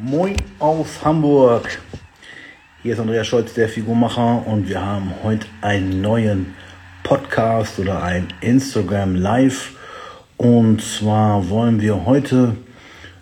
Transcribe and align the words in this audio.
Moin 0.00 0.36
aus 0.60 1.04
Hamburg. 1.04 1.80
Hier 2.84 2.92
ist 2.92 3.00
Andreas 3.00 3.26
Scholz, 3.26 3.54
der 3.54 3.68
Figurmacher, 3.68 4.46
und 4.46 4.68
wir 4.68 4.80
haben 4.80 5.12
heute 5.24 5.48
einen 5.60 6.00
neuen 6.00 6.54
Podcast 7.02 7.80
oder 7.80 8.00
ein 8.04 8.28
Instagram 8.40 9.16
Live. 9.16 9.72
Und 10.36 10.80
zwar 10.82 11.50
wollen 11.50 11.80
wir 11.80 12.06
heute 12.06 12.54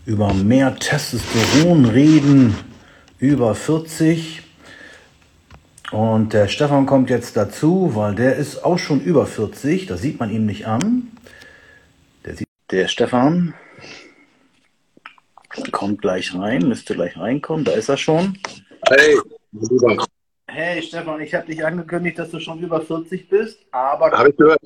über 0.05 0.35
mehr 0.35 0.77
Testosteron 0.77 1.87
reden, 1.87 2.55
über 3.19 3.55
40. 3.55 4.43
Und 5.93 6.35
der 6.35 6.47
Stefan 6.47 6.85
kommt 6.85 7.09
jetzt 7.09 7.39
dazu, 7.39 7.93
weil 7.95 8.15
der 8.15 8.37
ist 8.37 8.67
auch 8.67 8.79
schon 8.79 9.01
über 9.01 9.25
40. 9.25 9.87
Das 9.87 10.03
sieht 10.03 10.21
man 10.21 10.31
ihm 10.31 10.45
nicht 10.45 10.67
an. 10.67 11.09
Der, 12.27 12.35
der 12.71 12.89
Stefan 12.89 13.55
kommt 15.73 16.03
gleich 16.03 16.35
rein, 16.35 16.69
müsste 16.69 16.95
gleich 16.95 17.17
reinkommen. 17.17 17.65
Da 17.65 17.73
ist 17.73 17.89
er 17.89 17.97
schon. 17.97 18.39
Hey. 18.89 19.17
Hey 20.49 20.83
Stefan, 20.83 21.21
ich 21.21 21.35
habe 21.35 21.47
dich 21.47 21.65
angekündigt, 21.65 22.19
dass 22.19 22.31
du 22.31 22.41
schon 22.41 22.61
über 22.61 22.81
40 22.81 23.29
bist, 23.29 23.59
aber 23.73 24.11
Habe 24.13 24.31
ich 24.31 24.37
gehört. 24.37 24.61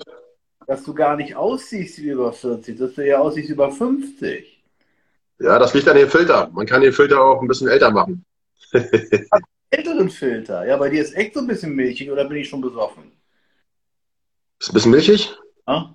dass 0.66 0.82
du 0.84 0.94
gar 0.94 1.16
nicht 1.16 1.34
aussiehst 1.34 1.98
wie 1.98 2.10
über 2.10 2.32
40, 2.32 2.78
dass 2.78 2.94
du 2.94 3.06
ja 3.06 3.18
aussiehst 3.18 3.50
über 3.50 3.70
50. 3.70 4.62
Ja, 5.38 5.58
das 5.58 5.72
liegt 5.74 5.88
an 5.88 5.96
dem 5.96 6.08
Filter. 6.08 6.50
Man 6.52 6.66
kann 6.66 6.82
den 6.82 6.92
Filter 6.92 7.20
auch 7.20 7.40
ein 7.40 7.48
bisschen 7.48 7.68
älter 7.68 7.90
machen. 7.90 8.24
Älteren 9.70 10.10
Filter. 10.10 10.66
Ja, 10.66 10.76
bei 10.76 10.90
dir 10.90 11.00
ist 11.02 11.16
echt 11.16 11.34
so 11.34 11.40
ein 11.40 11.46
bisschen 11.46 11.74
milchig 11.74 12.10
oder 12.10 12.24
bin 12.24 12.38
ich 12.38 12.48
schon 12.48 12.60
besoffen? 12.60 13.04
Ist 14.58 14.70
ein 14.70 14.74
bisschen 14.74 14.90
milchig. 14.90 15.34
Ja? 15.66 15.94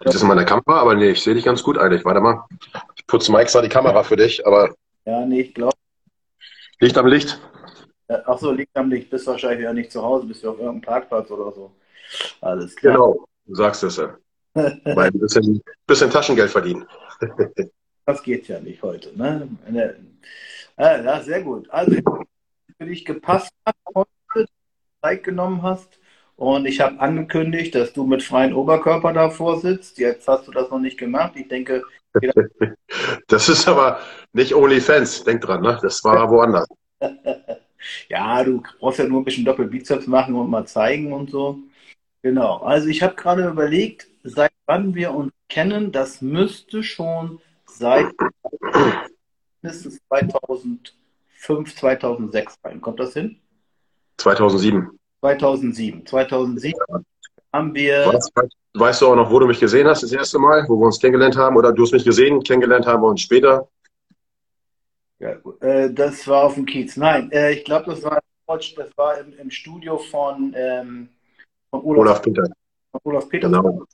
Das 0.00 0.14
ist 0.14 0.22
in 0.22 0.28
meiner 0.28 0.44
Kamera, 0.44 0.80
aber 0.80 0.94
nee, 0.94 1.10
ich 1.10 1.22
sehe 1.22 1.34
dich 1.34 1.44
ganz 1.44 1.62
gut 1.62 1.78
eigentlich. 1.78 2.04
Warte 2.04 2.20
mal. 2.20 2.44
Ich 2.96 3.06
putze 3.06 3.32
mal 3.32 3.40
extra 3.40 3.62
die 3.62 3.68
Kamera 3.68 4.02
für 4.02 4.16
dich, 4.16 4.46
aber 4.46 4.74
Ja, 5.04 5.24
nee, 5.24 5.42
ich 5.42 5.54
glaube. 5.54 5.76
Licht 6.80 6.96
am 6.98 7.06
Licht. 7.06 7.40
Ach 8.08 8.38
so, 8.38 8.50
liegt 8.50 8.76
am 8.76 8.90
Licht. 8.90 9.10
Bist 9.10 9.26
wahrscheinlich 9.26 9.62
ja 9.64 9.72
nicht 9.72 9.92
zu 9.92 10.02
Hause, 10.02 10.26
bist 10.26 10.42
du 10.42 10.50
auf 10.50 10.56
irgendeinem 10.58 10.80
Parkplatz 10.82 11.30
oder 11.30 11.52
so. 11.52 11.72
Alles 12.40 12.74
klar. 12.74 12.94
Genau, 12.94 13.24
du 13.46 13.54
sagst 13.54 13.82
es 13.84 13.96
ja. 13.96 14.16
Weil 14.54 15.10
ein 15.10 15.18
bisschen, 15.20 15.62
bisschen 15.86 16.10
Taschengeld 16.10 16.50
verdienen. 16.50 16.86
Das 18.06 18.24
geht 18.24 18.48
ja 18.48 18.58
nicht 18.58 18.82
heute. 18.82 19.16
Ne? 19.16 19.48
Ne. 19.68 19.94
Ah, 20.76 20.96
Ja, 20.96 21.20
sehr 21.22 21.42
gut. 21.42 21.70
Also, 21.70 21.92
für 22.76 22.86
dich 22.86 23.04
gepasst 23.04 23.52
hat, 23.64 23.76
heute 23.94 24.48
Zeit 25.00 25.22
genommen 25.22 25.62
hast. 25.62 25.99
Und 26.40 26.64
ich 26.64 26.80
habe 26.80 26.98
angekündigt, 27.00 27.74
dass 27.74 27.92
du 27.92 28.06
mit 28.06 28.22
freiem 28.22 28.56
Oberkörper 28.56 29.12
davor 29.12 29.60
sitzt. 29.60 29.98
Jetzt 29.98 30.26
hast 30.26 30.48
du 30.48 30.52
das 30.52 30.70
noch 30.70 30.78
nicht 30.78 30.96
gemacht. 30.98 31.32
Ich 31.36 31.48
denke, 31.48 31.82
Das 33.28 33.48
ist 33.50 33.68
aber 33.68 34.00
nicht 34.32 34.54
OnlyFans, 34.54 35.24
denk 35.24 35.42
dran, 35.42 35.60
ne? 35.60 35.78
Das 35.82 36.02
war 36.02 36.30
woanders. 36.30 36.66
ja, 38.08 38.42
du 38.42 38.62
brauchst 38.78 39.00
ja 39.00 39.06
nur 39.06 39.20
ein 39.20 39.24
bisschen 39.24 39.44
Doppelbizeps 39.44 40.06
machen 40.06 40.34
und 40.34 40.48
mal 40.48 40.66
zeigen 40.66 41.12
und 41.12 41.30
so. 41.30 41.58
Genau. 42.22 42.56
Also 42.58 42.88
ich 42.88 43.02
habe 43.02 43.14
gerade 43.14 43.46
überlegt, 43.46 44.08
seit 44.24 44.52
wann 44.64 44.94
wir 44.94 45.12
uns 45.12 45.32
kennen, 45.50 45.92
das 45.92 46.20
müsste 46.22 46.82
schon 46.82 47.38
seit 47.66 48.06
mindestens 49.62 50.00
2005, 50.08 51.76
2006 51.76 52.54
sein. 52.62 52.80
Kommt 52.80 53.00
das 53.00 53.12
hin? 53.12 53.38
2007. 54.16 54.99
2007. 55.20 56.06
2007 56.06 56.74
haben 57.52 57.74
wir, 57.74 58.06
Weißt, 58.06 58.32
weißt 58.74 59.02
du 59.02 59.06
auch 59.08 59.16
noch, 59.16 59.30
wo 59.30 59.38
du 59.38 59.46
mich 59.46 59.60
gesehen 59.60 59.86
hast 59.88 60.02
das 60.02 60.12
erste 60.12 60.38
Mal, 60.38 60.64
wo 60.68 60.76
wir 60.76 60.86
uns 60.86 60.98
kennengelernt 60.98 61.36
haben? 61.36 61.56
Oder 61.56 61.72
du 61.72 61.82
hast 61.82 61.92
mich 61.92 62.04
gesehen, 62.04 62.42
kennengelernt 62.42 62.86
haben 62.86 63.02
wir 63.02 63.08
uns 63.08 63.20
später? 63.20 63.68
ja, 65.20 65.36
äh, 65.60 65.92
das 65.92 66.26
war 66.26 66.44
auf 66.44 66.54
dem 66.54 66.66
Kiez. 66.66 66.96
Nein, 66.96 67.30
äh, 67.30 67.52
ich 67.52 67.64
glaube, 67.64 67.90
das 67.90 68.02
war, 68.02 68.20
das 68.46 68.96
war 68.96 69.18
im, 69.18 69.38
im 69.38 69.50
Studio 69.50 69.98
von, 69.98 70.54
ähm, 70.56 71.08
von 71.70 71.82
Olaf, 71.82 72.00
Olaf 72.00 72.22
Peter. 72.22 72.44
von 72.90 73.00
Olaf 73.04 73.28
Peter. 73.28 73.48
Genau. 73.48 73.84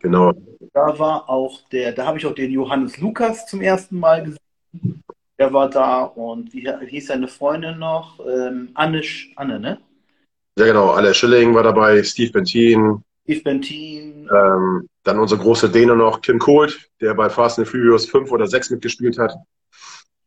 Genau. 0.00 0.32
Da 0.72 0.98
war 0.98 1.28
auch 1.28 1.60
der, 1.68 1.92
da 1.92 2.06
habe 2.06 2.18
ich 2.18 2.26
auch 2.26 2.34
den 2.34 2.50
Johannes 2.50 2.98
Lukas 2.98 3.46
zum 3.46 3.60
ersten 3.60 3.98
Mal 3.98 4.24
gesehen. 4.24 5.04
Der 5.38 5.52
war 5.52 5.68
da 5.68 6.04
und 6.04 6.52
wie 6.52 6.66
hieß 6.86 7.08
seine 7.08 7.28
Freundin 7.28 7.78
noch? 7.78 8.18
Ähm, 8.26 8.70
Anne, 8.74 9.02
Anne, 9.36 9.60
ne? 9.60 9.78
Ja, 10.58 10.64
genau. 10.64 10.90
Alle 10.90 11.12
Schilling 11.14 11.54
war 11.54 11.62
dabei, 11.62 12.02
Steve 12.02 12.32
Bentin, 12.32 13.02
Yves 13.26 13.42
Bentin, 13.42 14.28
ähm, 14.32 14.88
dann 15.02 15.18
unsere 15.18 15.40
große 15.40 15.68
Däne 15.70 15.96
noch, 15.96 16.20
Kim 16.20 16.38
Colt, 16.38 16.88
der 17.00 17.14
bei 17.14 17.28
Fast 17.28 17.58
and 17.58 17.68
Furious 17.68 18.06
5 18.06 18.30
oder 18.30 18.46
6 18.46 18.70
mitgespielt 18.70 19.18
hat. 19.18 19.34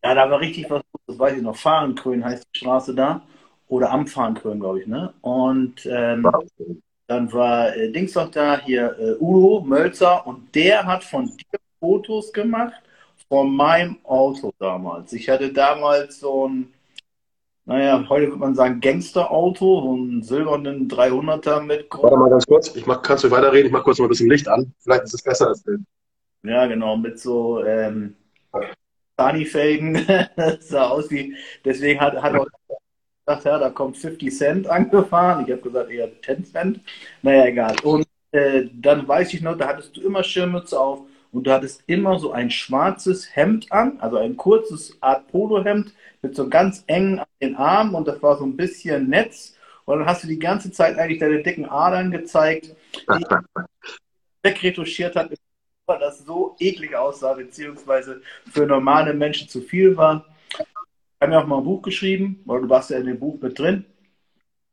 ja, 0.04 0.14
da 0.14 0.30
war 0.30 0.40
richtig 0.40 0.70
was, 0.70 0.84
los, 0.94 1.02
das 1.08 1.20
weiß 1.20 1.38
ich 1.38 1.44
noch. 1.44 1.56
Fahrenkrön 1.56 2.24
heißt 2.24 2.46
die 2.54 2.60
Straße 2.60 2.94
da. 2.94 3.22
Oder 3.68 3.92
am 3.92 4.08
Fahrenkrön, 4.08 4.60
glaube 4.60 4.82
ich, 4.82 4.88
ne? 4.88 5.14
Und 5.22 5.86
ähm, 5.86 6.28
dann 7.08 7.32
war 7.34 7.76
äh, 7.76 7.92
Dings 7.92 8.16
noch 8.16 8.30
da, 8.32 8.60
hier 8.60 8.96
äh, 9.00 9.16
Udo 9.20 9.64
Mölzer 9.66 10.26
und 10.28 10.54
der 10.56 10.86
hat 10.86 11.04
von 11.04 11.26
dir 11.26 11.60
Fotos 11.80 12.34
gemacht 12.34 12.82
von 13.28 13.56
meinem 13.56 13.98
Auto 14.04 14.52
damals. 14.60 15.14
Ich 15.14 15.30
hatte 15.30 15.54
damals 15.54 16.20
so 16.20 16.48
ein, 16.48 16.74
naja, 17.70 18.04
heute 18.10 18.30
würde 18.30 18.40
man 18.40 18.56
sagen 18.56 18.82
Gangsterauto, 18.82 19.82
so 19.82 19.94
einen 19.94 20.24
silbernen 20.24 20.90
300er 20.90 21.62
mit 21.62 21.86
Warte 21.92 22.18
mal 22.18 22.32
ganz 22.32 22.48
kurz, 22.48 22.76
ich 22.76 22.88
mach, 22.88 23.04
kannst 23.04 23.24
du 23.24 23.30
weiterreden? 23.30 23.68
Ich 23.68 23.72
mach 23.72 23.84
kurz 23.84 24.00
mal 24.00 24.06
ein 24.06 24.10
bisschen 24.10 24.28
Licht 24.28 24.48
an. 24.48 24.74
Vielleicht 24.80 25.04
ist 25.04 25.14
es 25.14 25.22
besser 25.22 25.50
als 25.50 25.62
Bild. 25.62 25.82
Ja, 26.42 26.66
genau, 26.66 26.98
mit 26.98 27.20
so 27.20 27.64
ähm, 27.64 28.16
Sani-Felgen. 29.18 30.04
Das 30.36 30.68
sah 30.70 30.88
aus 30.88 31.12
wie, 31.12 31.36
deswegen 31.64 32.00
hat, 32.00 32.20
hat 32.20 32.34
auch 32.34 32.48
gesagt, 33.28 33.46
ja, 33.46 33.60
da 33.60 33.70
kommt 33.70 33.98
50 33.98 34.36
Cent 34.36 34.68
angefahren. 34.68 35.46
Ich 35.46 35.52
habe 35.52 35.62
gesagt, 35.62 35.92
eher 35.92 36.10
10 36.24 36.46
Cent. 36.46 36.80
Naja, 37.22 37.46
egal. 37.46 37.76
Und 37.84 38.08
äh, 38.32 38.64
dann 38.74 39.08
weiß 39.08 39.32
ich 39.36 39.44
noch, 39.44 39.56
da 39.56 39.68
hattest 39.68 39.96
du 39.96 40.02
immer 40.02 40.24
Schirmmütze 40.24 40.80
auf 40.80 41.02
und 41.32 41.46
du 41.46 41.52
hattest 41.52 41.84
immer 41.88 42.20
so 42.20 42.32
ein 42.32 42.50
schwarzes 42.50 43.36
Hemd 43.36 43.72
an, 43.72 44.00
also 44.00 44.18
ein 44.18 44.36
kurzes 44.36 44.98
Art 45.02 45.28
Polohemd 45.28 45.94
mit 46.22 46.36
so 46.36 46.50
ganz 46.50 46.84
engen 46.88 47.20
an 47.20 47.28
den 47.42 47.56
Armen 47.56 47.94
und 47.96 48.08
das 48.08 48.22
war 48.22 48.38
so 48.38 48.46
ein 48.46 48.58
bisschen 48.58 49.10
Netz. 49.10 49.56
Und 49.86 50.00
dann 50.00 50.08
hast 50.08 50.24
du 50.24 50.28
die 50.28 50.40
ganze 50.40 50.72
Zeit 50.72 50.98
eigentlich 50.98 51.20
deine 51.20 51.42
dicken 51.42 51.66
Adern 51.66 52.12
gezeigt, 52.12 52.76
die 52.94 53.26
wegretuschiert 54.44 55.16
hat, 55.16 55.32
weil 55.86 56.00
das 56.00 56.20
so 56.20 56.56
eklig 56.60 56.96
aussah, 56.96 57.34
beziehungsweise 57.34 58.22
für 58.52 58.66
normale 58.66 59.14
Menschen 59.14 59.48
zu 59.50 59.62
viel 59.62 59.98
war. 59.98 60.26
Ich 60.52 61.22
habe 61.22 61.32
mir 61.32 61.40
auch 61.40 61.48
mal 61.48 61.58
ein 61.58 61.64
Buch 61.64 61.82
geschrieben, 61.82 62.42
weil 62.46 62.62
du 62.62 62.70
warst 62.70 62.92
ja 62.92 62.98
in 62.98 63.06
dem 63.06 63.20
Buch 63.20 63.42
mit 63.42 63.58
drin. 63.58 63.86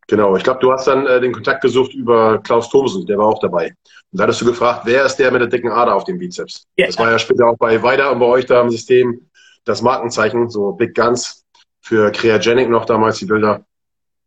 Genau, 0.08 0.36
ich 0.36 0.44
glaube, 0.44 0.60
du 0.60 0.72
hast 0.72 0.86
dann 0.86 1.06
äh, 1.06 1.20
den 1.20 1.32
Kontakt 1.32 1.62
gesucht 1.62 1.94
über 1.94 2.38
Klaus 2.42 2.70
Thomsen, 2.70 3.06
der 3.06 3.18
war 3.18 3.26
auch 3.26 3.40
dabei. 3.40 3.74
Und 4.12 4.20
da 4.20 4.24
hattest 4.24 4.40
du 4.40 4.46
gefragt, 4.46 4.82
wer 4.84 5.04
ist 5.04 5.16
der 5.16 5.32
mit 5.32 5.40
der 5.40 5.48
dicken 5.48 5.70
Ader 5.70 5.94
auf 5.94 6.04
dem 6.04 6.18
Bizeps? 6.18 6.64
Ja. 6.76 6.86
Das 6.86 6.98
war 6.98 7.10
ja 7.10 7.18
später 7.18 7.46
auch 7.46 7.56
bei 7.56 7.82
Weider 7.82 8.12
und 8.12 8.20
bei 8.20 8.26
euch 8.26 8.46
da 8.46 8.60
im 8.62 8.70
System 8.70 9.28
das 9.64 9.82
Markenzeichen, 9.82 10.48
so 10.48 10.72
Big 10.72 10.94
Guns 10.94 11.44
für 11.80 12.10
Creagenic 12.12 12.68
noch 12.68 12.84
damals 12.84 13.18
die 13.18 13.26
Bilder. 13.26 13.64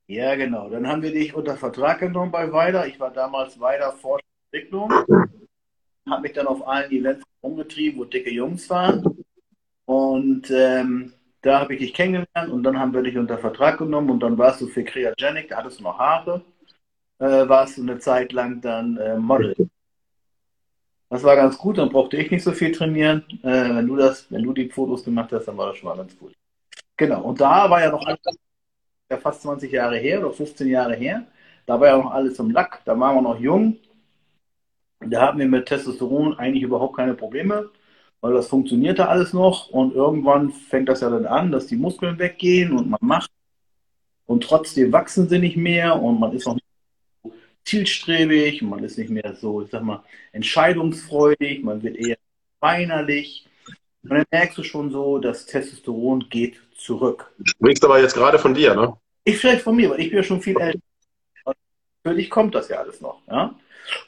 Ja, 0.07 0.35
genau. 0.35 0.69
Dann 0.69 0.87
haben 0.87 1.01
wir 1.01 1.11
dich 1.11 1.33
unter 1.33 1.55
Vertrag 1.55 1.99
genommen 1.99 2.31
bei 2.31 2.51
Weider. 2.51 2.87
Ich 2.87 2.99
war 2.99 3.11
damals 3.11 3.59
Weider 3.59 3.93
Forschungsentwicklung. 3.93 4.91
Habe 6.09 6.21
mich 6.21 6.33
dann 6.33 6.47
auf 6.47 6.67
allen 6.67 6.91
Events 6.91 7.23
umgetrieben, 7.41 7.99
wo 7.99 8.05
dicke 8.05 8.31
Jungs 8.31 8.69
waren. 8.69 9.03
Und 9.85 10.49
ähm, 10.51 11.13
da 11.41 11.59
habe 11.59 11.73
ich 11.73 11.79
dich 11.79 11.93
kennengelernt 11.93 12.51
und 12.51 12.63
dann 12.63 12.79
haben 12.79 12.93
wir 12.93 13.01
dich 13.01 13.17
unter 13.17 13.37
Vertrag 13.37 13.77
genommen 13.77 14.09
und 14.09 14.19
dann 14.21 14.37
warst 14.37 14.61
du 14.61 14.67
für 14.67 14.83
Creagenic, 14.83 15.49
da 15.49 15.57
hattest 15.57 15.79
du 15.79 15.83
noch 15.83 15.97
Haare, 15.97 16.41
äh, 17.19 17.47
warst 17.47 17.77
du 17.77 17.83
eine 17.83 17.99
Zeit 17.99 18.31
lang 18.33 18.61
dann 18.61 18.97
äh, 18.97 19.17
Model. 19.17 19.55
Das 21.09 21.23
war 21.23 21.35
ganz 21.35 21.57
gut, 21.57 21.77
dann 21.77 21.89
brauchte 21.89 22.17
ich 22.17 22.29
nicht 22.29 22.43
so 22.43 22.51
viel 22.51 22.71
trainieren. 22.71 23.23
Äh, 23.41 23.75
wenn 23.75 23.87
du 23.87 23.95
das, 23.95 24.31
wenn 24.31 24.43
du 24.43 24.53
die 24.53 24.69
Fotos 24.69 25.03
gemacht 25.03 25.31
hast, 25.31 25.45
dann 25.45 25.57
war 25.57 25.67
das 25.67 25.77
schon 25.77 25.89
mal 25.89 25.97
ganz 25.97 26.17
gut. 26.17 26.33
Genau, 26.97 27.23
und 27.23 27.41
da 27.41 27.69
war 27.69 27.81
ja 27.81 27.89
noch 27.91 28.05
alles, 28.05 28.19
ja 29.09 29.17
fast 29.17 29.41
20 29.41 29.71
Jahre 29.71 29.97
her 29.97 30.19
oder 30.19 30.31
15 30.31 30.67
Jahre 30.67 30.95
her. 30.95 31.25
Da 31.65 31.79
war 31.79 31.87
ja 31.87 31.97
noch 31.97 32.11
alles 32.11 32.37
im 32.39 32.51
Lack, 32.51 32.81
da 32.85 32.99
waren 32.99 33.15
wir 33.15 33.21
noch 33.21 33.39
jung. 33.39 33.77
Da 34.99 35.21
hatten 35.21 35.39
wir 35.39 35.47
mit 35.47 35.65
Testosteron 35.65 36.37
eigentlich 36.37 36.63
überhaupt 36.63 36.97
keine 36.97 37.13
Probleme, 37.13 37.69
weil 38.21 38.33
das 38.33 38.47
funktionierte 38.47 39.07
alles 39.07 39.33
noch 39.33 39.69
und 39.69 39.93
irgendwann 39.93 40.51
fängt 40.51 40.89
das 40.89 41.01
ja 41.01 41.09
dann 41.09 41.25
an, 41.25 41.51
dass 41.51 41.67
die 41.67 41.77
Muskeln 41.77 42.19
weggehen 42.19 42.73
und 42.73 42.89
man 42.89 42.99
macht 43.01 43.31
und 44.25 44.43
trotzdem 44.43 44.91
wachsen 44.91 45.29
sie 45.29 45.39
nicht 45.39 45.57
mehr 45.57 46.01
und 46.01 46.19
man 46.19 46.33
ist 46.33 46.45
auch 46.47 46.55
nicht 46.55 46.65
so 47.23 47.33
zielstrebig, 47.65 48.61
man 48.61 48.83
ist 48.83 48.97
nicht 48.97 49.09
mehr 49.09 49.35
so, 49.35 49.61
ich 49.61 49.71
sag 49.71 49.83
mal, 49.83 50.03
entscheidungsfreudig, 50.33 51.63
man 51.63 51.81
wird 51.81 51.97
eher 51.97 52.17
weinerlich. 52.59 53.47
Und 54.03 54.11
dann 54.11 54.25
merkst 54.31 54.57
du 54.57 54.63
schon 54.63 54.91
so, 54.91 55.17
das 55.17 55.45
Testosteron 55.45 56.29
geht 56.29 56.61
zurück. 56.77 57.31
Du 57.37 57.45
sprichst 57.45 57.83
aber 57.83 58.01
jetzt 58.01 58.13
gerade 58.13 58.39
von 58.39 58.53
dir, 58.53 58.75
ne? 58.75 58.93
Ich 59.23 59.37
vielleicht 59.37 59.61
von 59.61 59.75
mir, 59.75 59.89
weil 59.89 59.99
ich 59.99 60.09
bin 60.09 60.17
ja 60.17 60.23
schon 60.23 60.41
viel 60.41 60.59
älter. 60.59 60.79
Und 61.43 61.55
für 62.03 62.15
dich 62.15 62.29
kommt 62.29 62.55
das 62.55 62.69
ja 62.69 62.77
alles 62.77 63.01
noch. 63.01 63.21
Ja? 63.29 63.55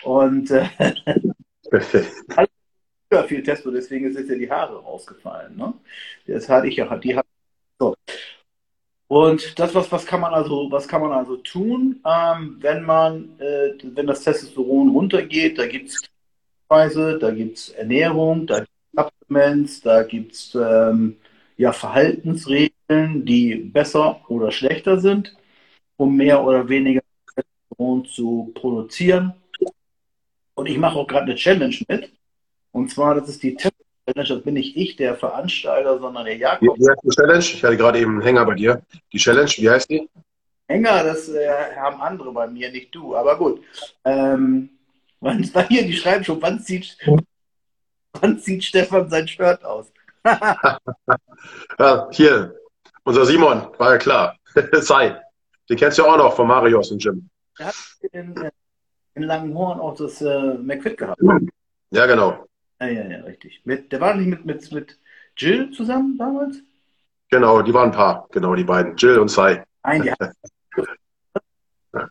Und 0.03 0.51
äh, 0.51 0.67
ja 3.11 3.23
viel 3.23 3.43
Testo, 3.43 3.71
deswegen 3.71 4.11
jetzt 4.11 4.29
ja 4.29 4.35
die 4.35 4.49
Haare 4.49 4.77
rausgefallen. 4.81 5.55
Ne? 5.55 5.73
Das 6.27 6.47
hatte 6.49 6.67
ich 6.67 6.77
ja, 6.77 6.95
die 6.97 7.15
hat 7.15 7.25
so. 7.79 7.95
Und 9.07 9.59
das, 9.59 9.75
was, 9.75 9.91
was 9.91 10.05
kann 10.05 10.21
man 10.21 10.33
also, 10.33 10.71
was 10.71 10.87
kann 10.87 11.01
man 11.01 11.11
also 11.11 11.35
tun, 11.37 12.01
ähm, 12.05 12.57
wenn 12.61 12.83
man, 12.83 13.37
äh, 13.39 13.73
wenn 13.83 14.07
das 14.07 14.23
Testosteron 14.23 14.89
runtergeht, 14.89 15.57
da 15.57 15.67
gibt 15.67 15.89
es 15.89 16.01
da 16.69 17.31
gibt 17.31 17.57
es 17.57 17.69
Ernährung, 17.71 18.47
da 18.47 18.59
gibt 18.59 18.71
es 18.93 19.03
Supplements, 19.03 19.81
da 19.81 20.03
gibt 20.03 20.31
es 20.33 20.55
ähm, 20.55 21.17
ja, 21.57 21.73
Verhaltensregeln, 21.73 23.25
die 23.25 23.55
besser 23.55 24.21
oder 24.29 24.51
schlechter 24.51 24.97
sind, 25.01 25.35
um 25.97 26.15
mehr 26.15 26.41
oder 26.41 26.69
weniger 26.69 27.01
Testosteron 27.35 28.05
zu 28.05 28.51
produzieren. 28.55 29.33
Und 30.53 30.67
ich 30.67 30.77
mache 30.77 30.97
auch 30.97 31.07
gerade 31.07 31.25
eine 31.25 31.35
Challenge 31.35 31.75
mit. 31.89 32.11
Und 32.71 32.89
zwar, 32.89 33.15
das 33.15 33.29
ist 33.29 33.43
die 33.43 33.55
Test 33.55 33.75
Challenge, 34.05 34.27
das 34.27 34.43
bin 34.43 34.53
nicht 34.55 34.75
ich, 34.75 34.95
der 34.95 35.15
Veranstalter, 35.15 35.99
sondern 35.99 36.25
der 36.25 36.37
Jakob. 36.37 36.77
Wie 36.77 36.89
heißt 36.89 37.01
die 37.03 37.09
Challenge? 37.09 37.39
Ich 37.39 37.63
hatte 37.63 37.77
gerade 37.77 37.99
eben 37.99 38.13
einen 38.13 38.21
Hänger 38.21 38.45
bei 38.45 38.55
dir. 38.55 38.81
Die 39.13 39.17
Challenge, 39.17 39.51
wie 39.57 39.69
heißt 39.69 39.89
die? 39.89 40.09
Hänger, 40.67 41.03
das 41.03 41.29
äh, 41.29 41.75
haben 41.75 42.01
andere 42.01 42.31
bei 42.31 42.47
mir, 42.47 42.71
nicht 42.71 42.93
du. 42.95 43.15
Aber 43.15 43.37
gut. 43.37 43.61
Ähm, 44.05 44.69
wann, 45.19 45.43
hier, 45.67 45.83
die 45.83 45.93
schreiben 45.93 46.23
schon, 46.23 46.41
wann 46.41 46.59
zieht, 46.59 46.97
wann 48.13 48.39
zieht 48.39 48.63
Stefan 48.63 49.09
sein 49.09 49.27
Shirt 49.27 49.63
aus? 49.63 49.91
ja, 51.79 52.07
hier, 52.11 52.55
unser 53.03 53.25
Simon, 53.25 53.67
war 53.77 53.91
ja 53.91 53.97
klar. 53.97 54.35
Sei. 54.73 55.19
Den 55.69 55.77
kennst 55.77 55.97
du 55.97 56.03
ja 56.03 56.11
auch 56.11 56.17
noch 56.17 56.35
von 56.35 56.47
Marius 56.47 56.91
und 56.91 57.03
Jim. 57.03 57.29
Der 57.57 57.67
hat 57.67 57.75
in, 58.11 58.35
äh, 58.37 58.51
in 59.15 59.23
Langenhorn 59.23 59.79
auch 59.79 59.95
das 59.95 60.21
äh, 60.21 60.53
McFit 60.55 60.97
gehabt. 60.97 61.21
Ja, 61.91 62.05
genau. 62.05 62.45
Ja, 62.81 62.87
ja, 62.87 63.03
ja, 63.03 63.19
richtig. 63.19 63.61
Mit, 63.63 63.91
der 63.91 64.01
war 64.01 64.15
nicht 64.15 64.27
mit, 64.27 64.43
mit, 64.43 64.71
mit 64.71 64.99
Jill 65.37 65.69
zusammen 65.69 66.17
damals? 66.17 66.63
Genau, 67.29 67.61
die 67.61 67.71
waren 67.71 67.89
ein 67.89 67.95
Paar, 67.95 68.27
genau, 68.31 68.55
die 68.55 68.63
beiden. 68.63 68.97
Jill 68.97 69.19
und 69.19 69.27
Sai. 69.27 69.63
Nein, 69.83 70.03
ja. 70.03 70.15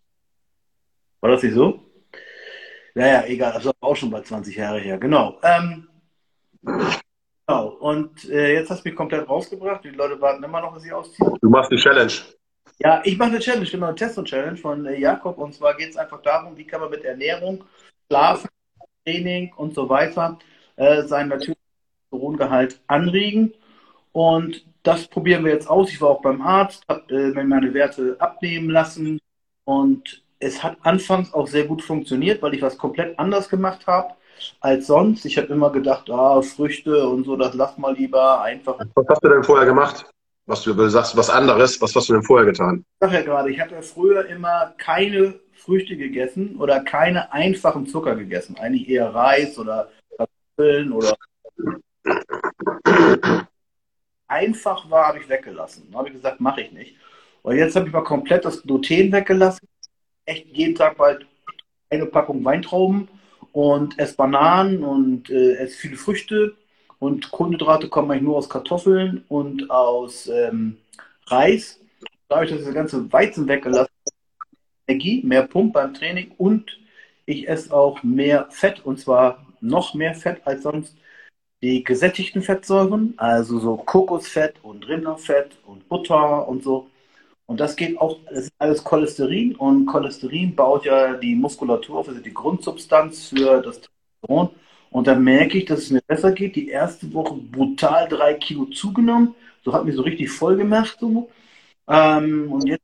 War 1.20 1.30
das 1.30 1.42
nicht 1.42 1.54
so? 1.54 1.84
Naja, 2.94 3.24
egal, 3.26 3.52
das 3.52 3.66
war 3.66 3.74
auch 3.80 3.96
schon 3.96 4.10
bei 4.10 4.22
20 4.22 4.56
Jahre 4.56 4.78
her. 4.78 4.96
Genau. 4.98 5.40
Ähm, 5.42 5.88
genau. 6.62 7.68
Und 7.80 8.30
äh, 8.30 8.54
jetzt 8.54 8.70
hast 8.70 8.84
du 8.84 8.88
mich 8.88 8.96
komplett 8.96 9.28
rausgebracht. 9.28 9.84
Die 9.84 9.90
Leute 9.90 10.20
warten 10.20 10.42
immer 10.42 10.60
noch, 10.60 10.72
dass 10.72 10.84
ich 10.84 10.92
ausziehe. 10.92 11.36
Du 11.42 11.50
machst 11.50 11.70
die 11.70 11.76
Challenge. 11.76 12.12
Ja, 12.78 13.02
ich 13.04 13.18
mache 13.18 13.30
eine 13.30 13.40
Challenge, 13.40 13.68
genau, 13.68 13.88
eine 13.88 13.96
Test-Challenge 13.96 14.56
von 14.56 14.86
äh, 14.86 14.98
Jakob. 14.98 15.36
Und 15.36 15.52
zwar 15.52 15.76
geht 15.76 15.90
es 15.90 15.96
einfach 15.96 16.22
darum, 16.22 16.56
wie 16.56 16.66
kann 16.66 16.80
man 16.80 16.90
mit 16.90 17.04
Ernährung, 17.04 17.64
Schlafen, 18.06 18.48
Training 19.04 19.52
und 19.54 19.74
so 19.74 19.88
weiter 19.88 20.38
äh, 20.80 21.06
sein 21.06 21.28
natürliches 21.28 21.62
Testosterongehalt 22.10 22.80
anregen. 22.86 23.52
Und 24.12 24.64
das 24.82 25.06
probieren 25.06 25.44
wir 25.44 25.52
jetzt 25.52 25.68
aus. 25.68 25.90
Ich 25.90 26.00
war 26.00 26.08
auch 26.08 26.22
beim 26.22 26.40
Arzt, 26.40 26.84
habe 26.88 27.14
äh, 27.14 27.44
meine 27.44 27.74
Werte 27.74 28.16
abnehmen 28.18 28.70
lassen 28.70 29.20
und 29.64 30.22
es 30.38 30.62
hat 30.62 30.78
anfangs 30.80 31.34
auch 31.34 31.46
sehr 31.46 31.64
gut 31.64 31.82
funktioniert, 31.82 32.40
weil 32.40 32.54
ich 32.54 32.62
was 32.62 32.78
komplett 32.78 33.18
anders 33.18 33.50
gemacht 33.50 33.86
habe 33.86 34.14
als 34.60 34.86
sonst. 34.86 35.26
Ich 35.26 35.36
habe 35.36 35.48
immer 35.48 35.70
gedacht, 35.70 36.08
ah, 36.10 36.40
Früchte 36.40 37.06
und 37.06 37.24
so, 37.24 37.36
das 37.36 37.54
lass 37.54 37.76
mal 37.76 37.94
lieber 37.94 38.40
einfach. 38.40 38.78
Was 38.94 39.06
hast 39.06 39.22
du 39.22 39.28
denn 39.28 39.44
vorher 39.44 39.66
gemacht? 39.66 40.06
Was 40.46 40.62
du 40.62 40.88
sagst, 40.88 41.14
was 41.14 41.28
anderes, 41.28 41.80
was 41.82 41.94
hast 41.94 42.08
du 42.08 42.14
denn 42.14 42.22
vorher 42.22 42.46
getan? 42.46 42.82
Ich 42.94 43.06
sage 43.06 43.16
ja 43.16 43.22
gerade, 43.22 43.50
ich 43.50 43.60
hatte 43.60 43.82
früher 43.82 44.26
immer 44.26 44.72
keine 44.78 45.38
Früchte 45.52 45.96
gegessen 45.96 46.56
oder 46.58 46.80
keine 46.80 47.32
einfachen 47.34 47.86
Zucker 47.86 48.16
gegessen. 48.16 48.56
Eigentlich 48.58 48.88
eher 48.88 49.14
Reis 49.14 49.58
oder 49.58 49.90
Kartoffeln 50.60 50.92
oder 50.92 51.16
einfach 54.28 54.88
war, 54.90 55.08
habe 55.08 55.18
ich 55.18 55.28
weggelassen. 55.28 55.88
Dann 55.90 55.98
habe 55.98 56.08
ich 56.08 56.14
gesagt, 56.14 56.40
mache 56.40 56.62
ich 56.62 56.72
nicht. 56.72 56.96
Und 57.42 57.56
jetzt 57.56 57.74
habe 57.74 57.86
ich 57.86 57.92
mal 57.92 58.04
komplett 58.04 58.44
das 58.44 58.62
Gluten 58.62 59.12
weggelassen. 59.12 59.66
Echt 60.26 60.46
jeden 60.56 60.74
Tag 60.74 60.96
bald 60.96 61.26
eine 61.88 62.06
Packung 62.06 62.44
Weintrauben 62.44 63.08
und 63.52 63.98
esse 63.98 64.14
Bananen 64.14 64.84
und 64.84 65.30
äh, 65.30 65.54
esse 65.54 65.76
viele 65.76 65.96
Früchte. 65.96 66.54
Und 66.98 67.30
Kohlenhydrate 67.30 67.88
kommen 67.88 68.10
eigentlich 68.10 68.22
nur 68.22 68.36
aus 68.36 68.48
Kartoffeln 68.48 69.24
und 69.28 69.70
aus 69.70 70.28
ähm, 70.28 70.76
Reis. 71.26 71.80
Dadurch, 72.28 72.50
dass 72.50 72.60
ich 72.60 72.66
das 72.66 72.74
ganze 72.74 73.12
Weizen 73.12 73.48
weggelassen 73.48 73.90
Energie, 74.86 75.22
mehr 75.24 75.46
Pump 75.46 75.72
beim 75.72 75.94
Training 75.94 76.32
und 76.36 76.78
ich 77.24 77.48
esse 77.48 77.72
auch 77.72 78.02
mehr 78.02 78.48
Fett 78.50 78.84
und 78.84 78.98
zwar 78.98 79.49
noch 79.60 79.94
mehr 79.94 80.14
Fett 80.14 80.42
als 80.46 80.62
sonst 80.62 80.96
die 81.62 81.84
gesättigten 81.84 82.42
Fettsäuren, 82.42 83.14
also 83.18 83.58
so 83.58 83.76
Kokosfett 83.76 84.54
und 84.62 84.88
Rinderfett 84.88 85.58
und 85.66 85.88
Butter 85.88 86.48
und 86.48 86.62
so. 86.62 86.88
Und 87.46 87.60
das 87.60 87.76
geht 87.76 87.98
auch, 88.00 88.18
das 88.28 88.44
ist 88.44 88.52
alles 88.58 88.84
Cholesterin 88.84 89.56
und 89.56 89.86
Cholesterin 89.86 90.54
baut 90.54 90.84
ja 90.86 91.14
die 91.14 91.34
Muskulatur 91.34 91.98
auf, 91.98 92.08
also 92.08 92.20
die 92.20 92.32
Grundsubstanz 92.32 93.28
für 93.30 93.60
das 93.60 93.80
Testosteron. 93.80 94.50
Und 94.90 95.06
dann 95.06 95.22
merke 95.22 95.58
ich, 95.58 95.66
dass 95.66 95.80
es 95.80 95.90
mir 95.90 96.02
besser 96.06 96.32
geht. 96.32 96.56
Die 96.56 96.68
erste 96.68 97.12
Woche 97.12 97.34
brutal 97.34 98.08
drei 98.08 98.34
Kilo 98.34 98.66
zugenommen. 98.66 99.34
So 99.64 99.72
hat 99.72 99.84
mich 99.84 99.94
so 99.94 100.02
richtig 100.02 100.30
voll 100.30 100.56
gemacht. 100.56 100.96
So. 101.00 101.30
Ähm, 101.88 102.52
und 102.52 102.66
jetzt 102.68 102.82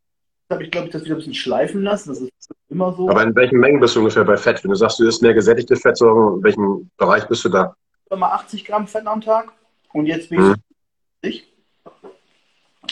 habe 0.50 0.64
ich, 0.64 0.70
glaube 0.70 0.86
ich, 0.86 0.92
das 0.92 1.04
wieder 1.04 1.14
ein 1.14 1.18
bisschen 1.18 1.34
schleifen 1.34 1.82
lassen. 1.82 2.10
Das 2.10 2.20
ist 2.20 2.50
immer 2.68 2.92
so. 2.92 3.08
Aber 3.08 3.22
in 3.22 3.34
welchen 3.34 3.58
Mengen 3.58 3.80
bist 3.80 3.96
du 3.96 4.00
ungefähr 4.00 4.24
bei 4.24 4.36
Fett? 4.36 4.62
Wenn 4.62 4.70
du 4.70 4.76
sagst, 4.76 4.98
du 4.98 5.06
isst 5.06 5.22
mehr 5.22 5.34
gesättigte 5.34 5.76
Fettsäuren, 5.76 6.38
in 6.38 6.44
welchem 6.44 6.90
Bereich 6.96 7.26
bist 7.26 7.44
du 7.44 7.48
da? 7.48 7.74
Immer 8.10 8.32
80 8.32 8.64
Gramm 8.64 8.86
Fett 8.86 9.06
am 9.06 9.20
Tag 9.20 9.52
und 9.92 10.06
jetzt 10.06 10.30
bin 10.30 10.54
ich 11.22 11.48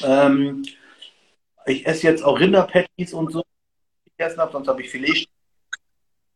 mhm. 0.00 0.04
ähm, 0.04 0.64
Ich 1.66 1.86
esse 1.86 2.08
jetzt 2.08 2.24
auch 2.24 2.40
Rinderpatties 2.40 3.14
und 3.14 3.32
so. 3.32 3.42
Gegessen 4.16 4.40
habe, 4.40 4.52
sonst 4.52 4.68
habe 4.68 4.82
ich 4.82 4.90
Filet. 4.90 5.26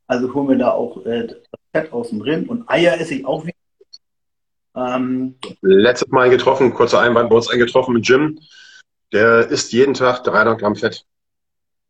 Also 0.07 0.33
holen 0.33 0.49
wir 0.49 0.59
da 0.59 0.71
auch 0.71 1.05
äh, 1.05 1.27
das 1.27 1.39
Fett 1.73 1.93
aus 1.93 2.11
dem 2.11 2.21
Rind 2.21 2.49
und 2.49 2.69
Eier 2.69 2.99
esse 3.01 3.15
ich 3.15 3.27
auch 3.27 3.45
wieder. 3.45 3.57
Ähm, 4.75 5.35
Letztes 5.61 6.09
Mal 6.09 6.31
getroffen, 6.31 6.73
kurzer 6.73 7.01
Einwand 7.01 7.31
bei 7.31 7.37
uns 7.37 7.49
eingetroffen 7.49 7.95
mit 7.95 8.09
Jim. 8.09 8.39
Der 9.13 9.49
isst 9.49 9.73
jeden 9.73 9.95
Tag 9.95 10.23
300 10.25 10.61
Gramm 10.61 10.77
Fett 10.77 11.05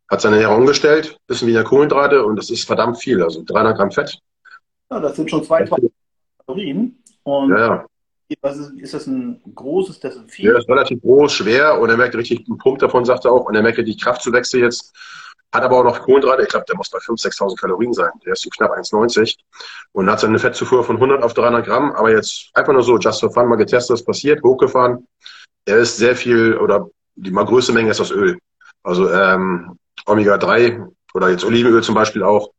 hat 0.09 0.23
seine 0.23 0.37
Ernährung 0.37 0.61
umgestellt, 0.61 1.19
bisschen 1.26 1.49
weniger 1.49 1.65
Kohlenhydrate 1.65 2.25
und 2.25 2.37
das 2.37 2.50
ist 2.50 2.65
verdammt 2.65 2.99
viel, 2.99 3.23
also 3.23 3.43
300 3.44 3.76
Gramm 3.76 3.91
Fett. 3.91 4.19
Ja, 4.91 5.00
das 5.00 5.17
sind 5.17 5.29
schon 5.29 5.44
2000 5.44 5.93
Kalorien. 6.47 7.03
Und 7.25 7.50
ja, 7.50 7.59
ja. 7.59 7.87
Was 8.43 8.59
ist, 8.59 8.73
ist 8.79 8.94
das 8.94 9.06
ein 9.06 9.41
großes, 9.55 10.00
das 10.00 10.17
ist 10.17 10.31
viel? 10.31 10.47
Ja, 10.47 10.52
das 10.54 10.64
ist 10.64 10.71
relativ 10.71 11.00
groß, 11.00 11.33
schwer 11.33 11.81
und 11.81 11.88
er 11.88 11.97
merkt 11.97 12.14
richtig 12.14 12.47
einen 12.47 12.59
Punkt 12.59 12.83
davon, 12.83 13.04
sagt 13.04 13.25
er 13.25 13.33
auch. 13.33 13.47
Und 13.47 13.54
er 13.54 13.62
merkt 13.62 13.78
die 13.78 13.97
Kraftzuwächse 13.97 14.59
jetzt. 14.59 14.95
Hat 15.50 15.62
aber 15.62 15.78
auch 15.78 15.85
noch 15.85 16.00
Kohlenhydrate. 16.00 16.43
Ich 16.43 16.49
glaube, 16.49 16.66
der 16.69 16.76
muss 16.76 16.90
bei 16.90 16.99
5.000, 16.99 17.38
6.000 17.38 17.59
Kalorien 17.59 17.95
sein. 17.95 18.11
Der 18.26 18.35
ist 18.35 18.43
so 18.43 18.50
knapp 18.50 18.73
1,90 18.73 19.35
und 19.93 20.11
hat 20.11 20.21
seine 20.21 20.38
Fettzufuhr 20.38 20.85
von 20.85 20.97
100 20.97 21.23
auf 21.23 21.33
300 21.33 21.64
Gramm. 21.64 21.93
Aber 21.93 22.11
jetzt 22.11 22.50
einfach 22.52 22.75
nur 22.75 22.83
so, 22.83 22.99
just 22.99 23.21
for 23.21 23.33
fun, 23.33 23.49
mal 23.49 23.57
getestet, 23.57 23.95
was 23.95 24.04
passiert, 24.04 24.43
hochgefahren. 24.43 25.07
Er 25.64 25.78
ist 25.78 25.97
sehr 25.97 26.14
viel 26.14 26.54
oder 26.59 26.90
die 27.19 27.31
mal 27.31 27.45
größte 27.45 27.73
Menge 27.73 27.91
ist 27.91 28.01
das 28.01 28.11
Öl. 28.11 28.39
Also 28.83 29.11
ähm, 29.11 29.79
Omega-3 30.07 30.87
oder 31.15 31.31
jetzt 31.31 31.45
Olivenöl 31.45 31.83
zum 31.83 31.95
Beispiel 31.95 32.23
auch, 32.23 32.53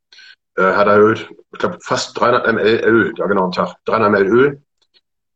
äh, 0.56 0.74
hat 0.74 0.88
erhöht, 0.88 1.30
ich 1.52 1.60
glaube, 1.60 1.78
fast 1.82 2.20
300 2.20 2.54
ml 2.54 2.82
Öl, 2.86 3.14
ja 3.18 3.26
genau, 3.28 3.46
am 3.46 3.52
Tag. 3.52 3.76
300 3.86 4.12
ml 4.12 4.28
Öl. 4.28 4.62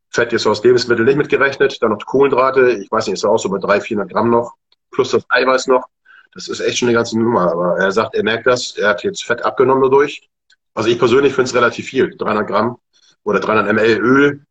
Fett 0.10 0.32
jetzt 0.32 0.46
aus 0.46 0.64
Lebensmitteln 0.64 1.08
nicht 1.08 1.18
mitgerechnet, 1.18 1.82
dann 1.82 1.92
noch 1.92 2.06
Kohlenhydrate, 2.06 2.72
ich 2.72 2.92
weiß 2.92 3.08
nicht, 3.08 3.16
ist 3.16 3.26
auch 3.26 3.38
so 3.38 3.50
bei 3.50 3.58
300, 3.58 3.84
400 3.84 4.12
Gramm 4.12 4.30
noch, 4.30 4.54
plus 4.92 5.10
das 5.10 5.26
Eiweiß 5.30 5.68
noch. 5.68 5.88
Das 6.36 6.48
ist 6.48 6.60
echt 6.60 6.78
schon 6.78 6.90
eine 6.90 6.98
ganze 6.98 7.18
Nummer, 7.18 7.52
aber 7.52 7.78
er 7.78 7.92
sagt, 7.92 8.14
er 8.14 8.24
merkt 8.24 8.46
das, 8.46 8.78
er 8.78 8.90
hat 8.90 9.04
jetzt 9.04 9.24
Fett 9.24 9.44
abgenommen 9.44 9.84
dadurch. 9.84 10.30
Also 10.76 10.90
ich 10.90 11.00
persönlich 11.00 11.34
finde 11.34 11.50
es 11.50 11.56
relativ 11.56 11.88
viel, 11.88 12.16
300 12.16 12.48
Gramm 12.48 12.78
oder 13.24 13.40
300 13.40 13.74
ml 13.74 14.00
Öl, 14.00 14.46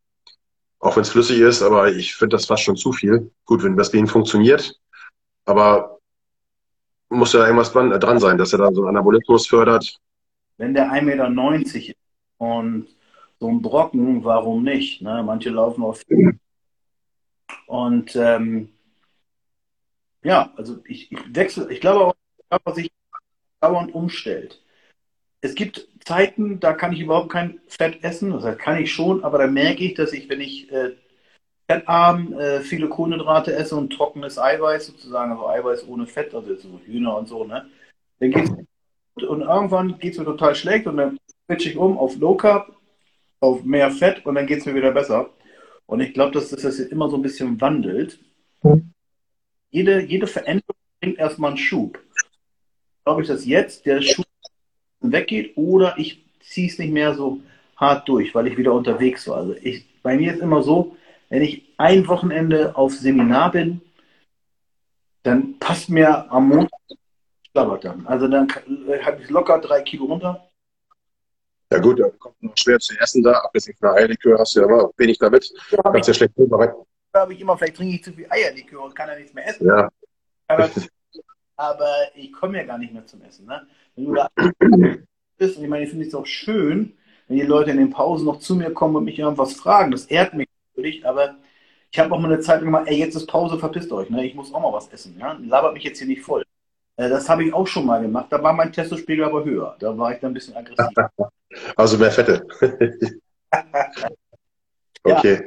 auch 0.83 0.97
wenn 0.97 1.03
es 1.03 1.11
flüssig 1.11 1.39
ist, 1.39 1.63
aber 1.63 1.93
ich 1.93 2.15
finde 2.15 2.37
das 2.37 2.47
fast 2.47 2.65
schon 2.65 2.77
zu 2.77 2.93
viel. 2.93 3.31
Gut, 3.47 3.63
wenn 3.63 3.77
das 3.77 3.93
bei 3.93 4.05
funktioniert, 4.05 4.79
aber 5.45 5.99
muss 7.09 7.33
ja 7.33 7.45
irgendwas 7.45 7.73
dran, 7.73 7.91
dran 7.91 8.19
sein, 8.19 8.37
dass 8.37 8.53
er 8.53 8.59
da 8.59 8.73
so 8.73 8.83
einen 8.83 8.97
Anabolismus 8.97 9.47
fördert. 9.47 9.97
Wenn 10.57 10.75
der 10.75 10.91
1,90 10.91 11.03
Meter 11.03 11.29
ist 11.63 11.95
und 12.39 12.89
so 13.39 13.49
ein 13.49 13.63
Brocken, 13.63 14.25
warum 14.25 14.65
nicht? 14.65 15.03
Ne? 15.03 15.23
Manche 15.23 15.51
laufen 15.51 15.85
auf. 15.85 16.03
Und 17.67 18.17
ähm, 18.17 18.71
ja, 20.25 20.53
also 20.57 20.83
ich, 20.85 21.13
ich 21.13 21.35
wechsle, 21.35 21.71
ich 21.73 21.81
glaube 21.81 22.07
auch, 22.07 22.15
dass 22.65 22.75
sich 22.75 22.91
dauernd 23.61 23.95
umstellt. 23.95 24.61
Es 25.43 25.55
gibt 25.55 25.89
Zeiten, 26.05 26.61
da 26.61 26.73
kann 26.73 26.93
ich 26.93 27.01
überhaupt 27.01 27.31
kein 27.31 27.61
Fett 27.67 28.03
essen, 28.03 28.31
das 28.31 28.59
kann 28.59 28.81
ich 28.81 28.93
schon, 28.93 29.25
aber 29.25 29.39
da 29.39 29.47
merke 29.47 29.85
ich, 29.85 29.95
dass 29.95 30.13
ich, 30.13 30.29
wenn 30.29 30.41
ich 30.41 30.71
äh, 30.73 30.93
fettarm, 31.69 32.33
äh, 32.35 32.61
viele 32.61 32.89
Kohlenhydrate 32.89 33.55
esse 33.55 33.77
und 33.77 33.93
trockenes 33.93 34.39
Eiweiß 34.39 34.87
sozusagen, 34.87 35.33
also 35.33 35.49
Eiweiß 35.49 35.89
ohne 35.89 36.07
Fett, 36.07 36.35
also 36.35 36.55
so 36.55 36.81
Hühner 36.87 37.17
und 37.19 37.29
so, 37.29 37.45
ne? 37.45 37.67
Dann 38.21 38.31
geht's 38.31 38.51
und 39.15 39.43
irgendwann 39.43 39.99
geht 39.99 40.13
es 40.13 40.19
mir 40.19 40.25
total 40.25 40.55
schlecht 40.55 40.87
und 40.87 40.97
dann 40.97 41.19
switche 41.47 41.71
ich 41.71 41.77
um 41.77 41.99
auf 41.99 42.17
Low 42.17 42.35
Carb 42.35 42.75
auf 43.41 43.63
mehr 43.63 43.91
Fett 43.91 44.25
und 44.25 44.37
dann 44.37 44.47
geht 44.47 44.61
es 44.61 44.67
mir 44.67 44.75
wieder 44.75 44.93
besser. 44.93 45.31
Und 45.87 46.01
ich 46.01 46.15
glaube, 46.15 46.33
dass 46.33 46.49
das 46.49 46.63
jetzt 46.63 46.93
immer 46.93 47.11
so 47.11 47.17
ein 47.17 47.23
bisschen 47.23 47.61
wandelt. 47.61 48.21
Jede, 49.71 50.01
jede 50.01 50.27
Veränderung 50.27 50.77
bringt 51.01 51.19
erstmal 51.19 51.51
einen 51.51 51.59
Schub. 51.59 51.99
Glaube 53.05 53.23
ich, 53.23 53.29
dass 53.29 53.45
jetzt 53.45 53.85
der 53.85 54.01
Schub 54.01 54.25
weggeht 55.03 55.57
oder 55.57 55.95
ich 55.99 56.25
ziehe 56.41 56.69
es 56.69 56.79
nicht 56.79 56.93
mehr 56.93 57.15
so 57.15 57.41
hart 57.77 58.09
durch, 58.09 58.35
weil 58.35 58.47
ich 58.47 58.57
wieder 58.57 58.73
unterwegs 58.73 59.27
war. 59.29 59.39
Also 59.39 59.55
ich, 59.61 59.85
bei 60.03 60.17
mir 60.17 60.35
ist 60.35 60.41
immer 60.41 60.63
so, 60.63 60.97
wenn 61.29 61.43
ich 61.43 61.65
ein 61.79 62.07
Wochenende 62.09 62.77
auf 62.77 62.93
Seminar 62.93 63.53
bin, 63.53 63.81
dann 65.23 65.59
passt 65.59 65.89
mir 65.89 66.31
am 66.31 66.49
Montag 66.49 66.79
schlabbert 67.53 67.85
dann. 67.85 68.07
Also 68.07 68.29
dann 68.29 68.49
habe 68.51 69.23
ich 69.23 69.31
locker 69.31 69.61
drei 69.61 69.83
Kilo 69.83 70.07
runter. 70.07 70.49
Ja 71.73 71.79
gut, 71.79 72.01
dann 72.01 72.19
kommt 72.19 72.43
noch 72.43 72.53
schwer 72.57 72.79
zu 72.79 72.95
essen 72.99 73.23
da. 73.23 73.33
Abgesehen 73.33 73.77
von 73.79 73.89
der 73.89 73.99
Eierlikör 73.99 74.39
hast 74.39 74.55
du 74.55 74.61
ja 74.61 74.67
immer 74.67 74.91
wenig 74.97 75.19
damit. 75.19 75.51
Ja, 75.71 75.79
Kannst 75.83 76.09
ja 76.09 76.15
schlecht 76.15 76.35
vorbereiten. 76.35 76.75
habe 77.15 77.33
ich 77.33 77.41
immer, 77.41 77.57
vielleicht 77.57 77.77
trinke 77.77 77.95
ich 77.95 78.05
zu 78.05 78.13
viel 78.13 78.27
Eierlikör 78.29 78.83
und 78.83 78.95
kann 78.95 79.09
ja 79.09 79.17
nichts 79.17 79.33
mehr 79.33 79.47
essen. 79.47 79.67
Ja. 79.67 79.89
Aber, 80.49 80.71
aber 81.57 81.95
ich 82.15 82.33
komme 82.33 82.59
ja 82.59 82.65
gar 82.65 82.79
nicht 82.79 82.93
mehr 82.93 83.07
zum 83.07 83.23
Essen. 83.23 83.47
Ne? 83.47 83.67
Wenn 83.97 84.05
du 84.07 84.15
da 84.15 84.29
bist, 85.39 85.57
und 85.57 85.65
ich 85.65 85.71
meine, 85.71 85.85
ich 85.85 85.91
finde 85.91 86.07
es 86.07 86.15
auch 86.15 86.27
schön, 86.27 86.97
wenn 87.29 87.37
die 87.37 87.43
Leute 87.43 87.71
in 87.71 87.79
den 87.79 87.91
Pausen 87.91 88.27
noch 88.27 88.39
zu 88.39 88.55
mir 88.55 88.71
kommen 88.73 88.97
und 88.97 89.05
mich 89.05 89.19
irgendwas 89.19 89.55
fragen. 89.55 89.91
Das 89.91 90.07
ehrt 90.07 90.35
mich 90.35 90.49
natürlich, 90.71 91.07
aber 91.07 91.37
ich 91.91 91.99
habe 91.99 92.15
auch 92.15 92.21
mal 92.21 92.33
eine 92.33 92.41
Zeit 92.41 92.57
lang 92.57 92.67
gemacht, 92.67 92.87
ey, 92.87 92.99
jetzt 92.99 93.17
ist 93.17 93.27
Pause, 93.27 93.59
verpisst 93.59 93.93
euch, 93.93 94.09
ne? 94.09 94.25
Ich 94.25 94.35
muss 94.35 94.53
auch 94.55 94.61
mal 94.61 94.73
was 94.73 94.89
essen, 94.89 95.17
ja? 95.19 95.39
Labert 95.45 95.75
mich 95.75 95.85
jetzt 95.85 95.99
hier 95.99 96.09
nicht 96.09 96.23
voll. 96.23 96.45
Äh, 96.97 97.09
das 97.09 97.29
habe 97.29 97.45
ich 97.45 97.53
auch 97.53 97.67
schon 97.67 97.87
mal 97.87 98.01
gemacht. 98.01 98.27
Da 98.31 98.43
war 98.43 98.53
mein 98.53 98.73
Testospiegel 98.73 99.25
aber 99.25 99.45
höher. 99.45 99.77
Da 99.79 99.97
war 99.97 100.13
ich 100.13 100.21
dann 100.21 100.31
ein 100.31 100.35
bisschen 100.35 100.57
aggressiv. 100.57 100.87
Also 101.77 101.99
mehr 101.99 102.11
Fette. 102.11 102.47
okay. 105.05 105.35
Ja, 105.35 105.41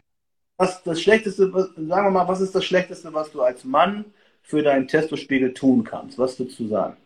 was 0.57 0.83
das 0.83 1.01
Schlechteste, 1.01 1.51
sagen 1.51 1.73
wir 1.87 2.11
mal, 2.11 2.27
was 2.27 2.41
ist 2.41 2.53
das 2.53 2.63
Schlechteste, 2.63 3.11
was 3.11 3.31
du 3.31 3.41
als 3.41 3.63
Mann 3.63 4.05
für 4.43 4.61
deinen 4.61 4.87
Testospiegel 4.87 5.55
tun 5.55 5.83
kannst? 5.83 6.19
Was 6.19 6.37
würdest 6.37 6.59
du 6.59 6.67
sagen? 6.67 6.97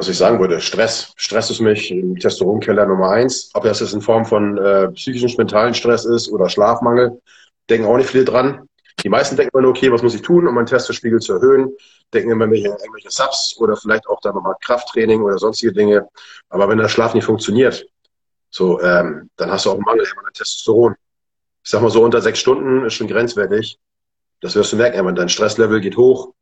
Was 0.00 0.06
ich 0.06 0.16
sagen 0.16 0.38
würde, 0.38 0.60
Stress. 0.60 1.12
Stress 1.16 1.50
ist 1.50 1.58
mich 1.60 1.90
im 1.90 2.14
Testosteronkeller 2.14 2.86
Nummer 2.86 3.10
eins. 3.10 3.50
Ob 3.54 3.64
das 3.64 3.80
jetzt 3.80 3.94
in 3.94 4.00
Form 4.00 4.24
von 4.24 4.56
äh, 4.56 4.88
psychischen, 4.92 5.36
mentalen 5.36 5.74
Stress 5.74 6.04
ist 6.04 6.30
oder 6.30 6.48
Schlafmangel, 6.48 7.20
denken 7.68 7.88
auch 7.88 7.96
nicht 7.96 8.08
viel 8.08 8.24
dran. 8.24 8.68
Die 9.02 9.08
meisten 9.08 9.36
denken 9.36 9.50
immer 9.52 9.62
nur, 9.62 9.70
okay, 9.72 9.90
was 9.90 10.02
muss 10.02 10.14
ich 10.14 10.22
tun, 10.22 10.46
um 10.46 10.54
meinen 10.54 10.66
Testospiegel 10.66 11.18
zu 11.18 11.32
erhöhen? 11.34 11.72
Denken 12.14 12.30
immer 12.30 12.46
mehr 12.46 12.78
irgendwelche 12.78 13.10
Subs 13.10 13.56
oder 13.58 13.76
vielleicht 13.76 14.06
auch 14.06 14.20
dann 14.20 14.36
nochmal 14.36 14.54
Krafttraining 14.60 15.20
oder 15.20 15.36
sonstige 15.36 15.72
Dinge. 15.72 16.06
Aber 16.48 16.68
wenn 16.68 16.78
der 16.78 16.88
Schlaf 16.88 17.14
nicht 17.14 17.24
funktioniert, 17.24 17.84
so, 18.50 18.80
ähm, 18.80 19.30
dann 19.34 19.50
hast 19.50 19.66
du 19.66 19.70
auch 19.70 19.74
einen 19.74 19.82
Mangel 19.82 20.06
an 20.06 20.32
Testosteron. 20.32 20.94
Ich 21.64 21.70
sag 21.70 21.82
mal 21.82 21.90
so, 21.90 22.04
unter 22.04 22.20
sechs 22.20 22.38
Stunden 22.38 22.84
ist 22.84 22.94
schon 22.94 23.08
grenzwertig. 23.08 23.80
Das 24.42 24.54
wirst 24.54 24.72
du 24.72 24.76
merken, 24.76 25.04
wenn 25.04 25.16
dein 25.16 25.28
Stresslevel 25.28 25.80
geht 25.80 25.96
hoch. 25.96 26.34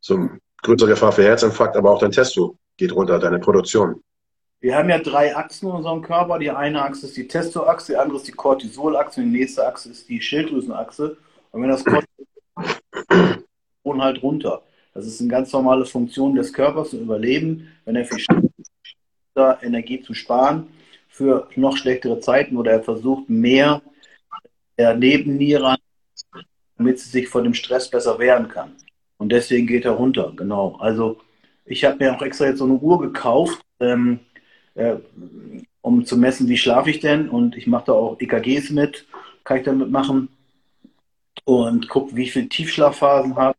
So 0.00 0.28
größere 0.62 0.90
Gefahr 0.90 1.12
für 1.12 1.24
Herzinfarkt, 1.24 1.74
aber 1.78 1.90
auch 1.90 2.00
dein 2.00 2.12
Testo 2.12 2.58
geht 2.76 2.92
runter, 2.92 3.18
deine 3.18 3.38
Produktion. 3.38 4.02
Wir 4.60 4.76
haben 4.76 4.88
ja 4.88 4.98
drei 4.98 5.36
Achsen 5.36 5.68
in 5.68 5.74
unserem 5.74 6.02
Körper. 6.02 6.38
Die 6.38 6.50
eine 6.50 6.82
Achse 6.82 7.06
ist 7.06 7.16
die 7.16 7.28
Testoachse, 7.28 7.92
die 7.92 7.98
andere 7.98 8.16
ist 8.16 8.26
die 8.26 8.32
Cortisolachse 8.32 9.20
die 9.20 9.26
nächste 9.26 9.66
Achse 9.66 9.90
ist 9.90 10.08
die 10.08 10.20
Schilddrüsenachse. 10.20 11.16
Und 11.52 11.62
wenn 11.62 11.68
das 11.68 11.84
Cortisol 11.84 13.44
halt 13.98 14.22
runter. 14.22 14.62
Das 14.94 15.06
ist 15.06 15.20
eine 15.20 15.28
ganz 15.28 15.52
normale 15.52 15.84
Funktion 15.84 16.34
des 16.34 16.52
Körpers 16.52 16.90
zu 16.90 16.98
überleben, 16.98 17.68
wenn 17.84 17.96
er 17.96 18.06
viel 18.06 18.24
Energie 19.62 20.00
zu 20.00 20.14
sparen 20.14 20.68
für 21.08 21.48
noch 21.56 21.76
schlechtere 21.76 22.18
Zeiten 22.20 22.56
oder 22.56 22.72
er 22.72 22.82
versucht 22.82 23.28
mehr 23.28 23.82
der 24.78 24.94
Nebenniere, 24.94 25.76
damit 26.78 26.98
sie 26.98 27.10
sich 27.10 27.28
vor 27.28 27.42
dem 27.42 27.54
Stress 27.54 27.90
besser 27.90 28.18
wehren 28.18 28.48
kann. 28.48 28.72
Und 29.18 29.30
deswegen 29.32 29.66
geht 29.66 29.84
er 29.84 29.92
runter, 29.92 30.32
genau. 30.34 30.76
Also 30.76 31.20
ich 31.66 31.84
habe 31.84 31.98
mir 31.98 32.14
auch 32.14 32.22
extra 32.22 32.46
jetzt 32.46 32.58
so 32.58 32.64
eine 32.64 32.74
Uhr 32.74 33.00
gekauft, 33.00 33.60
ähm, 33.80 34.20
äh, 34.74 34.96
um 35.82 36.04
zu 36.04 36.16
messen, 36.16 36.48
wie 36.48 36.56
schlafe 36.56 36.90
ich 36.90 37.00
denn. 37.00 37.28
Und 37.28 37.56
ich 37.56 37.66
mache 37.66 37.86
da 37.86 37.92
auch 37.92 38.20
EKGs 38.20 38.70
mit, 38.70 39.06
kann 39.44 39.58
ich 39.58 39.64
damit 39.64 39.90
machen 39.90 40.28
und 41.44 41.88
gucke, 41.88 42.16
wie 42.16 42.28
viele 42.28 42.48
Tiefschlafphasen 42.48 43.36
habe 43.36 43.56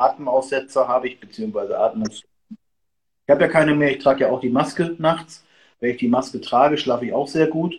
Atemaussetzer 0.00 0.88
habe 0.88 1.08
ich, 1.08 1.20
beziehungsweise 1.20 1.78
Atmungs. 1.78 2.22
Ich 2.50 3.30
habe 3.30 3.42
ja 3.42 3.48
keine 3.48 3.74
mehr, 3.74 3.90
ich 3.90 4.02
trage 4.02 4.22
ja 4.22 4.30
auch 4.30 4.40
die 4.40 4.48
Maske 4.48 4.96
nachts. 4.98 5.44
Wenn 5.78 5.90
ich 5.90 5.98
die 5.98 6.08
Maske 6.08 6.40
trage, 6.40 6.78
schlafe 6.78 7.06
ich 7.06 7.12
auch 7.12 7.28
sehr 7.28 7.46
gut. 7.46 7.74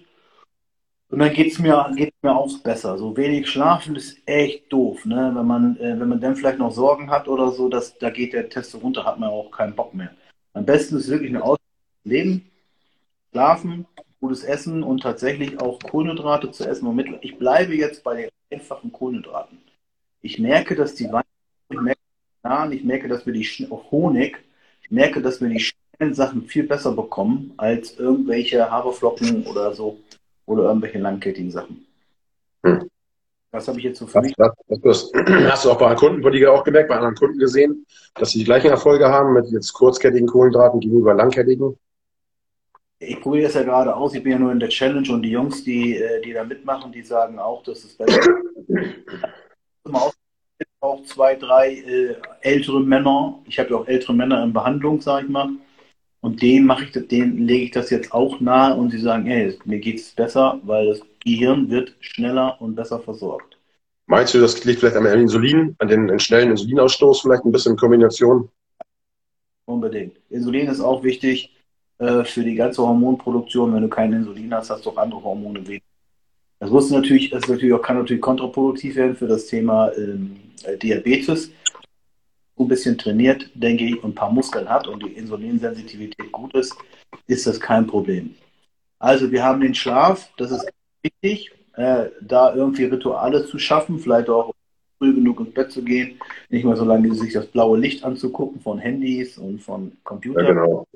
Und 1.11 1.19
dann 1.19 1.33
geht 1.33 1.51
es 1.51 1.59
mir, 1.59 1.91
geht's 1.97 2.15
mir 2.21 2.33
auch 2.33 2.57
besser. 2.59 2.97
So 2.97 3.15
wenig 3.17 3.49
schlafen 3.49 3.97
ist 3.97 4.17
echt 4.25 4.71
doof. 4.71 5.05
Ne? 5.05 5.31
Wenn, 5.35 5.45
man, 5.45 5.75
äh, 5.77 5.99
wenn 5.99 6.07
man 6.07 6.21
dann 6.21 6.37
vielleicht 6.37 6.57
noch 6.57 6.71
Sorgen 6.71 7.11
hat 7.11 7.27
oder 7.27 7.51
so, 7.51 7.67
dass, 7.67 7.97
da 7.97 8.09
geht 8.09 8.31
der 8.31 8.47
Test 8.47 8.73
runter, 8.81 9.03
hat 9.03 9.19
man 9.19 9.29
auch 9.29 9.51
keinen 9.51 9.75
Bock 9.75 9.93
mehr. 9.93 10.11
Am 10.53 10.65
besten 10.65 10.95
ist 10.95 11.09
wirklich 11.09 11.35
ein 11.35 11.43
Leben, 12.05 12.49
schlafen, 13.31 13.85
gutes 14.21 14.45
Essen 14.45 14.83
und 14.83 15.03
tatsächlich 15.03 15.59
auch 15.59 15.79
Kohlenhydrate 15.79 16.49
zu 16.51 16.65
essen. 16.65 16.87
Und 16.87 17.19
ich 17.21 17.37
bleibe 17.37 17.75
jetzt 17.75 18.05
bei 18.05 18.15
den 18.15 18.29
einfachen 18.49 18.93
Kohlenhydraten. 18.93 19.57
Ich 20.21 20.39
merke, 20.39 20.75
dass 20.75 20.95
die 20.95 21.11
Wein, 21.11 21.23
ich 21.69 21.81
merke, 21.81 22.73
ich 22.73 22.83
merke, 22.85 23.09
dass 23.09 23.25
wir 23.25 23.33
die 23.33 23.45
Honig, 23.91 24.37
ich 24.81 24.91
merke, 24.91 25.21
dass 25.21 25.41
wir 25.41 25.49
die 25.49 25.59
schnellen 25.59 26.13
Sachen 26.13 26.43
viel 26.43 26.63
besser 26.63 26.93
bekommen 26.93 27.53
als 27.57 27.99
irgendwelche 27.99 28.71
Haferflocken 28.71 29.45
oder 29.45 29.73
so 29.73 29.99
oder 30.45 30.63
irgendwelche 30.63 30.99
langkettigen 30.99 31.51
Sachen. 31.51 31.85
Hm. 32.63 32.89
Was 33.51 33.67
habe 33.67 33.79
ich 33.79 33.83
jetzt 33.83 33.99
so 33.99 34.07
für 34.07 34.21
mich? 34.21 34.33
Das, 34.37 34.51
das, 34.81 35.11
hast 35.49 35.65
du 35.65 35.71
auch 35.71 35.77
bei 35.77 35.93
Kunden, 35.95 36.21
von 36.21 36.31
dir 36.31 36.53
auch 36.53 36.63
gemerkt, 36.63 36.89
bei 36.89 36.95
anderen 36.95 37.15
Kunden 37.15 37.37
gesehen, 37.37 37.85
dass 38.15 38.31
sie 38.31 38.39
die 38.39 38.45
gleichen 38.45 38.69
Erfolge 38.69 39.09
haben 39.09 39.33
mit 39.33 39.47
jetzt 39.51 39.73
kurzkettigen 39.73 40.27
Kohlenhydraten 40.27 40.79
gegenüber 40.79 41.13
langkettigen? 41.13 41.77
Ich 42.99 43.19
probiere 43.19 43.45
das 43.45 43.55
ja 43.55 43.63
gerade 43.63 43.95
aus. 43.95 44.13
Ich 44.13 44.23
bin 44.23 44.31
ja 44.33 44.39
nur 44.39 44.51
in 44.51 44.59
der 44.59 44.69
Challenge 44.69 45.11
und 45.11 45.23
die 45.23 45.31
Jungs, 45.31 45.63
die, 45.63 45.97
äh, 45.97 46.21
die 46.21 46.33
da 46.33 46.43
mitmachen, 46.43 46.91
die 46.91 47.01
sagen 47.01 47.39
auch, 47.39 47.63
dass 47.63 47.83
es 47.83 47.97
besser 47.97 48.21
ist. 48.67 50.15
auch 50.79 51.03
zwei, 51.05 51.35
drei 51.35 51.73
äh, 51.73 52.15
ältere 52.41 52.79
Männer. 52.79 53.39
Ich 53.45 53.59
habe 53.59 53.69
ja 53.69 53.75
auch 53.77 53.87
ältere 53.87 54.13
Männer 54.13 54.43
in 54.43 54.53
Behandlung, 54.53 55.01
sage 55.01 55.25
ich 55.25 55.31
mal. 55.31 55.49
Und 56.21 56.41
denen 56.41 56.67
mache 56.67 56.85
ich, 56.85 57.07
denen 57.07 57.47
lege 57.47 57.65
ich 57.65 57.71
das 57.71 57.89
jetzt 57.89 58.13
auch 58.13 58.39
nahe 58.39 58.75
und 58.75 58.91
sie 58.91 58.99
sagen, 58.99 59.25
hey, 59.25 59.57
mir 59.65 59.79
geht 59.79 59.99
es 59.99 60.11
besser, 60.11 60.59
weil 60.63 60.87
das 60.87 61.01
Gehirn 61.23 61.69
wird 61.69 61.95
schneller 61.99 62.61
und 62.61 62.75
besser 62.75 62.99
versorgt. 62.99 63.57
Meinst 64.05 64.33
du, 64.33 64.39
das 64.39 64.63
liegt 64.63 64.79
vielleicht 64.79 64.95
am 64.97 65.05
Insulin, 65.05 65.75
an 65.79 65.87
den 65.87 66.19
schnellen 66.19 66.51
Insulinausstoß 66.51 67.21
vielleicht 67.21 67.45
ein 67.45 67.51
bisschen 67.51 67.73
in 67.73 67.77
Kombination? 67.77 68.49
Unbedingt. 69.65 70.17
Insulin 70.29 70.67
ist 70.67 70.81
auch 70.81 71.03
wichtig 71.03 71.55
äh, 71.97 72.23
für 72.23 72.43
die 72.43 72.55
ganze 72.55 72.81
Hormonproduktion. 72.81 73.73
Wenn 73.73 73.83
du 73.83 73.89
kein 73.89 74.13
Insulin 74.13 74.53
hast, 74.53 74.69
hast 74.69 74.85
du 74.85 74.91
auch 74.91 74.97
andere 74.97 75.23
Hormone 75.23 75.65
weniger. 75.65 75.85
Das 76.59 76.69
muss 76.69 76.91
natürlich, 76.91 77.31
das 77.31 77.47
natürlich 77.47 77.73
auch, 77.73 77.81
kann 77.81 77.97
natürlich 77.97 78.21
kontraproduktiv 78.21 78.95
werden 78.95 79.15
für 79.15 79.27
das 79.27 79.47
Thema 79.47 79.91
ähm, 79.97 80.37
äh, 80.63 80.77
Diabetes 80.77 81.51
ein 82.63 82.67
bisschen 82.67 82.97
trainiert, 82.97 83.49
denke 83.53 83.85
ich, 83.85 84.03
und 84.03 84.11
ein 84.11 84.15
paar 84.15 84.31
Muskeln 84.31 84.69
hat 84.69 84.87
und 84.87 85.03
die 85.03 85.13
Insulinsensitivität 85.13 86.31
gut 86.31 86.53
ist, 86.55 86.75
ist 87.27 87.47
das 87.47 87.59
kein 87.59 87.87
Problem. 87.87 88.35
Also 88.99 89.31
wir 89.31 89.43
haben 89.43 89.61
den 89.61 89.73
Schlaf, 89.73 90.29
das 90.37 90.51
ist 90.51 90.69
wichtig, 91.01 91.51
äh, 91.73 92.09
da 92.21 92.53
irgendwie 92.53 92.85
Rituale 92.85 93.45
zu 93.45 93.57
schaffen, 93.57 93.99
vielleicht 93.99 94.29
auch 94.29 94.53
früh 94.97 95.15
genug 95.15 95.39
ins 95.39 95.53
Bett 95.53 95.71
zu 95.71 95.83
gehen, 95.83 96.19
nicht 96.49 96.63
mal 96.63 96.75
so 96.75 96.85
lange 96.85 97.13
sich 97.15 97.33
das 97.33 97.47
blaue 97.47 97.79
Licht 97.79 98.03
anzugucken 98.03 98.61
von 98.61 98.77
Handys 98.77 99.37
und 99.37 99.59
von 99.59 99.93
Computern. 100.03 100.45
Ja, 100.45 100.53
genau. 100.53 100.87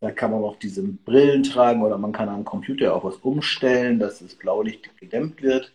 Da 0.00 0.10
kann 0.10 0.30
man 0.30 0.42
auch 0.42 0.56
diese 0.56 0.82
Brillen 0.82 1.42
tragen 1.42 1.82
oder 1.82 1.98
man 1.98 2.12
kann 2.12 2.28
am 2.28 2.44
Computer 2.44 2.94
auch 2.94 3.04
was 3.04 3.16
umstellen, 3.16 3.98
dass 3.98 4.20
das 4.20 4.34
blaue 4.34 4.64
Licht 4.64 4.96
gedämmt 4.98 5.42
wird. 5.42 5.72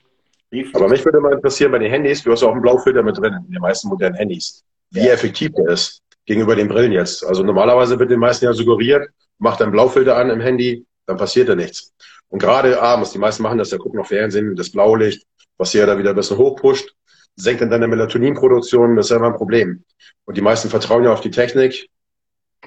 Aber 0.74 0.89
mich 0.89 1.03
würde 1.05 1.22
mal 1.22 1.34
interessieren 1.34 1.72
bei 1.72 1.79
den 1.79 1.91
Handys, 1.91 2.24
du 2.24 2.31
hast 2.31 2.43
auch 2.43 2.51
einen 2.51 2.62
Blaufilter 2.62 3.03
mit 3.03 3.17
drin 3.17 3.34
in 3.48 3.53
den 3.53 3.62
meisten 3.62 3.88
modernen 3.88 4.15
Handys, 4.15 4.63
wie 4.89 5.05
ja. 5.05 5.13
effektiv 5.13 5.51
der 5.53 5.70
ist 5.70 6.01
gegenüber 6.25 6.55
den 6.55 6.67
Brillen 6.67 6.91
jetzt. 6.91 7.25
Also 7.25 7.43
normalerweise 7.43 7.98
wird 7.98 8.12
den 8.12 8.20
meisten 8.20 8.46
ja 8.46 8.53
suggeriert, 8.53 9.10
mach 9.39 9.58
deinen 9.58 9.72
Blaufilter 9.72 10.17
an 10.17 10.29
im 10.29 10.41
Handy, 10.41 10.86
dann 11.05 11.17
passiert 11.17 11.50
da 11.50 11.55
nichts. 11.55 11.93
Und 12.29 12.39
gerade 12.39 12.81
abends, 12.81 13.12
die 13.12 13.17
meisten 13.17 13.43
machen 13.43 13.58
das 13.58 13.72
ja, 13.72 13.77
gucken 13.77 14.00
auf 14.00 14.08
Fernsehen, 14.08 14.55
das 14.55 14.72
Blaulicht, 14.72 15.25
was 15.58 15.72
hier 15.72 15.86
da 15.86 15.98
wieder 15.98 16.12
ein 16.12 16.15
bisschen 16.15 16.38
hochpusht, 16.38 16.96
senkt 17.36 17.62
dann 17.62 17.70
deine 17.70 17.88
Melatoninproduktion, 17.88 18.96
das 18.96 19.08
ist 19.08 19.10
ja 19.12 19.17
immer 19.17 19.27
ein 19.27 19.36
Problem. 19.36 19.84
Und 20.25 20.38
die 20.38 20.41
meisten 20.41 20.70
vertrauen 20.70 21.03
ja 21.03 21.12
auf 21.12 21.22
die 21.22 21.31
Technik. 21.31 21.89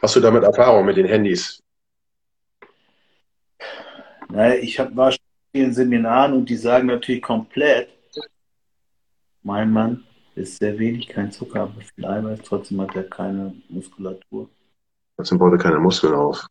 Hast 0.02 0.16
du 0.16 0.20
damit 0.20 0.42
Erfahrung 0.42 0.84
mit 0.84 0.96
den 0.96 1.06
Handys? 1.06 1.62
Naja, 4.28 4.54
ich 4.56 4.78
hab, 4.80 4.94
war 4.96 5.12
vielen 5.54 5.72
Seminaren 5.72 6.32
und 6.32 6.48
die 6.48 6.56
sagen 6.56 6.88
natürlich 6.88 7.22
komplett, 7.22 7.88
mein 9.44 9.70
Mann 9.70 10.02
ist 10.34 10.58
sehr 10.58 10.76
wenig, 10.76 11.06
kein 11.06 11.30
Zucker, 11.30 11.62
aber 11.62 11.80
viel 11.80 12.04
Eiweiß, 12.04 12.40
trotzdem 12.44 12.80
hat 12.80 12.96
er 12.96 13.04
keine 13.04 13.54
Muskulatur. 13.68 14.48
Trotzdem 15.16 15.38
baut 15.38 15.52
er 15.52 15.58
keine 15.58 15.78
Muskeln 15.78 16.14
auf. 16.14 16.44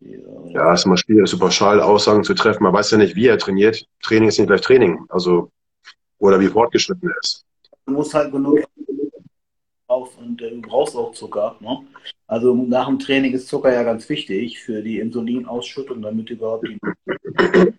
Ja, 0.00 0.74
ist 0.74 0.84
immer 0.84 0.96
schwierig, 0.96 1.28
so 1.28 1.38
pauschal 1.38 1.80
Aussagen 1.80 2.24
zu 2.24 2.34
treffen. 2.34 2.64
Man 2.64 2.72
weiß 2.72 2.90
ja 2.90 2.98
nicht, 2.98 3.14
wie 3.14 3.28
er 3.28 3.38
trainiert. 3.38 3.86
Training 4.02 4.28
ist 4.28 4.38
nicht 4.40 4.48
gleich 4.48 4.60
Training. 4.60 5.06
Also, 5.08 5.52
oder 6.18 6.40
wie 6.40 6.48
fortgeschritten 6.48 7.08
er 7.08 7.16
ist. 7.22 7.44
Du 7.86 7.92
musst 7.92 8.12
halt 8.12 8.32
genug 8.32 8.58
brauchst 9.92 10.18
und 10.18 10.40
äh, 10.40 10.50
du 10.50 10.62
brauchst 10.62 10.96
auch 10.96 11.12
Zucker. 11.12 11.56
Ne? 11.60 11.78
Also 12.26 12.54
nach 12.54 12.86
dem 12.86 12.98
Training 12.98 13.32
ist 13.32 13.48
Zucker 13.48 13.72
ja 13.72 13.82
ganz 13.82 14.08
wichtig 14.08 14.60
für 14.60 14.82
die 14.82 14.98
Insulinausschüttung, 14.98 16.00
damit 16.00 16.30
überhaupt 16.30 16.66
die 16.66 16.78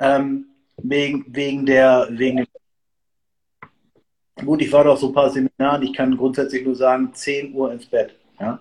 ähm, 0.00 0.46
wegen, 0.78 1.24
wegen 1.28 1.66
der 1.66 2.08
wegen 2.10 2.46
Gut, 4.44 4.62
ich 4.62 4.72
war 4.72 4.84
doch 4.84 4.96
so 4.96 5.08
ein 5.08 5.12
paar 5.12 5.28
Seminaren, 5.28 5.82
ich 5.82 5.92
kann 5.92 6.16
grundsätzlich 6.16 6.64
nur 6.64 6.74
sagen, 6.74 7.12
10 7.12 7.52
Uhr 7.52 7.70
ins 7.72 7.84
Bett. 7.84 8.16
Ja? 8.40 8.58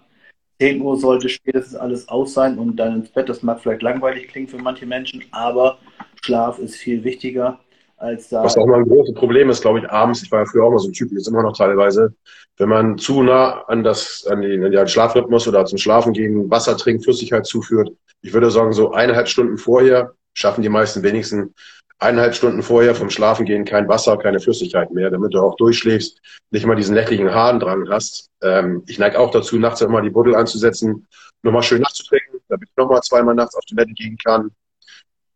10 0.60 0.82
Uhr 0.82 0.98
sollte 0.98 1.30
spätestens 1.30 1.76
alles 1.76 2.10
aus 2.10 2.34
sein 2.34 2.60
und 2.60 2.76
dann 2.76 2.96
ins 2.96 3.10
Bett. 3.10 3.30
Das 3.30 3.44
mag 3.44 3.62
vielleicht 3.62 3.82
langweilig 3.82 4.28
klingen 4.28 4.50
für 4.50 4.58
manche 4.58 4.86
Menschen, 4.86 5.24
aber 5.32 5.80
Schlaf 6.22 6.60
ist 6.60 6.76
viel 6.76 7.06
wichtiger 7.06 7.62
als 8.00 8.30
da. 8.30 8.44
Was 8.44 8.58
auch 8.58 8.66
mal 8.66 8.80
ein 8.80 8.88
großes 8.88 9.14
Problem 9.14 9.50
ist, 9.50 9.62
glaube 9.62 9.80
ich, 9.80 9.90
abends, 9.90 10.24
ich 10.24 10.32
war 10.32 10.40
ja 10.40 10.46
früher 10.46 10.66
auch 10.66 10.72
mal 10.72 10.80
so 10.80 10.90
ein 10.90 10.94
Typ, 10.94 11.12
jetzt 11.12 11.28
immer 11.28 11.44
noch 11.44 11.56
teilweise, 11.56 12.14
wenn 12.58 12.70
man 12.70 12.98
zu 12.98 13.22
nah 13.24 13.64
an, 13.68 13.84
das, 13.84 14.26
an, 14.30 14.42
den, 14.42 14.64
an 14.64 14.72
den 14.72 14.88
Schlafrhythmus 14.88 15.48
oder 15.48 15.66
zum 15.66 15.78
Schlafen 15.78 16.14
gehen, 16.14 16.50
Wasser 16.50 16.78
trinkt, 16.78 17.04
Flüssigkeit 17.04 17.46
zuführt. 17.46 17.92
Ich 18.22 18.34
würde 18.34 18.52
sagen, 18.52 18.74
so 18.74 18.92
eineinhalb 18.92 19.28
Stunden 19.28 19.58
vorher 19.58 20.14
schaffen 20.34 20.62
die 20.62 20.70
meisten 20.70 21.04
wenigstens 21.04 21.52
eineinhalb 22.00 22.34
Stunden 22.34 22.64
vorher 22.64 22.96
vom 22.96 23.10
Schlafen 23.10 23.46
gehen 23.46 23.66
kein 23.66 23.88
Wasser, 23.88 24.18
keine 24.18 24.40
Flüssigkeit 24.40 24.92
mehr, 24.92 25.10
damit 25.10 25.34
du 25.34 25.42
auch 25.42 25.56
durchschläfst, 25.58 26.22
nicht 26.50 26.66
mal 26.66 26.76
diesen 26.76 26.96
nächtlichen 26.96 27.34
Hadendrang 27.34 27.90
hast. 27.90 28.30
Ähm, 28.42 28.84
ich 28.88 29.00
neige 29.00 29.20
auch 29.20 29.32
dazu, 29.32 29.60
nachts 29.60 29.82
immer 29.82 30.02
die 30.02 30.10
Buddel 30.10 30.36
anzusetzen, 30.36 31.08
nochmal 31.44 31.64
schön 31.64 31.82
nachzutrinken, 31.82 32.40
damit 32.48 32.70
ich 32.70 32.78
nochmal 32.78 33.02
zweimal 33.02 33.36
nachts 33.36 33.56
auf 33.56 33.66
die 33.66 33.76
Toilette 33.76 33.94
gehen 33.94 34.18
kann. 34.24 34.52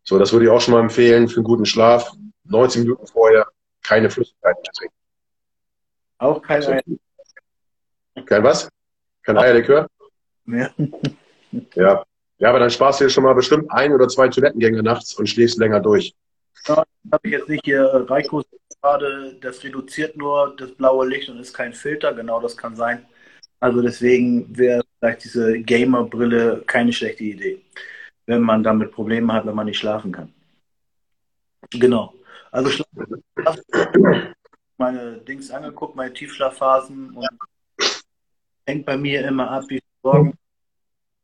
So, 0.02 0.18
das 0.18 0.32
würde 0.32 0.46
ich 0.46 0.50
auch 0.50 0.60
schon 0.60 0.74
mal 0.74 0.80
empfehlen 0.80 1.28
für 1.28 1.36
einen 1.36 1.44
guten 1.44 1.66
Schlaf. 1.66 2.12
19 2.44 2.82
Minuten 2.82 3.06
vorher 3.06 3.46
keine 3.82 4.10
Flüssigkeit 4.10 4.56
mehr 4.56 4.72
trinken. 4.72 4.96
Auch 6.18 6.42
kein 6.42 6.56
also, 6.56 6.72
Eier. 6.72 6.82
Kein 8.26 8.44
was? 8.44 8.68
Kein 9.22 9.38
Eierlikör? 9.38 9.86
Ja. 10.46 10.70
ja. 11.74 12.04
Ja, 12.38 12.48
aber 12.50 12.58
dann 12.58 12.70
sparst 12.70 13.00
du 13.00 13.04
dir 13.04 13.10
schon 13.10 13.24
mal 13.24 13.34
bestimmt 13.34 13.70
ein 13.70 13.92
oder 13.92 14.08
zwei 14.08 14.28
Toilettengänge 14.28 14.82
nachts 14.82 15.14
und 15.14 15.28
schläfst 15.28 15.58
länger 15.58 15.80
durch. 15.80 16.14
Ja, 16.66 16.84
habe 17.12 17.20
ich 17.22 17.32
jetzt 17.32 17.48
nicht 17.48 17.64
hier. 17.64 17.82
Äh, 17.82 17.96
Reiko 17.98 18.42
gerade, 18.82 19.34
das 19.40 19.62
reduziert 19.62 20.16
nur 20.16 20.54
das 20.56 20.72
blaue 20.72 21.08
Licht 21.08 21.28
und 21.28 21.38
ist 21.38 21.54
kein 21.54 21.72
Filter. 21.72 22.12
Genau, 22.12 22.40
das 22.40 22.56
kann 22.56 22.76
sein. 22.76 23.06
Also 23.60 23.80
deswegen 23.80 24.56
wäre 24.56 24.82
vielleicht 24.98 25.24
diese 25.24 25.58
Gamer-Brille 25.58 26.64
keine 26.66 26.92
schlechte 26.92 27.24
Idee, 27.24 27.62
wenn 28.26 28.42
man 28.42 28.62
damit 28.62 28.92
Probleme 28.92 29.32
hat, 29.32 29.46
wenn 29.46 29.54
man 29.54 29.66
nicht 29.66 29.78
schlafen 29.78 30.12
kann. 30.12 30.32
Genau. 31.70 32.12
Also 32.54 32.70
Schlaf, 32.70 33.58
meine 34.76 35.18
Dings 35.18 35.50
angeguckt, 35.50 35.96
meine 35.96 36.12
Tiefschlafphasen 36.12 37.10
und 37.10 37.28
hängt 38.64 38.86
bei 38.86 38.96
mir 38.96 39.26
immer 39.26 39.50
ab, 39.50 39.64
wie 39.66 39.82
Sorgen, 40.04 40.34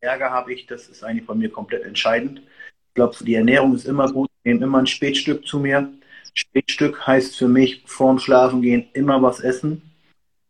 Ärger 0.00 0.30
habe 0.30 0.52
ich. 0.52 0.66
Das 0.66 0.88
ist 0.88 1.04
eigentlich 1.04 1.28
bei 1.28 1.34
mir 1.34 1.48
komplett 1.48 1.84
entscheidend. 1.84 2.40
Ich 2.40 2.94
glaube, 2.94 3.14
die 3.20 3.36
Ernährung 3.36 3.76
ist 3.76 3.84
immer 3.84 4.10
gut. 4.10 4.28
Ich 4.42 4.52
nehme 4.52 4.64
immer 4.64 4.78
ein 4.78 4.88
Spätstück 4.88 5.46
zu 5.46 5.60
mir. 5.60 5.92
Spätstück 6.34 7.06
heißt 7.06 7.36
für 7.36 7.46
mich 7.46 7.84
vorm 7.86 8.18
Schlafengehen 8.18 8.88
immer 8.94 9.22
was 9.22 9.38
essen. 9.38 9.82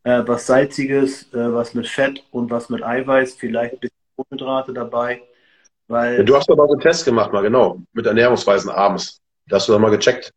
Äh, 0.05 0.23
was 0.27 0.47
Salziges, 0.47 1.31
äh, 1.35 1.53
was 1.53 1.75
mit 1.75 1.89
Fett 1.89 2.25
und 2.31 2.51
was 2.51 2.71
mit 2.71 2.83
Eiweiß, 2.83 3.35
vielleicht 3.35 3.75
ein 3.75 3.81
bisschen 3.81 3.97
Kohlenhydrate 4.17 4.73
dabei. 4.73 5.21
Weil 5.89 6.17
ja, 6.17 6.23
du 6.23 6.37
hast 6.37 6.49
aber 6.49 6.67
so 6.69 6.73
einen 6.73 6.81
Test 6.81 7.05
gemacht, 7.05 7.35
mal 7.35 7.43
genau, 7.43 7.83
mit 7.93 8.07
Ernährungsweisen 8.07 8.71
abends. 8.71 9.21
Da 9.47 9.57
hast 9.57 9.69
du 9.69 9.73
dann 9.73 9.83
mal 9.83 9.91
gecheckt, 9.91 10.33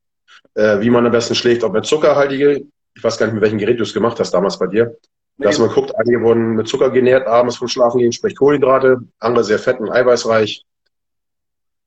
äh, 0.55 0.79
wie 0.81 0.89
man 0.89 1.05
am 1.05 1.12
besten 1.12 1.36
schläft, 1.36 1.63
ob 1.63 1.74
mit 1.74 1.86
zuckerhaltige, 1.86 2.65
ich 2.96 3.03
weiß 3.03 3.18
gar 3.18 3.25
nicht, 3.25 3.33
mit 3.33 3.44
welchem 3.44 3.57
Gerät 3.57 3.79
du 3.79 3.83
es 3.83 3.94
gemacht 3.94 4.20
hast 4.20 4.31
damals 4.31 4.57
bei 4.59 4.68
dir, 4.68 4.96
nee. 5.37 5.46
dass 5.46 5.59
man 5.59 5.70
guckt, 5.70 5.94
einige 5.96 6.22
wurden 6.22 6.55
mit 6.55 6.68
Zucker 6.68 6.89
genährt 6.89 7.27
abends 7.27 7.57
vom 7.57 7.68
Schlafen 7.68 8.00
gehen, 8.00 8.11
sprich 8.11 8.35
Kohlenhydrate, 8.35 9.01
andere 9.20 9.44
sehr 9.44 9.59
fett 9.59 9.79
und 9.79 9.92
eiweißreich. 9.92 10.63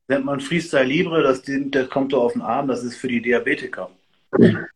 Nennt 0.08 0.24
man 0.24 0.40
Freestyle 0.40 0.84
Libre, 0.84 1.22
das, 1.22 1.42
das 1.44 1.88
kommt 1.90 2.12
so 2.12 2.20
auf 2.20 2.32
den 2.32 2.42
Arm, 2.42 2.68
das 2.68 2.84
ist 2.84 2.96
für 2.96 3.08
die 3.08 3.22
Diabetiker. 3.22 3.90
Mhm. 4.36 4.66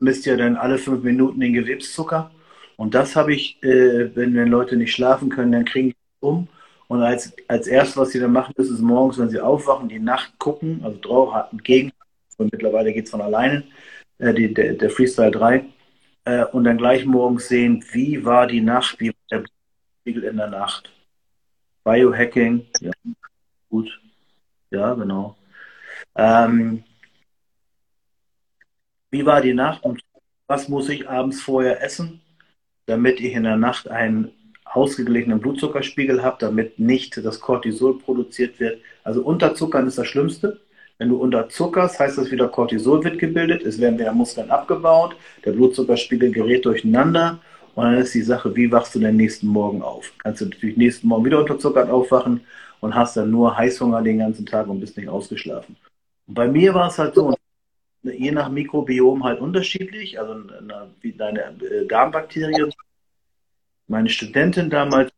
Misst 0.00 0.26
ja 0.26 0.36
dann 0.36 0.56
alle 0.56 0.78
fünf 0.78 1.02
Minuten 1.02 1.40
den 1.40 1.52
Gewebszucker. 1.52 2.30
Und 2.76 2.94
das 2.94 3.16
habe 3.16 3.34
ich, 3.34 3.60
äh, 3.62 4.14
wenn, 4.14 4.34
wenn 4.34 4.48
Leute 4.48 4.76
nicht 4.76 4.92
schlafen 4.92 5.30
können, 5.30 5.52
dann 5.52 5.64
kriegen 5.64 5.90
die 5.90 5.96
um. 6.20 6.48
Und 6.86 7.02
als, 7.02 7.32
als 7.48 7.66
erstes, 7.66 7.96
was 7.96 8.10
sie 8.10 8.20
dann 8.20 8.32
machen, 8.32 8.54
ist 8.56 8.70
es 8.70 8.80
morgens, 8.80 9.18
wenn 9.18 9.28
sie 9.28 9.40
aufwachen, 9.40 9.88
die 9.88 9.98
Nacht 9.98 10.38
gucken, 10.38 10.80
also 10.84 10.98
drauf, 11.00 11.34
entgegen 11.52 11.92
und 12.38 12.52
mittlerweile 12.52 12.92
geht 12.92 13.04
es 13.04 13.10
von 13.10 13.20
alleine, 13.20 13.64
äh, 14.18 14.32
die, 14.32 14.52
der, 14.54 14.74
der, 14.74 14.90
Freestyle 14.90 15.30
3, 15.30 15.64
äh, 16.24 16.44
und 16.46 16.64
dann 16.64 16.78
gleich 16.78 17.04
morgens 17.04 17.48
sehen, 17.48 17.84
wie 17.92 18.24
war 18.24 18.46
die 18.46 18.60
Nacht, 18.60 18.98
wie 19.00 19.08
war 19.08 19.14
der 19.30 19.44
Spiegel 20.00 20.24
in 20.24 20.36
der 20.38 20.48
Nacht. 20.48 20.90
Biohacking, 21.84 22.66
ja, 22.80 22.92
gut, 23.68 24.00
ja, 24.70 24.94
genau. 24.94 25.36
Ähm, 26.14 26.84
wie 29.10 29.24
war 29.24 29.40
die 29.40 29.54
Nacht 29.54 29.82
und 29.84 30.02
was 30.46 30.68
muss 30.68 30.88
ich 30.88 31.08
abends 31.08 31.40
vorher 31.40 31.82
essen, 31.82 32.20
damit 32.86 33.20
ich 33.20 33.34
in 33.34 33.44
der 33.44 33.56
Nacht 33.56 33.88
einen 33.88 34.32
ausgeglichenen 34.64 35.40
Blutzuckerspiegel 35.40 36.22
habt, 36.22 36.42
damit 36.42 36.78
nicht 36.78 37.16
das 37.16 37.40
Cortisol 37.40 37.98
produziert 37.98 38.60
wird. 38.60 38.82
Also 39.04 39.22
Unterzuckern 39.22 39.86
ist 39.86 39.98
das 39.98 40.06
Schlimmste. 40.06 40.60
Wenn 40.98 41.10
du 41.10 41.16
unterzuckerst, 41.16 42.00
heißt 42.00 42.18
das 42.18 42.30
wieder 42.30 42.48
Cortisol 42.48 43.04
wird 43.04 43.18
gebildet, 43.18 43.62
es 43.62 43.80
werden 43.80 43.98
wieder 43.98 44.12
Muskeln 44.12 44.50
abgebaut, 44.50 45.16
der 45.44 45.52
Blutzuckerspiegel 45.52 46.32
gerät 46.32 46.64
durcheinander 46.64 47.38
und 47.76 47.84
dann 47.84 47.94
ist 47.98 48.14
die 48.14 48.22
Sache, 48.22 48.54
wie 48.56 48.72
wachst 48.72 48.96
du 48.96 48.98
denn 48.98 49.16
nächsten 49.16 49.46
Morgen 49.46 49.82
auf? 49.82 50.12
Kannst 50.18 50.40
du 50.40 50.46
natürlich 50.46 50.76
nächsten 50.76 51.06
Morgen 51.06 51.24
wieder 51.24 51.38
unterzuckert 51.38 51.88
aufwachen 51.88 52.40
und 52.80 52.94
hast 52.96 53.16
dann 53.16 53.30
nur 53.30 53.56
Heißhunger 53.56 54.02
den 54.02 54.18
ganzen 54.18 54.44
Tag 54.46 54.66
und 54.66 54.80
bist 54.80 54.96
nicht 54.96 55.08
ausgeschlafen. 55.08 55.76
Und 56.26 56.34
bei 56.34 56.48
mir 56.48 56.74
war 56.74 56.88
es 56.88 56.98
halt 56.98 57.14
so, 57.14 57.32
je 58.02 58.32
nach 58.32 58.48
Mikrobiom 58.48 59.22
halt 59.22 59.40
unterschiedlich, 59.40 60.18
also 60.18 60.34
wie 61.00 61.12
deine 61.12 61.40
äh, 61.62 61.86
Darmbakterien. 61.86 62.72
Meine 63.86 64.08
Studentin 64.08 64.68
damals 64.68 65.12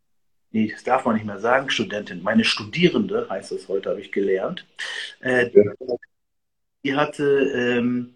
nee, 0.53 0.71
das 0.73 0.85
darf 0.85 1.05
man 1.05 1.15
nicht 1.15 1.27
mehr 1.27 1.39
sagen, 1.39 1.71
Studentin, 1.71 2.23
meine 2.23 2.45
Studierende, 2.45 3.29
heißt 3.29 3.53
es 3.53 3.69
heute, 3.69 3.91
habe 3.91 4.01
ich 4.01 4.13
gelernt, 4.13 4.67
äh, 5.21 5.51
die 6.85 6.95
hatte 6.95 7.25
ähm, 7.55 8.15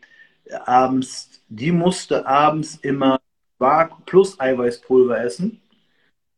abends, 0.65 1.43
die 1.49 1.73
musste 1.73 2.27
abends 2.27 2.77
immer 2.77 3.21
Quark 3.59 4.05
plus 4.07 4.39
Eiweißpulver 4.41 5.23
essen, 5.23 5.61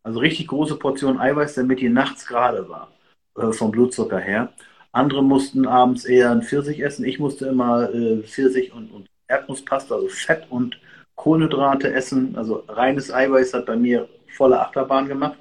also 0.02 0.20
richtig 0.20 0.48
große 0.48 0.76
Portion 0.76 1.18
Eiweiß, 1.18 1.54
damit 1.54 1.80
die 1.80 1.88
nachts 1.88 2.26
gerade 2.26 2.68
war, 2.68 2.92
äh, 3.36 3.52
vom 3.52 3.72
Blutzucker 3.72 4.18
her. 4.18 4.52
Andere 4.92 5.22
mussten 5.22 5.66
abends 5.66 6.04
eher 6.04 6.30
ein 6.30 6.42
Pfirsich 6.42 6.80
essen. 6.80 7.04
Ich 7.04 7.18
musste 7.18 7.46
immer 7.48 7.92
äh, 7.92 8.22
Pfirsich 8.22 8.72
und, 8.72 8.90
und 8.92 9.08
Erdnusspasta, 9.28 9.96
also 9.96 10.08
Fett 10.08 10.46
und 10.48 10.80
Kohlenhydrate 11.16 11.92
essen. 11.92 12.36
Also 12.36 12.64
reines 12.68 13.12
Eiweiß 13.12 13.52
hat 13.54 13.66
bei 13.66 13.76
mir 13.76 14.08
volle 14.36 14.60
Achterbahn 14.60 15.08
gemacht. 15.08 15.38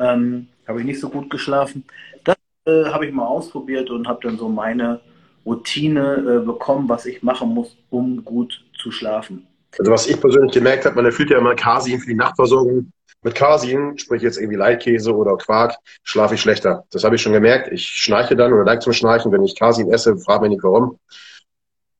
Ähm, 0.00 0.48
habe 0.66 0.80
ich 0.80 0.86
nicht 0.86 1.00
so 1.00 1.08
gut 1.08 1.30
geschlafen. 1.30 1.84
Das 2.24 2.36
äh, 2.64 2.86
habe 2.86 3.06
ich 3.06 3.12
mal 3.12 3.26
ausprobiert 3.26 3.90
und 3.90 4.08
habe 4.08 4.20
dann 4.22 4.38
so 4.38 4.48
meine 4.48 5.00
Routine 5.44 6.16
äh, 6.16 6.44
bekommen, 6.44 6.88
was 6.88 7.06
ich 7.06 7.22
machen 7.22 7.50
muss, 7.50 7.76
um 7.90 8.24
gut 8.24 8.64
zu 8.80 8.90
schlafen. 8.90 9.46
Also 9.78 9.92
was 9.92 10.06
ich 10.06 10.20
persönlich 10.20 10.52
gemerkt 10.52 10.84
habe, 10.84 10.96
man 10.96 11.04
erfüllt 11.04 11.30
ja 11.30 11.38
immer 11.38 11.54
Casein 11.54 11.98
für 11.98 12.06
die 12.06 12.14
Nachtversorgung. 12.14 12.90
Mit 13.22 13.34
Casein, 13.34 13.98
sprich 13.98 14.22
jetzt 14.22 14.38
irgendwie 14.38 14.56
Leitkäse 14.56 15.14
oder 15.14 15.36
Quark, 15.36 15.76
schlafe 16.02 16.34
ich 16.34 16.40
schlechter. 16.40 16.84
Das 16.90 17.04
habe 17.04 17.16
ich 17.16 17.22
schon 17.22 17.34
gemerkt. 17.34 17.70
Ich 17.70 17.86
schnarche 17.86 18.34
dann 18.34 18.52
oder 18.52 18.64
neige 18.64 18.80
zum 18.80 18.94
Schnarchen, 18.94 19.30
wenn 19.30 19.44
ich 19.44 19.58
Casein 19.58 19.92
esse, 19.92 20.16
frage 20.16 20.42
mich 20.42 20.50
nicht 20.52 20.64
warum. 20.64 20.98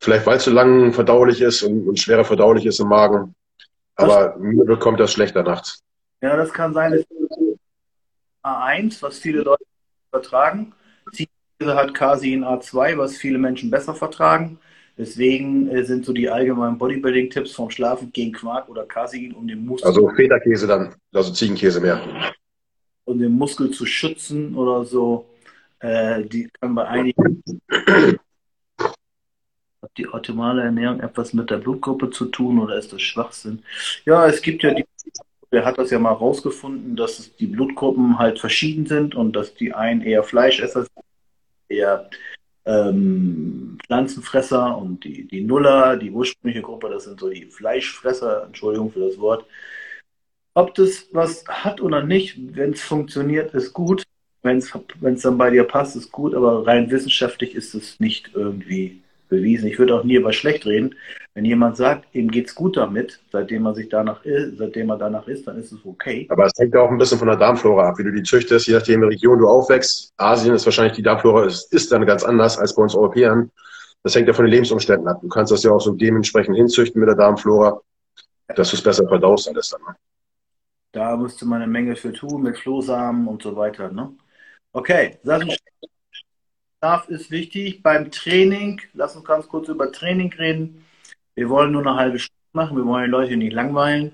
Vielleicht 0.00 0.24
weil 0.26 0.38
es 0.38 0.44
zu 0.44 0.50
lang 0.50 0.94
verdaulich 0.94 1.42
ist 1.42 1.62
und, 1.62 1.86
und 1.86 2.00
schwerer 2.00 2.24
verdaulich 2.24 2.64
ist 2.64 2.80
im 2.80 2.88
Magen. 2.88 3.34
Aber 3.96 4.34
mir 4.38 4.64
bekommt 4.64 4.98
das 4.98 5.12
schlechter 5.12 5.42
nachts. 5.42 5.82
Ja, 6.22 6.36
das 6.36 6.52
kann 6.52 6.72
sein. 6.72 7.04
A1, 8.42 9.03
was 9.03 9.18
viele 9.18 9.42
Leute 9.42 9.64
vertragen. 10.11 10.72
Ziegenkäse 11.12 11.74
hat 11.74 11.94
Casein 11.94 12.44
A2, 12.44 12.98
was 12.98 13.16
viele 13.16 13.38
Menschen 13.38 13.70
besser 13.70 13.94
vertragen. 13.94 14.59
Deswegen 14.98 15.68
äh, 15.68 15.85
sind 15.85 16.05
so 16.05 16.12
die 16.12 16.29
allgemeinen 16.29 16.76
Bodybuilding-Tipps 16.79 17.53
vom 17.53 17.70
Schlafen 17.70 18.12
gegen 18.12 18.33
Quark 18.33 18.68
oder 18.68 18.85
Casein, 18.85 19.33
um 19.33 19.48
den 19.48 19.64
Muskel. 19.64 19.88
Also 19.88 20.09
Federkäse 20.11 20.66
dann, 20.66 20.94
also 21.12 21.33
Ziegenkäse 21.33 21.81
mehr. 21.81 22.00
Um 23.05 23.18
den 23.18 23.33
Muskel 23.33 23.70
zu 23.70 23.87
schützen 23.87 24.55
oder 24.55 24.85
so. 24.85 25.26
Äh, 25.79 26.24
die 26.24 26.48
kann 26.61 26.74
bei 26.74 26.87
einigen 26.87 27.42
hat 29.83 29.96
die 29.96 30.09
optimale 30.09 30.62
Ernährung 30.62 31.00
etwas 31.00 31.33
mit 31.33 31.50
der 31.50 31.57
Blutgruppe 31.57 32.11
zu 32.11 32.26
tun 32.26 32.59
oder 32.59 32.76
ist 32.76 32.92
das 32.92 33.00
Schwachsinn? 33.03 33.62
Ja, 34.05 34.26
es 34.26 34.42
gibt 34.42 34.62
ja 34.62 34.74
die 34.74 34.85
der 35.52 35.64
hat 35.64 35.78
das 35.78 35.90
ja 35.90 35.98
mal 35.98 36.12
rausgefunden, 36.12 36.96
dass 36.96 37.34
die 37.36 37.46
Blutgruppen 37.46 38.18
halt 38.18 38.38
verschieden 38.38 38.86
sind 38.86 39.14
und 39.14 39.34
dass 39.34 39.54
die 39.54 39.74
einen 39.74 40.02
eher 40.02 40.22
Fleischesser 40.22 40.82
sind, 40.82 41.04
eher 41.68 42.08
ähm, 42.66 43.78
Pflanzenfresser 43.84 44.76
und 44.76 45.04
die, 45.04 45.26
die 45.26 45.42
Nuller, 45.42 45.96
die 45.96 46.10
ursprüngliche 46.10 46.62
Gruppe, 46.62 46.88
das 46.90 47.04
sind 47.04 47.18
so 47.18 47.28
die 47.28 47.46
Fleischfresser, 47.46 48.44
Entschuldigung 48.44 48.92
für 48.92 49.00
das 49.00 49.18
Wort. 49.18 49.44
Ob 50.54 50.74
das 50.74 51.08
was 51.12 51.44
hat 51.48 51.80
oder 51.80 52.02
nicht, 52.02 52.36
wenn 52.56 52.72
es 52.72 52.82
funktioniert, 52.82 53.54
ist 53.54 53.72
gut. 53.72 54.04
Wenn 54.42 54.58
es 54.58 55.22
dann 55.22 55.38
bei 55.38 55.50
dir 55.50 55.64
passt, 55.64 55.96
ist 55.96 56.12
gut, 56.12 56.34
aber 56.34 56.66
rein 56.66 56.90
wissenschaftlich 56.90 57.54
ist 57.54 57.74
es 57.74 58.00
nicht 58.00 58.30
irgendwie 58.34 58.99
bewiesen. 59.30 59.68
Ich 59.68 59.78
würde 59.78 59.94
auch 59.94 60.04
nie 60.04 60.16
über 60.16 60.32
schlecht 60.32 60.66
reden. 60.66 60.94
Wenn 61.34 61.44
jemand 61.44 61.76
sagt, 61.76 62.14
ihm 62.14 62.30
geht 62.30 62.48
es 62.48 62.54
gut 62.54 62.76
damit, 62.76 63.20
seitdem 63.32 63.64
er 63.64 63.74
sich 63.74 63.88
danach 63.88 64.24
ist, 64.24 64.58
seitdem 64.58 64.90
er 64.90 64.98
danach 64.98 65.26
ist, 65.28 65.46
dann 65.46 65.58
ist 65.58 65.72
es 65.72 65.78
okay. 65.84 66.26
Aber 66.28 66.44
es 66.44 66.52
hängt 66.58 66.76
auch 66.76 66.90
ein 66.90 66.98
bisschen 66.98 67.18
von 67.18 67.28
der 67.28 67.36
Darmflora 67.36 67.88
ab, 67.88 67.98
wie 67.98 68.04
du 68.04 68.12
die 68.12 68.22
züchtest, 68.22 68.66
je 68.66 68.74
nachdem, 68.74 68.96
in 68.96 69.08
welcher 69.08 69.14
Region 69.14 69.38
du 69.38 69.48
aufwächst. 69.48 70.12
Asien 70.18 70.54
ist 70.54 70.66
wahrscheinlich 70.66 70.96
die 70.96 71.02
Darmflora 71.02 71.46
ist, 71.46 71.72
ist 71.72 71.90
dann 71.92 72.04
ganz 72.04 72.24
anders 72.24 72.58
als 72.58 72.74
bei 72.74 72.82
uns 72.82 72.94
Europäern. 72.94 73.50
Das 74.02 74.14
hängt 74.14 74.28
ja 74.28 74.34
von 74.34 74.44
den 74.44 74.52
Lebensumständen 74.52 75.06
ab. 75.08 75.20
Du 75.22 75.28
kannst 75.28 75.52
das 75.52 75.62
ja 75.62 75.70
auch 75.70 75.80
so 75.80 75.92
dementsprechend 75.92 76.56
hinzüchten 76.56 77.00
mit 77.00 77.08
der 77.08 77.16
Darmflora, 77.16 77.80
dass 78.48 78.70
du 78.70 78.76
es 78.76 78.82
besser 78.82 79.06
verdaust 79.08 79.48
alles 79.48 79.70
dann. 79.70 79.82
Ne? 79.82 79.94
Da 80.92 81.16
musste 81.16 81.46
man 81.46 81.62
eine 81.62 81.70
Menge 81.70 81.94
für 81.94 82.12
tun, 82.12 82.42
mit 82.42 82.58
Flohsamen 82.58 83.28
und 83.28 83.42
so 83.42 83.54
weiter. 83.54 83.92
Ne? 83.92 84.12
Okay, 84.72 85.18
Sachen 85.22 85.50
Schlaf 86.82 87.10
ist 87.10 87.30
wichtig. 87.30 87.82
Beim 87.82 88.10
Training, 88.10 88.80
lass 88.94 89.14
uns 89.14 89.26
ganz 89.26 89.46
kurz 89.46 89.68
über 89.68 89.92
Training 89.92 90.32
reden. 90.32 90.82
Wir 91.34 91.50
wollen 91.50 91.72
nur 91.72 91.82
eine 91.82 91.94
halbe 91.94 92.18
Stunde 92.18 92.40
machen, 92.54 92.74
wir 92.78 92.86
wollen 92.86 93.04
die 93.04 93.10
Leute 93.10 93.36
nicht 93.36 93.52
langweilen. 93.52 94.12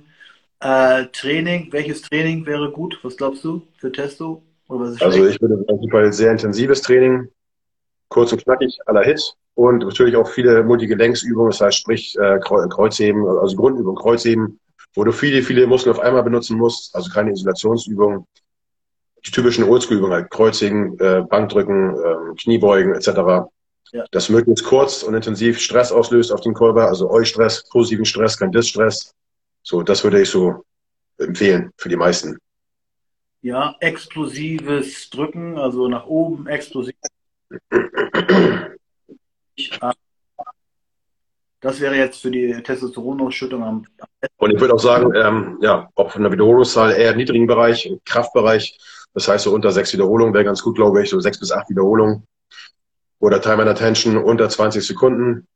Äh, 0.58 1.06
Training, 1.12 1.68
welches 1.70 2.02
Training 2.02 2.44
wäre 2.44 2.72
gut? 2.72 2.98
Was 3.04 3.16
glaubst 3.16 3.44
du 3.44 3.62
für 3.76 3.92
Testo? 3.92 4.42
also 4.68 5.26
ich 5.26 5.40
würde 5.40 5.64
sagen, 5.64 6.12
sehr 6.12 6.32
intensives 6.32 6.82
Training, 6.82 7.28
kurz 8.08 8.32
und 8.32 8.42
knackig, 8.42 8.76
aller 8.86 9.04
Hit 9.04 9.22
und 9.54 9.84
natürlich 9.84 10.16
auch 10.16 10.28
viele 10.28 10.64
Multigelenksübungen, 10.64 11.52
das 11.52 11.60
heißt 11.60 11.78
sprich 11.78 12.16
äh, 12.18 12.40
Kreuzheben, 12.40 13.24
also 13.28 13.54
Grundübung, 13.54 13.94
Kreuzheben, 13.94 14.58
wo 14.94 15.04
du 15.04 15.12
viele, 15.12 15.44
viele 15.44 15.68
Muskeln 15.68 15.94
auf 15.94 16.02
einmal 16.02 16.24
benutzen 16.24 16.58
musst, 16.58 16.92
also 16.96 17.08
keine 17.12 17.30
Isolationsübungen 17.30 18.26
die 19.26 19.30
typischen 19.32 19.64
Oldschool-Übungen, 19.64 20.12
halt 20.12 20.30
Kreuzigen, 20.30 20.98
äh, 21.00 21.22
Bankdrücken, 21.28 21.96
äh, 21.96 22.34
Kniebeugen 22.36 22.94
etc. 22.94 23.48
Ja. 23.92 24.04
Das 24.10 24.28
möglichst 24.28 24.64
kurz 24.64 25.02
und 25.02 25.14
intensiv 25.14 25.58
Stress 25.60 25.90
auslöst 25.90 26.32
auf 26.32 26.40
den 26.40 26.54
Körper, 26.54 26.86
also 26.86 27.10
Eustress, 27.10 27.68
positiven 27.70 28.04
Stress, 28.04 28.38
kein 28.38 28.52
Distress. 28.52 29.12
So, 29.62 29.82
das 29.82 30.04
würde 30.04 30.20
ich 30.20 30.30
so 30.30 30.64
empfehlen 31.18 31.70
für 31.76 31.88
die 31.88 31.96
meisten. 31.96 32.38
Ja, 33.42 33.74
explosives 33.80 35.10
Drücken, 35.10 35.58
also 35.58 35.88
nach 35.88 36.06
oben, 36.06 36.46
explosiv. 36.46 36.94
Das 41.60 41.80
wäre 41.80 41.96
jetzt 41.96 42.22
für 42.22 42.30
die 42.30 42.52
Testosteronausschüttung 42.62 43.62
am 43.62 43.82
besten. 43.82 44.34
Und 44.36 44.50
ich 44.52 44.60
würde 44.60 44.74
auch 44.74 44.80
sagen, 44.80 45.12
ähm, 45.14 45.58
ja, 45.62 45.88
ob 45.94 46.12
von 46.12 46.22
der 46.22 46.32
Wiederholungszahl 46.32 46.92
eher 46.92 47.12
im 47.12 47.16
niedrigen 47.16 47.46
Bereich, 47.46 47.86
im 47.86 48.00
Kraftbereich, 48.04 48.78
das 49.16 49.28
heißt, 49.28 49.44
so 49.44 49.54
unter 49.54 49.72
sechs 49.72 49.94
Wiederholungen 49.94 50.34
wäre 50.34 50.44
ganz 50.44 50.62
gut, 50.62 50.76
glaube 50.76 51.02
ich, 51.02 51.08
so 51.08 51.18
sechs 51.20 51.40
bis 51.40 51.50
acht 51.50 51.70
Wiederholungen. 51.70 52.26
Oder 53.18 53.40
Time 53.40 53.62
and 53.62 53.70
Attention 53.70 54.18
unter 54.18 54.46
20 54.46 54.86
Sekunden. 54.86 55.48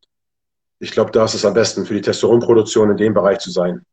Ich 0.79 0.93
glaube, 0.93 1.11
da 1.11 1.27
ist 1.27 1.35
es 1.35 1.45
am 1.45 1.53
besten 1.53 1.85
für 1.85 1.93
die 1.93 2.01
Testosteronproduktion 2.01 2.91
in 2.91 2.97
dem 2.97 3.13
Bereich 3.13 3.39
zu 3.39 3.51
sein. 3.51 3.85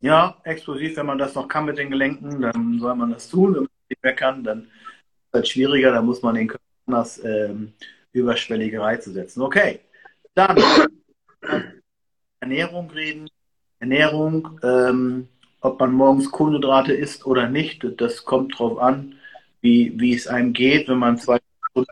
Ja, 0.00 0.36
explosiv, 0.42 0.96
wenn 0.96 1.06
man 1.06 1.16
das 1.16 1.36
noch 1.36 1.46
kann 1.46 1.66
mit 1.66 1.78
den 1.78 1.90
Gelenken, 1.90 2.40
dann 2.40 2.80
soll 2.80 2.96
man 2.96 3.12
das 3.12 3.28
tun. 3.28 3.54
Wenn 3.54 3.62
man 3.62 3.70
nicht 3.88 4.02
mehr 4.02 4.16
kann, 4.16 4.42
dann 4.42 4.62
ist 4.62 4.66
es 4.66 5.32
halt 5.32 5.48
schwieriger, 5.48 5.92
dann 5.92 6.04
muss 6.04 6.20
man 6.22 6.34
den 6.34 6.48
Körper 6.48 6.64
anders 6.88 7.22
ähm, 7.24 7.74
überschwellige 8.10 8.80
Reize 8.80 9.12
setzen. 9.12 9.42
Okay, 9.42 9.78
dann 10.34 10.60
Ernährung 12.40 12.90
reden. 12.90 13.28
Ernährung, 13.78 14.58
ähm, 14.64 15.28
ob 15.62 15.80
man 15.80 15.92
morgens 15.92 16.30
Kohlenhydrate 16.30 16.92
isst 16.92 17.24
oder 17.24 17.48
nicht, 17.48 17.86
das 17.98 18.24
kommt 18.24 18.58
drauf 18.58 18.78
an, 18.78 19.14
wie, 19.60 19.98
wie 19.98 20.14
es 20.14 20.26
einem 20.26 20.52
geht, 20.52 20.88
wenn 20.88 20.98
man 20.98 21.18
zwei 21.18 21.38
Stunden 21.70 21.88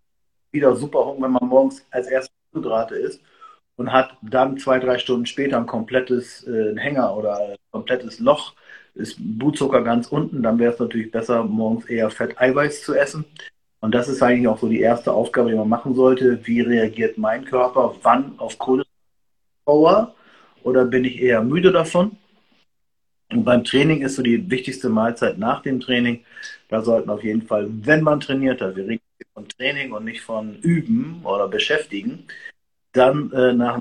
wieder 0.52 0.74
super 0.76 1.06
Hunger, 1.06 1.22
wenn 1.22 1.32
man 1.32 1.48
morgens 1.48 1.86
als 1.90 2.08
erstes 2.08 2.34
Kohlenhydrate 2.52 2.96
isst 2.96 3.22
und 3.76 3.92
hat 3.92 4.16
dann 4.22 4.58
zwei, 4.58 4.80
drei 4.80 4.98
Stunden 4.98 5.24
später 5.26 5.56
ein 5.56 5.66
komplettes 5.66 6.46
äh, 6.46 6.76
Hänger 6.76 7.16
oder 7.16 7.38
ein 7.38 7.56
komplettes 7.70 8.18
Loch, 8.18 8.54
ist 8.94 9.16
Blutzucker 9.18 9.82
ganz 9.82 10.08
unten, 10.08 10.42
dann 10.42 10.58
wäre 10.58 10.72
es 10.72 10.80
natürlich 10.80 11.10
besser, 11.12 11.44
morgens 11.44 11.86
eher 11.86 12.10
Fett-Eiweiß 12.10 12.82
zu 12.82 12.94
essen. 12.94 13.24
Und 13.80 13.94
das 13.94 14.08
ist 14.08 14.22
eigentlich 14.22 14.48
auch 14.48 14.58
so 14.58 14.68
die 14.68 14.80
erste 14.80 15.12
Aufgabe, 15.12 15.50
die 15.50 15.56
man 15.56 15.68
machen 15.68 15.94
sollte. 15.94 16.44
Wie 16.46 16.60
reagiert 16.60 17.16
mein 17.16 17.44
Körper? 17.44 17.94
Wann 18.02 18.38
auf 18.38 18.58
Kohlenhydrate? 18.58 20.12
Oder 20.62 20.84
bin 20.84 21.04
ich 21.04 21.22
eher 21.22 21.42
müde 21.42 21.72
davon? 21.72 22.16
Und 23.32 23.44
beim 23.44 23.64
Training 23.64 24.02
ist 24.02 24.16
so 24.16 24.22
die 24.22 24.50
wichtigste 24.50 24.88
Mahlzeit 24.88 25.38
nach 25.38 25.62
dem 25.62 25.80
Training. 25.80 26.24
Da 26.68 26.82
sollten 26.82 27.10
auf 27.10 27.22
jeden 27.22 27.42
Fall, 27.42 27.68
wenn 27.70 28.02
man 28.02 28.20
trainiert 28.20 28.60
hat, 28.60 28.76
wir 28.76 28.86
reden 28.86 29.02
von 29.34 29.48
Training 29.48 29.92
und 29.92 30.04
nicht 30.04 30.20
von 30.20 30.56
Üben 30.60 31.20
oder 31.24 31.48
Beschäftigen, 31.48 32.26
dann 32.92 33.30
äh, 33.32 33.52
nach 33.52 33.80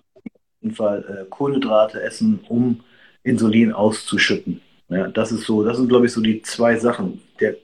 dem 0.61 0.71
Fall 0.71 1.03
äh, 1.03 1.29
Kohlenhydrate 1.29 2.01
essen, 2.01 2.39
um 2.47 2.83
Insulin 3.23 3.73
auszuschütten. 3.73 4.61
Ja, 4.89 5.07
das 5.07 5.31
ist 5.31 5.45
so, 5.45 5.63
das 5.63 5.77
sind 5.77 5.89
glaube 5.89 6.05
ich 6.05 6.13
so 6.13 6.21
die 6.21 6.41
zwei 6.41 6.75
Sachen. 6.77 7.21
Der, 7.39 7.55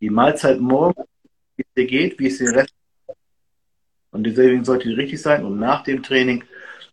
die 0.00 0.10
Mahlzeit 0.10 0.60
morgen, 0.60 1.02
wie 1.56 1.62
es 1.62 1.74
dir 1.74 1.86
geht, 1.86 2.18
wie 2.18 2.26
es 2.26 2.38
dir 2.38 2.52
Rest 2.52 2.74
und 4.12 4.24
deswegen 4.24 4.64
sollte 4.64 4.88
die 4.88 4.94
richtig 4.94 5.20
sein. 5.20 5.44
Und 5.44 5.58
nach 5.58 5.82
dem 5.82 6.02
Training 6.02 6.44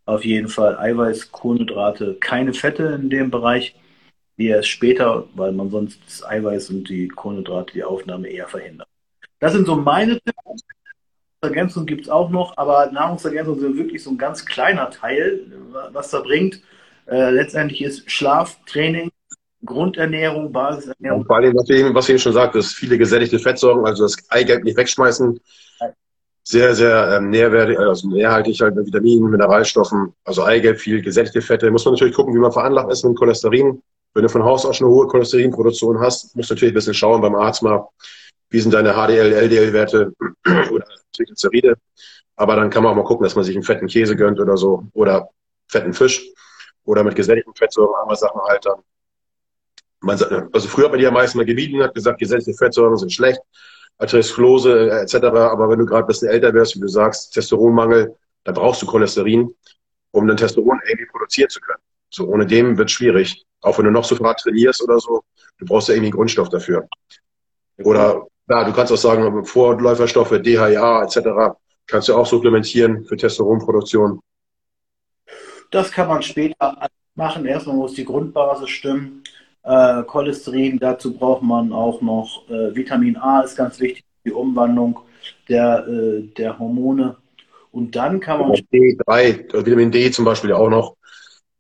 auf 0.06 0.26
jeden 0.26 0.48
Fall 0.48 0.78
Eiweiß, 0.78 1.32
Kohlenhydrate, 1.32 2.16
keine 2.20 2.54
Fette 2.54 2.98
in 3.02 3.10
dem 3.10 3.30
Bereich 3.30 3.76
wie 4.40 4.48
erst 4.48 4.70
später, 4.70 5.28
weil 5.36 5.52
man 5.52 5.70
sonst 5.70 6.00
das 6.06 6.26
Eiweiß 6.26 6.70
und 6.70 6.88
die 6.88 7.10
Kohlenhydrate, 7.10 7.74
die 7.74 7.84
Aufnahme 7.84 8.30
eher 8.30 8.48
verhindert. 8.48 8.88
Das 9.40 9.52
sind 9.52 9.68
so 9.68 9.76
meine 9.76 10.14
Tipps. 10.22 10.64
Ergänzung 11.42 11.86
gibt 11.86 12.04
es 12.04 12.10
auch 12.10 12.30
noch, 12.30 12.56
aber 12.56 12.90
Nahrungsergänzung 12.92 13.60
sind 13.60 13.78
wirklich 13.78 14.02
so 14.02 14.12
ein 14.12 14.18
ganz 14.18 14.46
kleiner 14.46 14.90
Teil, 14.90 15.42
was 15.92 16.12
da 16.12 16.22
bringt. 16.22 16.62
Äh, 17.08 17.32
letztendlich 17.32 17.82
ist 17.82 18.10
Schlaf, 18.10 18.58
Training, 18.66 19.12
Grundernährung, 19.66 20.54
Basisernährung. 20.54 21.22
Und 21.22 21.28
vor 21.28 21.36
allem, 21.36 21.56
was 21.56 21.70
ich 22.08 22.12
eben 22.12 22.20
schon 22.20 22.34
sagte, 22.34 22.60
ist 22.60 22.74
viele 22.74 22.98
gesättigte 22.98 23.40
Fettsäuren, 23.40 23.86
also 23.86 24.04
das 24.04 24.16
Eigelb 24.30 24.64
nicht 24.64 24.78
wegschmeißen. 24.78 25.38
Sehr, 26.44 26.74
sehr 26.76 27.18
ähm, 27.18 27.30
nährwertig, 27.30 27.78
also 27.78 28.08
nährhaltig 28.08 28.62
halt 28.62 28.76
mit 28.76 28.88
Vitaminen, 28.88 29.30
Mineralstoffen, 29.30 30.14
also 30.24 30.44
Eigelb, 30.44 30.80
viel 30.80 31.02
gesättigte 31.02 31.42
Fette. 31.42 31.70
Muss 31.72 31.84
man 31.84 31.94
natürlich 31.94 32.16
gucken, 32.16 32.34
wie 32.34 32.40
man 32.40 32.54
veranlagt 32.54 32.90
ist 32.92 33.04
mit 33.04 33.18
Cholesterin. 33.18 33.82
Wenn 34.14 34.24
du 34.24 34.30
von 34.30 34.44
Haus 34.44 34.66
aus 34.66 34.78
schon 34.78 34.88
eine 34.88 34.96
hohe 34.96 35.08
Cholesterinproduktion 35.08 36.00
hast, 36.00 36.36
musst 36.36 36.50
du 36.50 36.56
natürlich 36.56 36.74
ein 36.74 36.76
bisschen 36.76 36.94
schauen 36.94 37.22
beim 37.22 37.36
Arzt 37.36 37.62
mal, 37.62 37.88
wie 38.50 38.60
sind 38.60 38.74
deine 38.74 38.94
HDL, 38.94 39.34
LDL-Werte 39.34 40.14
oder 40.72 40.86
Triglyceride. 41.16 41.76
Aber 42.36 42.56
dann 42.56 42.70
kann 42.70 42.84
man 42.84 42.94
auch 42.94 42.96
mal 42.96 43.04
gucken, 43.04 43.24
dass 43.24 43.36
man 43.36 43.44
sich 43.44 43.56
einen 43.56 43.64
fetten 43.64 43.88
Käse 43.88 44.16
gönnt 44.16 44.40
oder 44.40 44.58
so 44.58 44.88
oder 44.94 45.30
fetten 45.68 45.94
Fisch 45.94 46.26
oder 46.86 47.04
mit 47.04 47.16
gesättigten 47.16 47.54
Fettsäuren 47.54 47.94
andere 48.02 48.18
Sachen 48.18 48.42
halt 48.42 48.66
dann. 48.66 48.80
Man, 50.02 50.50
also 50.54 50.68
früher 50.68 50.86
hat 50.86 50.92
man 50.92 51.00
die 51.00 51.04
ja 51.04 51.12
meistens 51.12 51.36
mal 51.36 51.46
gemieden, 51.46 51.84
hat 51.84 51.94
gesagt, 51.94 52.20
gesättigte 52.20 52.54
Fettsäuren 52.54 52.98
sind 52.98 53.12
schlecht, 53.12 53.42
Arteriosklerose 53.98 54.90
etc. 55.02 55.16
Aber 55.16 55.70
wenn 55.70 55.80
du 55.80 55.86
gerade 55.86 56.06
ein 56.06 56.08
bisschen 56.08 56.30
älter 56.30 56.54
wirst, 56.54 56.76
wie 56.78 56.80
du 56.80 56.88
sagst, 56.88 57.34
Testosteronmangel, 57.34 58.16
dann 58.46 58.56
brauchst 58.56 58.82
du 58.82 58.86
Cholesterin, 58.86 59.54
um 60.12 60.26
den 60.26 60.38
Testosteron 60.38 60.80
irgendwie 60.88 61.08
produzieren 61.12 61.50
zu 61.50 61.60
können. 61.60 61.82
So 62.10 62.28
ohne 62.28 62.46
dem 62.46 62.78
wird 62.78 62.90
es 62.90 62.94
schwierig. 62.94 63.46
Auch 63.62 63.78
wenn 63.78 63.86
du 63.86 63.92
noch 63.92 64.04
so 64.04 64.18
hart 64.20 64.40
trainierst 64.40 64.82
oder 64.84 65.00
so, 65.00 65.22
du 65.58 65.66
brauchst 65.66 65.90
ja 65.90 65.94
irgendwie 65.94 66.08
einen 66.08 66.16
Grundstoff 66.16 66.50
dafür. 66.50 66.88
Oder 67.84 68.26
ja, 68.50 68.64
du 68.64 68.74
kannst 68.74 68.92
auch 68.92 68.98
sagen, 68.98 69.46
Vorläuferstoffe, 69.46 70.42
DHA 70.42 71.04
etc. 71.04 71.56
kannst 71.86 72.10
du 72.10 72.16
auch 72.16 72.26
supplementieren 72.26 73.06
für 73.06 73.16
Testosteronproduktion. 73.16 74.20
Das 75.72 75.92
kann 75.92 76.08
man 76.08 76.22
später 76.24 76.88
machen. 77.16 77.46
Erstmal 77.46 77.76
muss 77.76 77.94
die 77.94 78.06
Grundbasis 78.06 78.70
stimmen. 78.70 79.24
Äh, 79.64 80.04
Cholesterin, 80.04 80.80
dazu 80.80 81.14
braucht 81.14 81.44
man 81.44 81.72
auch 81.74 82.02
noch 82.02 82.50
äh, 82.50 82.74
Vitamin 82.74 83.18
A, 83.18 83.42
ist 83.42 83.56
ganz 83.56 83.80
wichtig, 83.80 84.04
die 84.26 84.32
Umwandlung 84.32 85.00
der, 85.48 85.86
äh, 85.88 86.22
der 86.38 86.58
Hormone. 86.58 87.18
Und 87.72 87.96
dann 87.96 88.20
kann 88.20 88.40
man. 88.40 88.52
D3, 88.54 89.66
Vitamin 89.66 89.92
D 89.92 90.10
zum 90.10 90.26
Beispiel 90.26 90.54
auch 90.54 90.70
noch. 90.70 90.96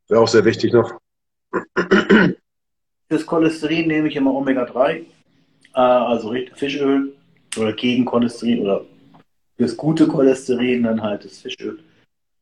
Wäre 0.09 0.21
auch 0.21 0.27
sehr 0.27 0.43
wichtig 0.43 0.73
noch. 0.73 0.99
Fürs 3.07 3.25
Cholesterin 3.25 3.87
nehme 3.87 4.07
ich 4.07 4.15
immer 4.15 4.33
Omega-3, 4.33 4.91
äh, 4.95 5.05
also 5.73 6.35
Fischöl 6.55 7.15
oder 7.57 7.73
gegen 7.73 8.05
Cholesterin 8.05 8.61
oder 8.61 8.85
fürs 9.57 9.77
gute 9.77 10.07
Cholesterin 10.07 10.83
dann 10.83 11.01
halt 11.01 11.25
das 11.25 11.39
Fischöl. 11.39 11.79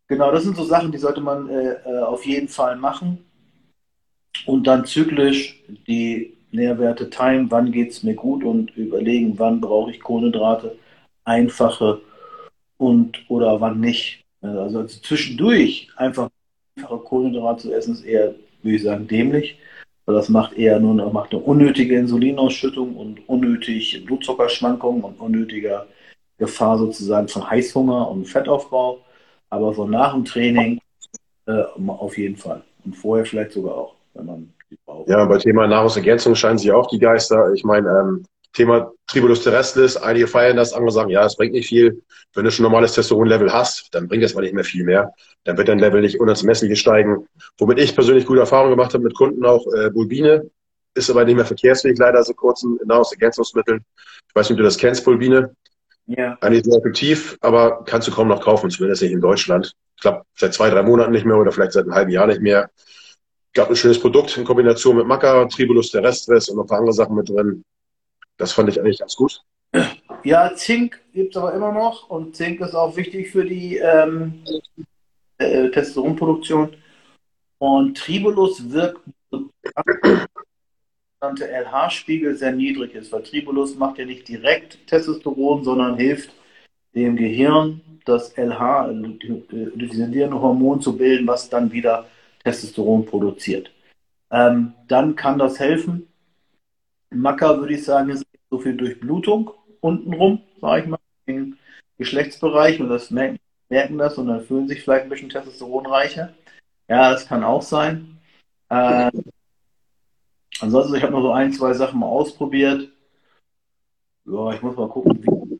Genau, 0.08 0.32
das 0.32 0.44
sind 0.44 0.56
so 0.56 0.64
Sachen, 0.64 0.92
die 0.92 0.98
sollte 0.98 1.22
man 1.22 1.50
äh, 1.50 1.74
äh, 1.86 2.00
auf 2.02 2.26
jeden 2.26 2.48
Fall 2.48 2.78
machen. 2.78 3.24
und 4.46 4.68
dann 4.68 4.86
zyklisch 4.86 5.62
die 5.88 6.38
Nährwerte 6.52 7.10
teilen, 7.10 7.52
wann 7.52 7.72
geht 7.72 7.92
es 7.92 8.04
mir 8.04 8.16
gut 8.16 8.44
und 8.44 8.76
überlegen, 8.78 9.38
wann 9.40 9.62
brauche 9.62 9.92
ich 9.92 10.00
Kohlenhydrate, 10.00 10.78
einfache 11.26 12.02
und 12.78 13.30
oder 13.30 13.60
wann 13.62 13.80
nicht. 13.80 14.26
Also, 14.42 14.60
also 14.62 14.86
zwischendurch 14.86 15.90
einfach 15.98 16.30
einfache 16.78 16.98
Kohlenhydrate 17.00 17.64
zu 17.64 17.74
essen, 17.74 17.94
ist 17.94 18.06
eher, 18.06 18.36
würde 18.62 18.76
ich 18.76 18.84
sagen, 18.84 19.08
dämlich. 19.08 19.60
Weil 20.06 20.16
das 20.16 20.30
macht 20.30 20.54
eher 20.54 20.80
nur 20.80 20.92
eine, 20.92 21.12
macht 21.12 21.34
eine 21.34 21.42
unnötige 21.42 21.98
Insulinausschüttung 21.98 22.96
und 22.96 23.28
unnötig 23.28 24.06
Blutzuckerschwankungen 24.06 25.04
und 25.04 25.20
unnötiger 25.20 25.86
Gefahr 26.38 26.78
sozusagen 26.78 27.28
von 27.28 27.50
Heißhunger 27.50 28.10
und 28.10 28.26
Fettaufbau. 28.26 29.00
Aber 29.50 29.74
so 29.74 29.86
nach 29.86 30.14
dem 30.14 30.24
Training 30.24 30.80
äh, 31.46 31.64
auf 31.88 32.18
jeden 32.18 32.38
Fall. 32.38 32.64
Und 32.86 32.96
vorher 32.96 33.26
vielleicht 33.26 33.52
sogar 33.52 33.76
auch, 33.76 33.96
wenn 34.14 34.26
man 34.26 34.54
braucht. 34.86 35.10
Ja, 35.10 35.26
bei 35.26 35.38
Thema 35.38 35.68
Nahrungsergänzung 35.68 36.36
scheinen 36.36 36.58
sich 36.58 36.72
auch 36.72 36.88
die 36.88 37.00
Geister. 37.00 37.52
Ich 37.54 37.64
meine, 37.64 37.90
ähm, 37.90 38.26
Thema 38.58 38.92
Tribulus 39.06 39.44
terrestris, 39.44 39.98
einige 39.98 40.26
feiern 40.26 40.58
das, 40.58 40.74
andere 40.74 40.92
sagen, 40.92 41.12
ja, 41.12 41.24
es 41.24 41.36
bringt 41.36 41.54
nicht 41.54 41.68
viel. 41.68 42.02
Wenn 42.34 42.44
du 42.44 42.50
schon 42.50 42.64
normales 42.64 42.94
Testosteron-Level 42.94 43.54
hast, 43.54 43.94
dann 43.94 44.08
bringt 44.08 44.24
es 44.24 44.34
mal 44.34 44.42
nicht 44.42 44.56
mehr 44.56 44.64
viel 44.64 44.84
mehr. 44.84 45.14
Dann 45.44 45.58
wird 45.58 45.68
dein 45.68 45.78
Level 45.78 46.02
nicht 46.02 46.20
unermesslich 46.20 46.80
steigen. 46.80 47.28
Womit 47.60 47.78
ich 47.78 47.94
persönlich 47.94 48.26
gute 48.26 48.40
Erfahrungen 48.40 48.72
gemacht 48.72 48.96
habe 48.96 49.04
mit 49.04 49.16
Kunden 49.16 49.46
auch 49.46 49.64
äh, 49.74 49.92
Bulbine, 49.92 50.50
ist 50.96 51.08
aber 51.12 51.24
nicht 51.24 51.36
mehr 51.36 51.46
verkehrsfähig, 51.46 52.00
leider 52.00 52.24
so 52.24 52.34
kurzen 52.34 52.80
Nahrungsergänzungsmitteln. 52.84 53.86
Ich 54.28 54.36
weiß 54.36 54.50
nicht, 54.50 54.56
ob 54.56 54.58
du 54.58 54.64
das 54.64 54.80
kennst, 54.80 55.06
Bulbine. 55.06 55.56
Ja. 56.08 56.36
Eigentlich 56.42 56.66
sehr 56.66 56.80
effektiv, 56.80 57.38
aber 57.42 57.84
kannst 57.86 58.08
du 58.08 58.12
kaum 58.12 58.28
noch 58.28 58.42
kaufen, 58.42 58.72
zumindest 58.72 59.04
nicht 59.04 59.12
in 59.12 59.22
Deutschland. 59.22 59.72
Ich 59.98 60.02
glaube, 60.02 60.24
seit 60.36 60.56
zwei, 60.56 60.72
drei 60.72 60.82
Monaten 60.82 61.12
nicht 61.12 61.28
mehr 61.28 61.38
oder 61.38 61.52
vielleicht 61.52 61.74
seit 61.74 61.84
einem 61.84 61.94
halben 61.94 62.12
Jahr 62.12 62.26
nicht 62.26 62.42
mehr. 62.42 62.72
Gab 63.54 63.70
ein 63.70 63.76
schönes 63.76 64.00
Produkt 64.00 64.36
in 64.36 64.46
Kombination 64.46 64.98
mit 64.98 65.06
Maca, 65.06 65.46
Tribulus 65.46 65.92
terrestris 65.92 66.50
und 66.50 66.56
noch 66.56 66.64
ein 66.64 66.68
paar 66.68 66.80
andere 66.80 66.94
Sachen 66.94 67.16
mit 67.16 67.30
drin. 67.30 67.64
Das 68.38 68.54
fand 68.54 68.70
ich 68.70 68.80
eigentlich 68.80 69.00
ganz 69.00 69.16
gut. 69.16 69.44
Ja, 70.24 70.54
Zink 70.56 71.02
gibt 71.14 71.36
es 71.36 71.42
aber 71.42 71.54
immer 71.54 71.72
noch 71.72 72.10
und 72.10 72.36
Zink 72.36 72.62
ist 72.62 72.76
auch 72.76 72.96
wichtig 72.96 73.32
für 73.32 73.46
die 73.46 73.78
ähm, 73.78 74.44
äh, 75.38 75.70
Testosteronproduktion. 75.70 76.76
Und 77.60 77.98
Tribulus 77.98 78.70
wirkt, 78.70 79.02
der 81.22 81.62
LH-Spiegel 81.62 82.36
sehr 82.36 82.52
niedrig 82.52 82.94
ist, 82.94 83.12
weil 83.12 83.24
Tribulus 83.24 83.76
macht 83.76 83.98
ja 83.98 84.06
nicht 84.06 84.28
direkt 84.28 84.86
Testosteron, 84.88 85.64
sondern 85.64 85.98
hilft 85.98 86.32
dem 86.94 87.16
Gehirn, 87.16 87.82
das 88.06 88.38
LH, 88.38 88.88
luteinierende 88.92 90.40
Hormon 90.40 90.82
zu 90.82 90.96
bilden, 90.96 91.28
was 91.28 91.50
dann 91.50 91.72
wieder 91.72 92.08
Testosteron 92.44 93.06
produziert. 93.06 93.72
Ähm, 94.32 94.74
dann 94.88 95.16
kann 95.16 95.40
das 95.40 95.60
helfen. 95.60 96.08
Macker 97.10 97.60
würde 97.60 97.74
ich 97.74 97.84
sagen, 97.84 98.10
ist 98.10 98.27
so 98.50 98.60
viel 98.60 98.76
Durchblutung 98.76 99.52
untenrum, 99.82 100.42
sage 100.62 100.84
ich 100.84 100.88
mal, 100.88 101.00
im 101.26 101.58
Geschlechtsbereich 101.98 102.80
und 102.80 102.90
das 102.90 103.12
merken, 103.12 103.40
merken 103.70 103.98
das 103.98 104.18
und 104.18 104.28
dann 104.28 104.46
fühlen 104.46 104.68
sich 104.68 104.84
vielleicht 104.84 105.04
ein 105.04 105.10
bisschen 105.10 105.30
testosteronreicher. 105.30 106.34
Ja, 106.88 107.12
das 107.12 107.28
kann 107.28 107.44
auch 107.44 107.62
sein. 107.62 108.18
Äh, 108.70 109.12
ansonsten, 110.60 110.96
ich 110.96 111.04
habe 111.04 111.14
noch 111.14 111.22
so 111.22 111.32
ein, 111.32 111.52
zwei 111.54 111.74
Sachen 111.74 112.00
mal 112.00 112.08
ausprobiert. 112.08 112.90
Ja, 114.26 114.54
ich 114.54 114.62
muss 114.62 114.76
mal 114.76 114.90
gucken, 114.90 115.22
wie 115.22 115.60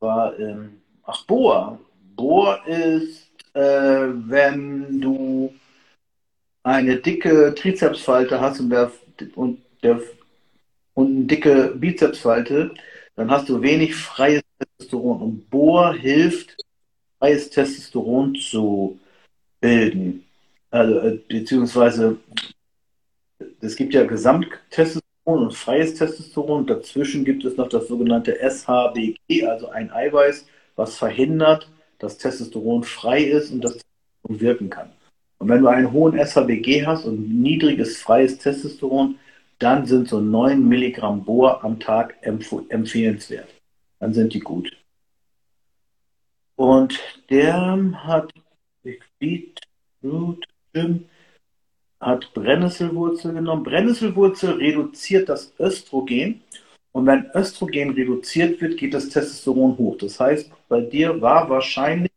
war. 0.00 0.38
Ähm, 0.38 0.82
ach, 1.02 1.24
Bohr. 1.26 1.78
Bohr 2.14 2.64
ist, 2.66 3.30
äh, 3.54 3.60
wenn 3.60 5.00
du 5.00 5.52
eine 6.62 6.96
dicke 6.96 7.54
Trizepsfalte 7.54 8.40
hast 8.40 8.60
und 8.60 8.70
der, 8.70 8.92
und 9.34 9.62
der 9.82 10.00
und 10.94 11.16
eine 11.16 11.24
dicke 11.24 11.74
Bizepsfalte, 11.76 12.72
dann 13.16 13.30
hast 13.30 13.48
du 13.48 13.60
wenig 13.62 13.94
freies 13.94 14.42
Testosteron. 14.58 15.20
Und 15.20 15.50
Bohr 15.50 15.94
hilft, 15.94 16.56
freies 17.18 17.50
Testosteron 17.50 18.34
zu 18.36 18.98
bilden. 19.60 20.24
Also, 20.70 20.98
äh, 21.00 21.18
beziehungsweise, 21.28 22.18
es 23.60 23.76
gibt 23.76 23.94
ja 23.94 24.04
Gesamttestosteron 24.04 25.02
und 25.24 25.54
freies 25.54 25.94
Testosteron. 25.94 26.66
Dazwischen 26.66 27.24
gibt 27.24 27.44
es 27.44 27.56
noch 27.56 27.68
das 27.68 27.88
sogenannte 27.88 28.38
SHBG, 28.40 29.46
also 29.46 29.68
ein 29.68 29.90
Eiweiß, 29.90 30.46
was 30.76 30.96
verhindert, 30.96 31.70
dass 31.98 32.18
Testosteron 32.18 32.82
frei 32.84 33.22
ist 33.22 33.52
und 33.52 33.62
das 33.62 33.74
Testosteron 33.74 34.40
wirken 34.40 34.70
kann. 34.70 34.90
Und 35.38 35.48
wenn 35.48 35.60
du 35.60 35.68
einen 35.68 35.92
hohen 35.92 36.18
SHBG 36.18 36.86
hast 36.86 37.04
und 37.04 37.42
niedriges 37.42 37.98
freies 37.98 38.38
Testosteron, 38.38 39.18
dann 39.58 39.86
sind 39.86 40.08
so 40.08 40.20
9 40.20 40.66
Milligramm 40.66 41.24
Bohr 41.24 41.64
am 41.64 41.80
Tag 41.80 42.16
empf 42.22 42.54
empfehlenswert. 42.68 43.48
Dann 44.00 44.12
sind 44.12 44.34
die 44.34 44.40
gut. 44.40 44.76
Und 46.56 47.00
der 47.30 47.54
hat 48.04 48.32
Beetroot, 49.18 50.46
hat 52.00 52.34
Brennnesselwurzel 52.34 53.32
genommen. 53.32 53.64
Brennnesselwurzel 53.64 54.54
reduziert 54.54 55.28
das 55.28 55.52
Östrogen. 55.58 56.42
Und 56.92 57.06
wenn 57.06 57.30
Östrogen 57.34 57.90
reduziert 57.90 58.60
wird, 58.60 58.76
geht 58.76 58.94
das 58.94 59.08
Testosteron 59.08 59.76
hoch. 59.78 59.96
Das 59.98 60.20
heißt, 60.20 60.50
bei 60.68 60.80
dir 60.80 61.20
war 61.20 61.48
wahrscheinlich 61.48 62.12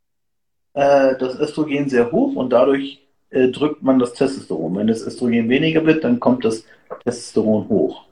äh, 0.74 1.18
das 1.18 1.40
Östrogen 1.40 1.90
sehr 1.90 2.12
hoch 2.12 2.36
und 2.36 2.52
dadurch 2.52 3.07
äh, 3.30 3.50
drückt 3.50 3.84
man 3.84 4.00
das 4.00 4.14
Testosteron. 4.14 4.76
Wenn 4.76 4.88
das 4.88 5.02
Östrogen 5.02 5.50
weniger 5.50 5.86
wird, 5.86 6.04
dann 6.04 6.20
kommt 6.20 6.46
das 6.46 6.64
Testosteron 7.04 7.68
hoch. 7.70 8.06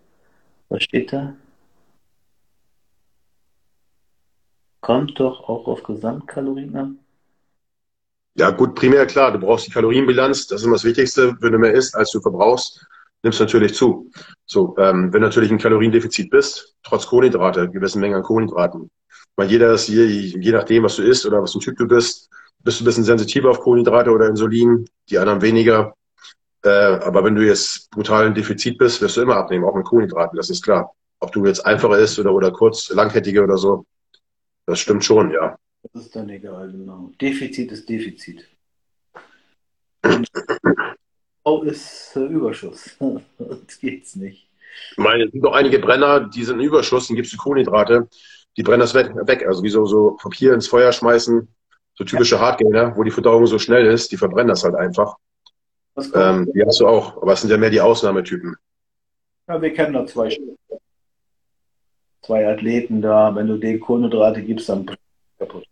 Was 0.70 0.84
steht 0.84 1.14
da? 1.14 1.36
Kommt 4.82 5.20
doch 5.20 5.50
auch 5.50 5.68
auf 5.68 5.84
Gesamtkalorien 5.84 6.76
an. 6.76 7.00
Ja, 8.38 8.52
gut, 8.52 8.76
primär 8.76 9.06
klar, 9.06 9.32
du 9.32 9.40
brauchst 9.40 9.66
die 9.66 9.72
Kalorienbilanz, 9.72 10.48
das 10.48 10.60
ist 10.60 10.66
immer 10.66 10.76
das 10.76 10.84
Wichtigste. 10.84 11.38
Wenn 11.40 11.54
du 11.54 11.58
mehr 11.58 11.74
isst, 11.74 11.96
als 11.96 12.12
du 12.12 12.20
verbrauchst, 12.20 12.86
nimmst 13.24 13.40
du 13.40 13.46
natürlich 13.46 13.74
zu. 13.74 14.12
So, 14.46 14.76
ähm, 14.78 15.14
wenn 15.14 15.22
du 15.22 15.28
natürlich 15.28 15.52
ein 15.52 15.58
Kaloriendefizit 15.58 16.30
bist, 16.30 16.76
trotz 16.84 17.08
Kohlenhydrate, 17.08 17.70
gewissen 17.70 18.02
Mengen 18.02 18.16
an 18.16 18.24
Kohlenhydraten, 18.24 18.92
weil 19.38 19.50
jeder 19.50 19.74
ist 19.74 19.88
je, 19.88 20.06
je 20.06 20.52
nachdem, 20.52 20.84
was 20.84 20.98
du 20.98 21.04
isst 21.04 21.26
oder 21.26 21.42
was 21.42 21.56
ein 21.56 21.62
Typ 21.62 21.78
du 21.78 21.88
bist, 21.88 22.30
bist 22.66 22.80
du 22.80 22.84
ein 22.84 22.86
bisschen 22.86 23.04
sensitiver 23.04 23.52
auf 23.52 23.62
Kohlenhydrate 23.62 24.10
oder 24.10 24.28
Insulin, 24.28 24.90
die 25.10 25.20
anderen 25.20 25.42
weniger. 25.42 25.96
Äh, 26.64 26.70
aber 26.70 27.24
wenn 27.24 27.36
du 27.36 27.46
jetzt 27.46 27.92
brutal 27.92 28.26
im 28.26 28.34
Defizit 28.34 28.80
bist, 28.80 29.02
wirst 29.02 29.18
du 29.18 29.22
immer 29.22 29.38
abnehmen, 29.38 29.64
auch 29.66 29.76
mit 29.76 29.86
Kohlenhydraten, 29.86 30.36
das 30.36 30.50
ist 30.50 30.64
klar. 30.64 30.92
Ob 31.20 31.32
du 31.32 31.46
jetzt 31.46 31.66
einfacher 31.66 32.00
isst 32.00 32.18
oder, 32.20 32.34
oder 32.34 32.52
kurz, 32.52 32.90
langkettige 32.90 33.44
oder 33.44 33.58
so, 33.58 33.86
das 34.66 34.80
stimmt 34.80 35.06
schon, 35.06 35.32
ja. 35.32 35.58
Das 35.94 36.06
ist 36.06 36.16
dann 36.16 36.28
egal, 36.30 36.72
genau. 36.72 37.12
Defizit 37.22 37.72
ist 37.72 37.88
Defizit. 37.88 38.48
Oh, 41.44 41.62
ist 41.62 42.16
äh, 42.16 42.26
Überschuss. 42.26 42.98
das 43.38 43.80
geht's 43.80 44.16
nicht. 44.16 44.50
Ich 44.92 44.98
meine, 44.98 45.26
es 45.26 45.32
sind 45.32 45.44
noch 45.44 45.54
einige 45.54 45.78
Brenner, 45.78 46.22
die 46.22 46.44
sind 46.44 46.60
in 46.60 46.66
Überschuss, 46.66 47.08
dann 47.08 47.16
gibst 47.16 47.32
du 47.32 47.38
Kohlenhydrate, 47.38 48.10
die 48.58 48.64
brennen 48.64 48.80
das 48.80 48.96
weg. 48.96 49.46
Also 49.48 49.62
wie 49.62 49.70
so, 49.70 49.86
so 49.86 50.18
Papier 50.20 50.56
ins 50.56 50.68
Feuer 50.68 50.92
schmeißen, 50.92 51.48
so 51.96 52.04
typische 52.04 52.40
Hardgainer, 52.40 52.96
wo 52.96 53.04
die 53.04 53.12
Verdauung 53.12 53.48
so 53.48 53.58
schnell 53.60 53.86
ist, 53.86 54.12
die 54.12 54.18
verbrennen 54.18 54.50
das 54.50 54.64
halt 54.64 54.76
einfach. 54.76 55.16
Ähm, 56.14 56.52
die 56.54 56.64
hast 56.66 56.82
du 56.82 56.88
auch, 56.88 57.22
aber 57.22 57.34
es 57.34 57.42
sind 57.42 57.50
ja 57.50 57.58
mehr 57.58 57.70
die 57.70 57.82
Ausnahmetypen. 57.82 58.56
Ja, 59.48 59.62
wir 59.62 59.74
kennen 59.74 59.94
da 59.94 60.06
zwei 60.06 60.38
zwei 62.26 62.48
Athleten 62.48 63.02
da, 63.02 63.34
wenn 63.36 63.48
du 63.48 63.58
denen 63.58 63.80
Kohlenhydrate 63.80 64.42
gibst, 64.42 64.68
dann 64.68 64.86
kaputt. 65.38 65.66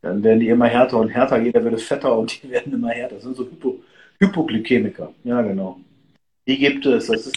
Dann 0.00 0.24
werden 0.24 0.40
die 0.40 0.48
immer 0.48 0.66
härter 0.66 0.98
und 0.98 1.10
härter, 1.10 1.38
jeder 1.38 1.62
wird 1.62 1.74
es 1.74 1.84
fetter 1.84 2.18
und 2.18 2.42
die 2.42 2.50
werden 2.50 2.72
immer 2.72 2.90
härter. 2.90 3.16
Das 3.16 3.24
sind 3.24 3.36
so 3.36 3.44
Hypo, 3.44 3.80
Hypoglykämiker. 4.18 5.12
Ja, 5.24 5.42
genau. 5.42 5.80
Die 6.46 6.58
gibt 6.58 6.86
es. 6.86 7.06
Das 7.06 7.26
ist 7.26 7.36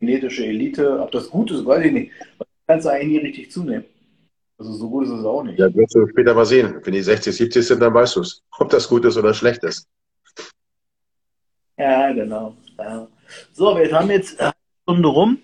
genetische 0.00 0.44
Elite. 0.44 1.00
Ob 1.00 1.12
das 1.12 1.30
gut 1.30 1.50
ist, 1.50 1.64
weiß 1.64 1.86
ich 1.86 1.92
nicht. 1.92 2.12
Man 2.38 2.46
kann 2.66 2.78
es 2.80 2.86
eigentlich 2.86 3.08
nie 3.08 3.26
richtig 3.26 3.50
zunehmen. 3.50 3.84
Also 4.62 4.74
so 4.74 4.88
gut 4.88 5.06
ist 5.06 5.10
es 5.10 5.24
auch 5.24 5.42
nicht. 5.42 5.58
Ja, 5.58 5.74
wirst 5.74 5.92
du 5.96 6.06
später 6.06 6.34
mal 6.34 6.46
sehen. 6.46 6.80
Wenn 6.84 6.92
die 6.92 7.02
60, 7.02 7.34
70 7.34 7.66
sind, 7.66 7.80
dann 7.80 7.92
weißt 7.92 8.14
du 8.14 8.20
es, 8.20 8.44
ob 8.58 8.68
das 8.68 8.88
gut 8.88 9.04
ist 9.04 9.16
oder 9.16 9.34
schlecht 9.34 9.64
ist. 9.64 9.88
Ja, 11.76 12.12
genau. 12.12 12.54
Ja. 12.78 13.08
So, 13.52 13.76
wir 13.76 13.90
haben 13.92 14.08
jetzt 14.10 14.38
eine 14.38 14.52
Stunde 14.84 15.08
rum. 15.08 15.38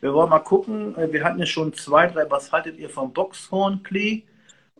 Wir 0.00 0.14
wollen 0.14 0.30
mal 0.30 0.38
gucken. 0.38 0.96
Wir 0.96 1.22
hatten 1.22 1.40
ja 1.40 1.44
schon 1.44 1.74
zwei, 1.74 2.06
drei. 2.06 2.30
Was 2.30 2.52
haltet 2.52 2.78
ihr 2.78 2.88
vom 2.88 3.12
Boxhornklee? 3.12 4.22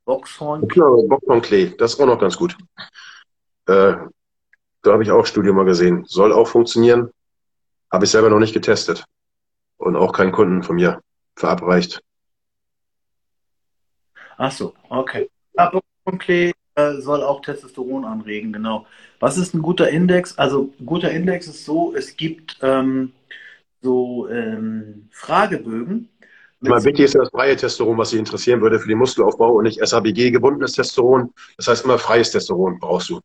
Boxhorn. 0.07 0.67
Genau, 0.69 1.03
Boxhornklee. 1.07 1.75
Das 1.77 1.93
ist 1.93 2.01
auch 2.01 2.07
noch 2.07 2.19
ganz 2.19 2.39
gut. 2.39 2.57
Äh, 3.67 3.97
da 4.81 4.93
habe 4.93 5.03
ich 5.03 5.11
auch 5.11 5.27
Studio 5.27 5.53
mal 5.53 5.67
gesehen. 5.67 6.05
Soll 6.07 6.33
auch 6.33 6.49
funktionieren. 6.49 7.11
Habe 7.93 8.07
ich 8.07 8.11
selber 8.11 8.31
noch 8.31 8.39
nicht 8.39 8.55
getestet. 8.55 9.05
Und 9.77 9.95
auch 9.95 10.15
keinen 10.15 10.33
Kunden 10.33 10.63
von 10.63 10.77
mir 10.77 11.03
verabreicht. 11.37 12.01
Ach 14.37 14.53
so, 14.53 14.75
okay. 14.89 15.31
Ja, 15.57 15.71
Boxhornklee 15.71 16.53
äh, 16.75 16.95
soll 16.95 17.23
auch 17.23 17.41
Testosteron 17.41 18.05
anregen, 18.05 18.53
genau. 18.53 18.87
Was 19.21 19.39
ist 19.39 19.55
ein 19.55 19.63
guter 19.63 19.89
Index? 19.89 20.37
Also 20.39 20.73
ein 20.79 20.87
guter 20.87 21.11
Index 21.11 21.47
ist 21.47 21.65
so, 21.65 21.95
es 21.95 22.17
gibt 22.17 22.59
ähm, 22.63 23.13
so 23.81 24.29
ähm, 24.29 25.09
Fragebögen. 25.13 26.09
Mal 26.61 26.83
wichtig 26.83 27.05
ist 27.05 27.15
das 27.15 27.29
freie 27.29 27.57
Testosteron, 27.57 27.99
was 27.99 28.11
Sie 28.11 28.19
interessieren 28.19 28.63
würde 28.63 28.79
für 28.79 28.89
den 28.89 28.99
Muskelaufbau 28.99 29.53
und 29.53 29.65
nicht 29.65 29.87
SABG 29.87 30.31
gebundenes 30.31 30.73
Testosteron. 30.73 31.33
Das 31.59 31.69
heißt 31.69 31.85
immer 31.85 31.99
freies 31.99 32.31
Testosteron 32.31 32.79
brauchst 32.81 33.11
du. 33.11 33.21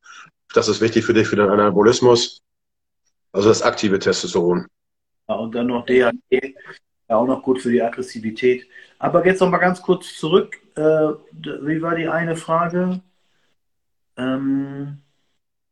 Das 0.54 0.67
ist 0.67 0.82
wichtig 0.82 1.06
für 1.06 1.13
dich, 1.13 1.28
für 1.28 1.38
den 1.38 1.50
Anabolismus. 1.50 2.41
Also 3.32 3.50
das 3.50 3.62
aktive 3.62 3.98
Testosteron. 3.98 4.67
Ja, 5.30 5.36
und 5.36 5.56
dann 5.56 5.67
noch 5.67 5.86
DHT, 5.86 6.13
ja 6.32 6.39
auch 7.15 7.26
noch 7.26 7.43
gut 7.43 7.62
für 7.62 7.72
die 7.72 7.82
Aggressivität. 7.82 8.67
Aber 9.00 9.26
jetzt 9.26 9.39
noch 9.39 9.50
mal 9.50 9.58
ganz 9.58 9.82
kurz 9.82 10.15
zurück. 10.17 10.58
Äh, 10.76 10.82
wie 10.82 11.82
war 11.82 11.95
die 11.95 12.08
eine 12.08 12.36
Frage? 12.36 13.02
Ähm, 14.17 15.00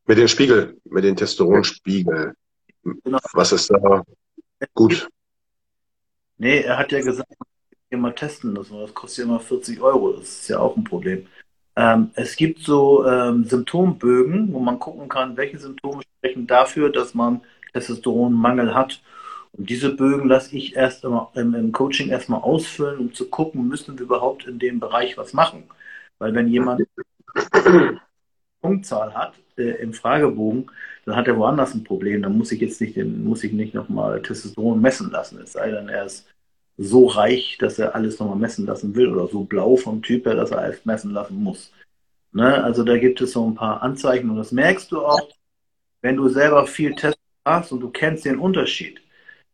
mit 0.06 0.18
dem 0.18 0.28
Spiegel, 0.28 0.78
mit 0.86 1.04
dem 1.04 1.16
Testosteronspiegel. 1.16 2.34
Genau. 3.04 3.20
Was 3.34 3.52
ist 3.52 3.70
da 3.70 4.04
gut? 4.74 5.08
Nee, 6.38 6.62
er 6.62 6.78
hat 6.78 6.92
ja 6.92 7.02
gesagt, 7.02 7.34
immer 7.90 8.16
testen 8.16 8.54
müssen. 8.54 8.80
Das 8.80 8.94
kostet 8.94 9.20
ja 9.20 9.24
immer 9.26 9.40
40 9.40 9.82
Euro. 9.82 10.14
Das 10.14 10.28
ist 10.28 10.48
ja 10.48 10.60
auch 10.60 10.78
ein 10.78 10.84
Problem. 10.84 11.28
Ähm, 11.76 12.12
es 12.16 12.36
gibt 12.36 12.60
so 12.60 13.06
ähm, 13.06 13.44
Symptombögen, 13.44 14.52
wo 14.54 14.60
man 14.60 14.80
gucken 14.80 15.10
kann, 15.10 15.38
welche 15.38 15.60
Symptome 15.60 16.02
sprechen 16.18 16.48
dafür, 16.48 16.92
dass 16.92 17.14
man 17.14 17.42
Testosteronmangel 17.74 18.74
hat. 18.74 19.02
Und 19.58 19.70
diese 19.70 19.96
Bögen 19.96 20.30
lasse 20.30 20.56
ich 20.56 20.76
erst 20.76 21.04
immer, 21.04 21.32
im, 21.36 21.56
im 21.56 21.72
Coaching 21.72 22.10
erstmal 22.10 22.42
ausfüllen, 22.42 23.00
um 23.00 23.14
zu 23.14 23.28
gucken, 23.30 23.68
müssen 23.68 23.98
wir 23.98 24.06
überhaupt 24.06 24.46
in 24.46 24.60
dem 24.60 24.80
Bereich 24.80 25.18
was 25.18 25.34
machen. 25.34 25.64
Weil 26.20 26.34
wenn 26.36 26.48
jemand 26.48 26.84
Punktzahl 28.62 29.14
hat 29.14 29.34
äh, 29.58 29.82
im 29.82 29.94
Fragebogen, 29.94 30.70
dann 31.06 31.16
hat 31.16 31.28
er 31.28 31.38
woanders 31.38 31.74
ein 31.74 31.84
Problem. 31.84 32.22
Dann 32.22 32.38
muss 32.38 32.52
ich 32.52 32.62
jetzt 32.62 32.82
nicht, 32.82 32.98
muss 32.98 33.44
ich 33.44 33.54
nicht 33.54 33.74
nochmal 33.74 34.22
Testosteron 34.22 34.82
messen 34.82 35.10
lassen. 35.10 35.40
Es 35.42 35.54
sei 35.54 35.72
denn, 35.72 35.90
er 35.90 36.06
ist 36.06 36.28
so 36.78 37.08
reich, 37.08 37.58
dass 37.60 37.80
er 37.80 37.96
alles 37.96 38.20
nochmal 38.20 38.38
messen 38.38 38.66
lassen 38.68 38.96
will 38.96 39.08
oder 39.08 39.28
so 39.28 39.44
blau 39.44 39.76
vom 39.76 40.02
Typ 40.04 40.26
her, 40.26 40.36
dass 40.36 40.52
er 40.52 40.60
alles 40.60 40.86
messen 40.86 41.12
lassen 41.12 41.42
muss. 41.42 41.72
Ne? 42.32 42.64
Also 42.64 42.84
da 42.84 42.98
gibt 42.98 43.20
es 43.22 43.32
so 43.32 43.48
ein 43.48 43.56
paar 43.56 43.82
Anzeichen 43.82 44.30
und 44.30 44.38
das 44.38 44.52
merkst 44.52 44.92
du 44.92 45.04
auch, 45.04 45.30
wenn 46.02 46.16
du 46.16 46.30
selber 46.30 46.68
viel 46.68 46.94
Test 46.94 47.18
hast 47.46 47.72
und 47.72 47.80
du 47.80 47.90
kennst 47.90 48.26
den 48.26 48.38
Unterschied. 48.38 49.02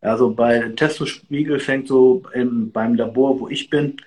Also 0.04 0.32
bei 0.32 0.60
Testospiegel 0.76 1.60
fängt 1.60 1.88
so 1.88 2.24
im, 2.34 2.72
beim 2.72 2.96
Labor, 2.96 3.40
wo 3.40 3.48
ich 3.48 3.70
bin, 3.70 3.98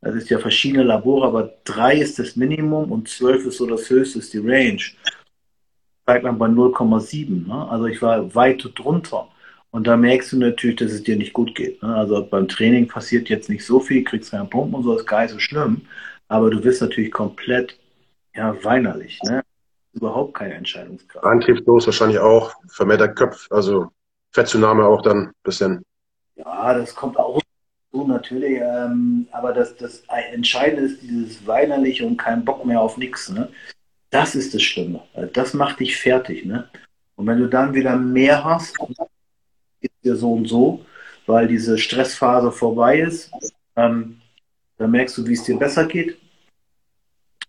das 0.00 0.14
ist 0.14 0.30
ja 0.30 0.38
verschiedene 0.38 0.82
Labore, 0.82 1.26
aber 1.26 1.54
drei 1.64 1.96
ist 1.96 2.18
das 2.18 2.36
Minimum 2.36 2.90
und 2.92 3.08
zwölf 3.08 3.46
ist 3.46 3.58
so 3.58 3.66
das 3.66 3.88
höchste, 3.88 4.18
ist 4.18 4.34
die 4.34 4.38
Range. 4.38 4.82
Zeigt 6.04 6.24
man 6.24 6.38
bei 6.38 6.46
0,7. 6.46 7.48
Ne? 7.48 7.68
Also 7.68 7.86
ich 7.86 8.00
war 8.02 8.34
weit 8.34 8.68
drunter. 8.74 9.28
Und 9.70 9.86
da 9.86 9.96
merkst 9.96 10.32
du 10.32 10.38
natürlich, 10.38 10.76
dass 10.76 10.92
es 10.92 11.02
dir 11.02 11.16
nicht 11.16 11.32
gut 11.32 11.54
geht. 11.54 11.82
Ne? 11.82 11.94
Also 11.94 12.24
beim 12.24 12.48
Training 12.48 12.88
passiert 12.88 13.28
jetzt 13.28 13.48
nicht 13.48 13.64
so 13.64 13.80
viel, 13.80 14.04
kriegst 14.04 14.30
keine 14.30 14.44
Pumpen 14.46 14.74
und 14.74 14.84
so, 14.84 14.96
ist 14.96 15.06
gar 15.06 15.22
nicht 15.22 15.32
so 15.32 15.38
schlimm. 15.38 15.82
Aber 16.28 16.50
du 16.50 16.62
wirst 16.64 16.82
natürlich 16.82 17.10
komplett 17.10 17.78
ja, 18.34 18.56
weinerlich. 18.64 19.20
Ne? 19.24 19.42
Überhaupt 19.92 20.34
keine 20.34 20.54
Entscheidungskraft. 20.54 21.24
Antriebslos 21.24 21.86
wahrscheinlich 21.86 22.18
auch, 22.18 22.52
vermehrter 22.68 23.08
Köpf, 23.08 23.46
also 23.50 23.90
Fettzunahme 24.36 24.84
auch 24.84 25.00
dann 25.00 25.28
ein 25.28 25.32
bisschen. 25.42 25.82
Ja, 26.36 26.74
das 26.74 26.94
kommt 26.94 27.18
auch 27.18 27.40
so 27.90 28.06
natürlich. 28.06 28.60
Ähm, 28.60 29.26
aber 29.32 29.54
das, 29.54 29.74
das 29.76 30.02
Entscheidende 30.32 30.82
ist 30.82 31.02
dieses 31.02 31.46
Weinerliche 31.46 32.06
und 32.06 32.18
kein 32.18 32.44
Bock 32.44 32.66
mehr 32.66 32.80
auf 32.80 32.98
nichts. 32.98 33.30
Ne? 33.30 33.48
Das 34.10 34.34
ist 34.34 34.52
das 34.52 34.62
Schlimme. 34.62 35.02
Das 35.32 35.54
macht 35.54 35.80
dich 35.80 35.96
fertig. 35.96 36.44
Ne? 36.44 36.68
Und 37.16 37.26
wenn 37.26 37.38
du 37.38 37.48
dann 37.48 37.72
wieder 37.72 37.96
mehr 37.96 38.44
hast, 38.44 38.76
ist 39.80 39.92
dir 40.04 40.16
so 40.16 40.34
und 40.34 40.46
so, 40.46 40.84
weil 41.24 41.48
diese 41.48 41.78
Stressphase 41.78 42.52
vorbei 42.52 43.00
ist, 43.00 43.30
ähm, 43.74 44.20
dann 44.76 44.90
merkst 44.90 45.16
du, 45.16 45.26
wie 45.26 45.32
es 45.32 45.44
dir 45.44 45.58
besser 45.58 45.86
geht. 45.86 46.18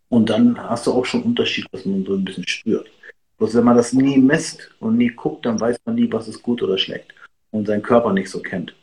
Und 0.07 0.29
dann 0.29 0.57
hast 0.57 0.87
du 0.87 0.93
auch 0.93 1.03
schon 1.03 1.23
Unterschied, 1.23 1.67
was 1.73 1.83
man 1.83 2.05
so 2.05 2.13
ein 2.13 2.23
bisschen 2.23 2.47
spürt. 2.47 2.89
Bloß 3.37 3.55
wenn 3.55 3.63
man 3.63 3.77
das 3.77 3.93
nie 3.93 4.17
misst 4.17 4.71
und 4.79 4.97
nie 4.97 5.09
guckt, 5.09 5.45
dann 5.45 5.59
weiß 5.59 5.77
man 5.85 5.95
nie, 5.95 6.11
was 6.11 6.27
ist 6.27 6.41
gut 6.41 6.61
oder 6.63 6.77
schlecht. 6.77 7.13
Und 7.51 7.67
seinen 7.67 7.83
Körper 7.83 8.11
nicht 8.13 8.29
so 8.29 8.41
kennt. 8.41 8.75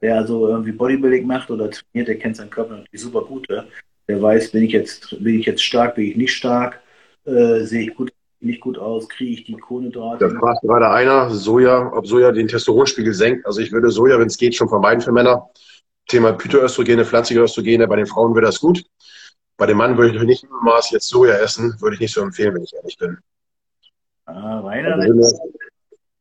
Wer 0.00 0.16
also 0.16 0.48
irgendwie 0.48 0.72
Bodybuilding 0.72 1.26
macht 1.26 1.50
oder 1.50 1.70
trainiert, 1.70 2.08
der 2.08 2.18
kennt 2.18 2.36
seinen 2.36 2.50
Körper 2.50 2.76
natürlich 2.76 3.00
super 3.00 3.22
gut. 3.22 3.46
Der 3.48 4.20
weiß, 4.20 4.50
bin 4.50 4.64
ich 4.64 4.72
jetzt, 4.72 5.22
bin 5.22 5.38
ich 5.38 5.46
jetzt 5.46 5.62
stark, 5.62 5.94
bin 5.94 6.06
ich 6.06 6.16
nicht 6.16 6.34
stark, 6.34 6.80
äh, 7.24 7.60
sehe 7.60 7.88
ich 7.88 7.94
gut, 7.94 8.10
nicht 8.40 8.60
gut 8.60 8.78
aus, 8.78 9.08
kriege 9.08 9.32
ich 9.32 9.44
die 9.44 9.54
Kohlenhydrate. 9.54 10.28
Da 10.28 10.38
fragt 10.38 10.62
gerade 10.62 10.90
einer, 10.90 11.30
Soja, 11.30 11.92
ob 11.92 12.06
Soja 12.06 12.32
den 12.32 12.48
Testosteronspiegel 12.48 13.12
senkt. 13.12 13.46
Also 13.46 13.60
ich 13.60 13.70
würde 13.70 13.90
Soja, 13.90 14.18
wenn 14.18 14.28
es 14.28 14.38
geht, 14.38 14.54
schon 14.54 14.68
vermeiden 14.68 15.02
für 15.02 15.12
Männer. 15.12 15.48
Thema 16.08 16.36
Phytoöstrogene, 16.38 17.04
pflanzliche 17.04 17.42
Östrogene, 17.42 17.86
bei 17.86 17.96
den 17.96 18.06
Frauen 18.06 18.34
wäre 18.34 18.46
das 18.46 18.58
gut. 18.58 18.84
Bei 19.56 19.66
dem 19.66 19.76
Mann 19.76 19.96
würde 19.96 20.16
ich 20.16 20.22
nicht 20.22 20.42
im 20.42 20.50
Maß 20.64 20.90
jetzt 20.90 21.08
Soja 21.08 21.34
essen, 21.34 21.76
würde 21.80 21.94
ich 21.94 22.00
nicht 22.00 22.14
so 22.14 22.22
empfehlen, 22.22 22.54
wenn 22.54 22.64
ich 22.64 22.74
ehrlich 22.74 22.96
bin. 22.96 23.18
Ah, 24.34 24.62
weiter. 24.62 24.94
Also, 24.94 25.40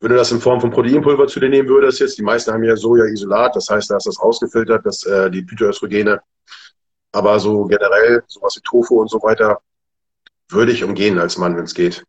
wenn 0.02 0.12
du 0.12 0.16
das 0.16 0.32
in 0.32 0.40
Form 0.40 0.62
von 0.62 0.72
Proteinpulver 0.72 1.28
zu 1.28 1.40
dir 1.40 1.50
nehmen 1.50 1.68
würdest, 1.68 2.00
jetzt, 2.00 2.18
die 2.18 2.24
meisten 2.24 2.52
haben 2.54 2.64
ja 2.64 2.76
Soja-Isolat, 2.76 3.56
das 3.56 3.70
heißt, 3.70 3.92
da 3.92 3.98
ist 3.98 4.08
das 4.08 4.22
rausgefiltert, 4.22 4.86
dass 4.86 5.04
äh, 5.06 5.30
die 5.30 5.44
Phytoöstrogene. 5.44 6.22
Aber 7.12 7.40
so 7.40 7.66
generell, 7.66 8.24
sowas 8.28 8.56
wie 8.56 8.62
Tofu 8.62 9.02
und 9.02 9.10
so 9.10 9.22
weiter, 9.22 9.60
würde 10.50 10.72
ich 10.72 10.84
umgehen 10.84 11.20
als 11.20 11.38
Mann, 11.38 11.58
wenn 11.58 11.66
es 11.66 11.74
geht. 11.74 12.04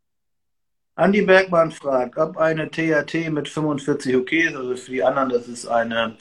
Andi 0.95 1.23
Bergmann 1.23 1.73
fragt, 1.73 2.17
ob 2.17 2.37
eine 2.37 2.71
THT 2.71 3.31
mit 3.31 3.49
45 3.49 4.17
okay 4.17 4.47
ist. 4.49 4.57
Also 4.57 4.77
für 4.77 4.91
die 4.93 5.03
anderen, 5.03 5.31
das 5.31 5.49
ist 5.49 5.67
eine 5.67 6.17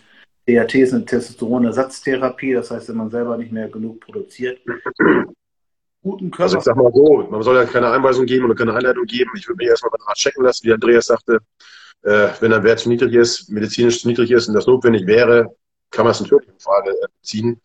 THT 0.48 0.76
ist 0.76 0.94
eine 0.94 1.06
Testosteronersatztherapie, 1.06 2.54
das 2.54 2.72
heißt, 2.72 2.90
wenn 2.90 2.98
man 2.98 3.12
selber 3.12 3.38
nicht 3.38 3.52
mehr 3.52 3.68
genug 3.68 4.00
produziert. 4.00 4.60
Guten 6.02 6.32
Körper. 6.32 6.44
Also 6.44 6.58
ich 6.60 6.64
sag 6.64 6.76
mal 6.78 6.92
so, 6.94 7.28
man 7.30 7.44
soll 7.44 7.56
ja 7.56 7.66
keine 7.66 7.92
Einweisung 7.92 8.26
geben 8.26 8.46
oder 8.46 8.56
keine 8.56 8.74
Anleitung 8.74 9.06
geben. 9.06 9.32
Ich 9.36 9.48
würde 9.48 9.58
mich 9.58 9.68
erstmal 9.68 9.92
beim 9.92 10.08
Arzt 10.08 10.22
checken 10.22 10.44
lassen, 10.44 10.66
wie 10.66 10.74
Andreas 10.74 11.08
sagte. 11.08 11.40
Äh, 12.04 12.30
wenn 12.40 12.54
ein 12.54 12.64
Wert 12.64 12.80
zu 12.80 12.90
niedrig 12.90 13.14
ist, 13.14 13.50
medizinisch 13.50 14.02
zu 14.02 14.08
niedrig 14.08 14.32
ist 14.32 14.48
und 14.48 14.54
das 14.54 14.68
notwendig 14.68 15.06
wäre, 15.06 15.54
kann 15.92 16.06
man 16.06 16.12
es 16.12 16.22
natürlich 16.22 16.48
in 16.48 16.60
Frage 16.60 16.92
äh, 16.92 17.08
ziehen. 17.22 17.60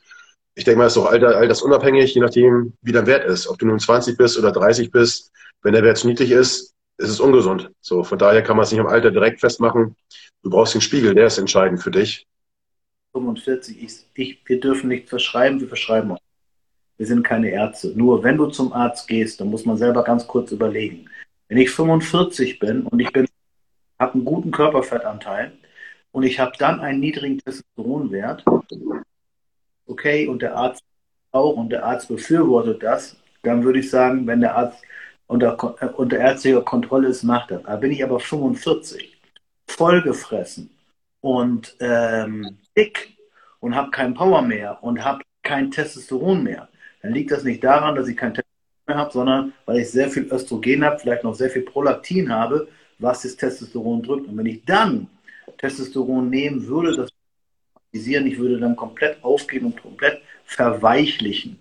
Ich 0.57 0.65
denke 0.65 0.79
mal, 0.79 0.87
es 0.87 0.97
ist 0.97 1.03
auch 1.03 1.11
alter, 1.11 1.37
altersunabhängig, 1.37 2.15
je 2.15 2.21
nachdem, 2.21 2.75
wie 2.83 2.93
dein 2.93 3.07
Wert 3.07 3.25
ist. 3.25 3.47
Ob 3.47 3.59
du 3.59 3.67
nun 3.67 3.79
20 3.79 4.17
bist 4.17 4.39
oder 4.39 4.51
30 4.51 4.91
bist, 4.91 5.33
wenn 5.63 5.73
der 5.73 5.85
Wert 5.85 5.99
zu 5.99 6.09
niedrig 6.09 6.31
ist, 6.31 6.75
ist 6.99 7.09
es 7.11 7.21
ungesund. 7.21 7.71
So, 7.81 8.03
von 8.03 8.19
daher 8.19 8.43
kann 8.43 8.57
man 8.57 8.65
es 8.65 8.73
nicht 8.73 8.81
am 8.81 8.87
Alter 8.87 9.11
direkt 9.11 9.41
festmachen. 9.41 9.97
Du 10.43 10.51
brauchst 10.51 10.75
den 10.75 10.81
Spiegel, 10.81 11.15
der 11.15 11.27
ist 11.27 11.39
entscheidend 11.39 11.83
für 11.83 11.91
dich. 11.91 12.27
45, 13.13 13.83
ich, 13.83 14.07
ich, 14.15 14.41
wir 14.45 14.61
dürfen 14.61 14.89
nicht 14.89 15.09
verschreiben, 15.09 15.61
wir 15.61 15.69
verschreiben 15.69 16.13
auch. 16.13 16.19
Wir 16.97 17.07
sind 17.07 17.23
keine 17.23 17.51
Ärzte. 17.51 17.93
Nur 17.97 18.23
wenn 18.23 18.37
du 18.37 18.47
zum 18.47 18.73
Arzt 18.73 19.09
gehst, 19.09 19.41
dann 19.41 19.51
muss 19.51 19.65
man 19.65 19.77
selber 19.77 20.05
ganz 20.05 20.27
kurz 20.27 20.53
überlegen. 20.53 21.07
Wenn 21.49 21.59
ich 21.59 21.71
45 21.71 22.59
bin 22.59 22.83
und 22.83 23.01
ich 23.01 23.13
bin, 23.13 23.27
habe 23.99 24.15
einen 24.15 24.25
guten 24.25 24.51
Körperfettanteil 24.51 25.53
und 26.13 26.23
ich 26.23 26.39
habe 26.39 26.53
dann 26.59 26.81
einen 26.81 27.01
niedrigen 27.01 27.39
Testosteronwert, 27.39 28.45
okay, 29.87 30.27
und 30.29 30.43
der 30.43 30.57
Arzt 30.57 30.83
auch 31.33 31.57
und 31.57 31.71
der 31.71 31.85
Arzt 31.85 32.09
befürwortet 32.09 32.83
das, 32.83 33.17
dann 33.43 33.65
würde 33.65 33.81
ich 33.81 33.91
sagen, 33.91 34.27
wenn 34.27 34.41
der 34.41 34.57
Arzt 34.57 34.83
unter, 35.27 35.99
unter 35.99 36.19
ärztlicher 36.19 36.63
Kontrolle 36.63 37.09
ist, 37.09 37.25
macht 37.25 37.51
er. 37.51 37.59
Da 37.59 37.77
bin 37.77 37.91
ich 37.91 38.05
aber 38.05 38.21
45, 38.21 39.17
vollgefressen 39.67 40.71
und 41.21 41.77
ähm, 41.81 42.59
dick 42.77 43.17
und 43.61 43.75
habe 43.75 43.91
keinen 43.91 44.15
Power 44.15 44.43
mehr 44.43 44.79
und 44.83 45.05
habe 45.05 45.23
kein 45.43 45.71
Testosteron 45.71 46.43
mehr, 46.43 46.69
dann 47.05 47.13
liegt 47.13 47.31
das 47.31 47.45
nicht 47.45 47.63
daran, 47.63 47.95
dass 47.97 48.09
ich 48.09 48.17
kein 48.17 48.33
Testosteron 48.33 48.87
mehr 48.87 48.97
habe, 48.97 49.13
sondern 49.13 49.53
weil 49.67 49.81
ich 49.81 49.91
sehr 49.91 50.09
viel 50.09 50.27
Östrogen 50.33 50.83
habe, 50.83 50.99
vielleicht 50.99 51.23
noch 51.23 51.35
sehr 51.35 51.51
viel 51.51 51.61
Prolaktin 51.61 52.33
habe, 52.33 52.67
was 52.99 53.21
das 53.21 53.37
Testosteron 53.37 54.03
drückt. 54.03 54.27
Und 54.27 54.39
wenn 54.39 54.47
ich 54.47 54.65
dann 54.65 55.09
Testosteron 55.59 56.31
nehmen 56.31 56.67
würde, 56.67 56.97
das 56.97 57.11
ich 57.93 58.39
würde 58.39 58.59
dann 58.59 58.75
komplett 58.75 59.23
aufgeben 59.23 59.67
und 59.67 59.81
komplett 59.81 60.23
verweichlichen. 60.47 61.59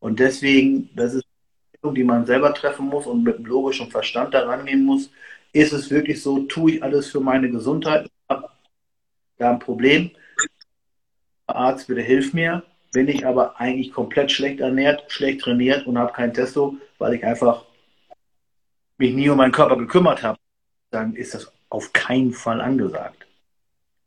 Und 0.00 0.20
deswegen, 0.20 0.88
das 0.96 1.14
ist 1.14 1.24
die 1.82 2.02
man 2.02 2.26
selber 2.26 2.52
treffen 2.54 2.86
muss 2.86 3.06
und 3.06 3.22
mit 3.22 3.38
logischem 3.46 3.90
Verstand 3.90 4.32
daran 4.32 4.64
gehen 4.64 4.84
muss, 4.84 5.10
ist 5.52 5.72
es 5.72 5.90
wirklich 5.90 6.22
so, 6.22 6.40
tue 6.44 6.72
ich 6.72 6.82
alles 6.82 7.10
für 7.10 7.20
meine 7.20 7.50
Gesundheit, 7.50 8.10
habe 8.28 8.48
da 9.36 9.50
ein 9.50 9.58
Problem, 9.58 10.10
Arzt 11.46 11.86
bitte 11.86 12.00
hilf 12.00 12.32
mir, 12.32 12.64
bin 12.92 13.08
ich 13.08 13.26
aber 13.26 13.60
eigentlich 13.60 13.92
komplett 13.92 14.30
schlecht 14.30 14.60
ernährt, 14.60 15.10
schlecht 15.10 15.42
trainiert 15.42 15.86
und 15.86 15.98
habe 15.98 16.12
kein 16.12 16.32
Testo, 16.32 16.76
weil 16.98 17.14
ich 17.14 17.24
einfach 17.24 17.64
mich 18.96 19.14
nie 19.14 19.28
um 19.28 19.36
meinen 19.36 19.52
Körper 19.52 19.76
gekümmert 19.76 20.22
habe, 20.22 20.38
dann 20.90 21.14
ist 21.14 21.34
das 21.34 21.52
auf 21.68 21.92
keinen 21.92 22.32
Fall 22.32 22.60
angesagt. 22.60 23.26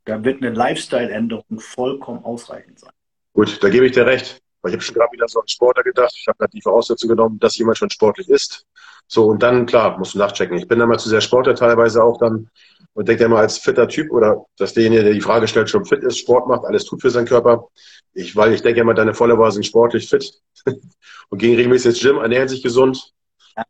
Da 0.06 0.24
wird 0.24 0.42
eine 0.42 0.54
Lifestyle-Änderung 0.54 1.60
vollkommen 1.60 2.26
ausreichend 2.26 2.80
sein. 2.80 2.92
Gut, 3.34 3.64
da 3.64 3.70
gebe 3.70 3.86
ich 3.86 3.92
dir 3.94 4.06
recht. 4.06 4.42
Weil 4.62 4.72
ich 4.72 4.76
habe 4.76 4.84
schon 4.84 4.96
gerade 4.96 5.12
wieder 5.12 5.28
so 5.28 5.40
an 5.40 5.48
Sportler 5.48 5.84
gedacht. 5.84 6.14
Ich 6.16 6.28
habe 6.28 6.38
gerade 6.38 6.52
die 6.52 6.62
Voraussetzung 6.62 7.10
genommen, 7.10 7.40
dass 7.40 7.58
jemand 7.58 7.78
schon 7.78 7.90
sportlich 7.90 8.30
ist. 8.30 8.66
So, 9.08 9.26
und 9.26 9.42
dann, 9.42 9.66
klar, 9.66 9.98
musst 9.98 10.14
du 10.14 10.20
nachchecken. 10.20 10.58
Ich 10.58 10.68
bin 10.68 10.78
dann 10.80 10.88
mal 10.88 11.00
zu 11.00 11.10
sehr 11.10 11.22
Sportler 11.22 11.56
teilweise 11.56 12.04
auch 12.04 12.18
dann 12.20 12.50
und 12.94 13.08
denke 13.08 13.24
immer 13.24 13.38
als 13.38 13.58
fitter 13.58 13.88
Typ 13.88 14.12
oder 14.12 14.46
dass 14.58 14.74
derjenige, 14.74 15.04
der 15.04 15.14
die 15.14 15.22
Frage 15.22 15.48
stellt, 15.48 15.70
schon 15.70 15.86
fit 15.86 16.04
ist, 16.04 16.20
Sport 16.20 16.48
macht, 16.48 16.66
alles 16.66 16.86
tut 16.86 17.02
für 17.02 17.10
seinen 17.10 17.28
Körper. 17.28 17.68
Ich, 18.14 18.36
weil 18.36 18.54
ich 18.54 18.62
denke 18.62 18.82
immer, 18.82 18.94
deine 18.94 19.14
Follower 19.14 19.52
sind 19.52 19.66
sportlich 19.66 20.10
fit 20.10 20.34
und 21.30 21.38
gehen 21.38 21.56
regelmäßig 21.56 21.92
ins 21.92 22.02
Gym, 22.02 22.18
ernähren 22.18 22.50
sich 22.50 22.62
gesund. 22.62 23.14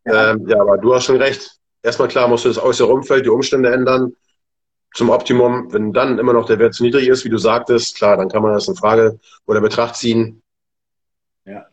Ja. 0.06 0.32
Ähm, 0.32 0.48
ja, 0.48 0.60
aber 0.60 0.78
du 0.78 0.94
hast 0.94 1.06
schon 1.06 1.18
recht. 1.18 1.58
Erstmal 1.84 2.08
klar 2.08 2.28
musst 2.28 2.46
du 2.46 2.50
das 2.50 2.62
äußere 2.62 2.92
Umfeld, 2.92 3.26
die 3.26 3.30
Umstände 3.30 3.72
ändern 3.72 4.14
zum 4.94 5.10
Optimum. 5.10 5.72
Wenn 5.72 5.94
dann 5.94 6.20
immer 6.20 6.34
noch 6.34 6.46
der 6.46 6.60
Wert 6.60 6.74
zu 6.74 6.84
niedrig 6.84 7.08
ist, 7.08 7.26
wie 7.26 7.30
du 7.30 7.38
sagtest, 7.38 7.96
klar, 7.96 8.18
dann 8.18 8.30
kann 8.30 8.44
man 8.44 8.54
das 8.54 8.68
in 8.68 8.76
Frage 8.76 9.20
oder 9.46 9.62
Betracht 9.62 9.96
ziehen. 9.96 10.42
Ja. 11.46 11.66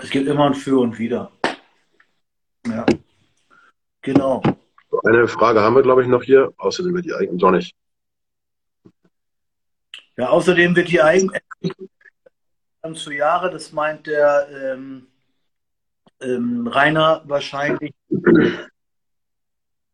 Es 0.00 0.10
gibt 0.10 0.28
immer 0.28 0.46
ein 0.46 0.54
Für 0.54 0.80
und 0.80 0.98
Wider. 0.98 1.32
Ja. 2.66 2.84
Genau. 4.02 4.42
Eine 5.04 5.28
Frage 5.28 5.60
haben 5.60 5.76
wir, 5.76 5.82
glaube 5.82 6.02
ich, 6.02 6.08
noch 6.08 6.22
hier. 6.22 6.52
Außerdem 6.56 6.94
wird 6.94 7.04
die 7.04 7.14
Eigen 7.14 7.38
doch 7.38 7.50
nicht. 7.50 7.74
Ja, 10.16 10.30
außerdem 10.30 10.74
wird 10.74 10.88
die 10.88 11.00
Eigen 11.00 11.30
zu 12.94 13.12
Jahre, 13.12 13.50
das 13.50 13.72
meint 13.72 14.06
der 14.06 14.48
ähm, 14.50 15.08
ähm, 16.20 16.66
Rainer 16.66 17.22
wahrscheinlich, 17.26 17.92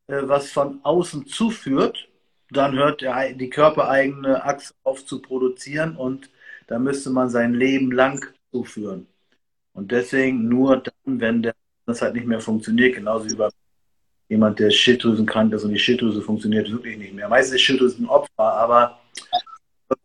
äh, 0.07 0.23
was 0.23 0.53
von 0.53 0.81
außen 0.85 1.27
zuführt, 1.27 2.09
dann 2.51 2.75
hört 2.77 3.01
der, 3.01 3.35
die 3.35 3.51
körpereigene 3.51 4.45
Achse 4.45 4.75
auf 4.85 5.05
zu 5.05 5.21
produzieren 5.21 5.97
und 5.97 6.31
da 6.67 6.79
müsste 6.79 7.11
man 7.11 7.29
sein 7.29 7.55
Leben 7.55 7.91
lang 7.91 8.25
zuführen. 8.53 9.07
Und 9.73 9.91
deswegen 9.93 10.49
nur 10.49 10.79
dann, 10.79 11.21
wenn 11.21 11.43
der, 11.43 11.55
das 11.85 12.01
halt 12.01 12.15
nicht 12.15 12.27
mehr 12.27 12.41
funktioniert, 12.41 12.95
genauso 12.95 13.29
wie 13.29 13.35
bei 13.35 13.49
jemand, 14.29 14.59
der 14.59 14.71
Schilddrüsenkrank 14.71 15.53
ist 15.53 15.65
und 15.65 15.73
die 15.73 15.79
Schilddrüse 15.79 16.23
funktioniert 16.23 16.71
wirklich 16.71 16.99
nicht 16.99 17.15
mehr. 17.15 17.29
Meistens 17.29 17.57
ist 17.57 17.63
Schilddrüse 17.63 18.03
ein 18.03 18.09
Opfer, 18.09 18.39
aber 18.39 18.99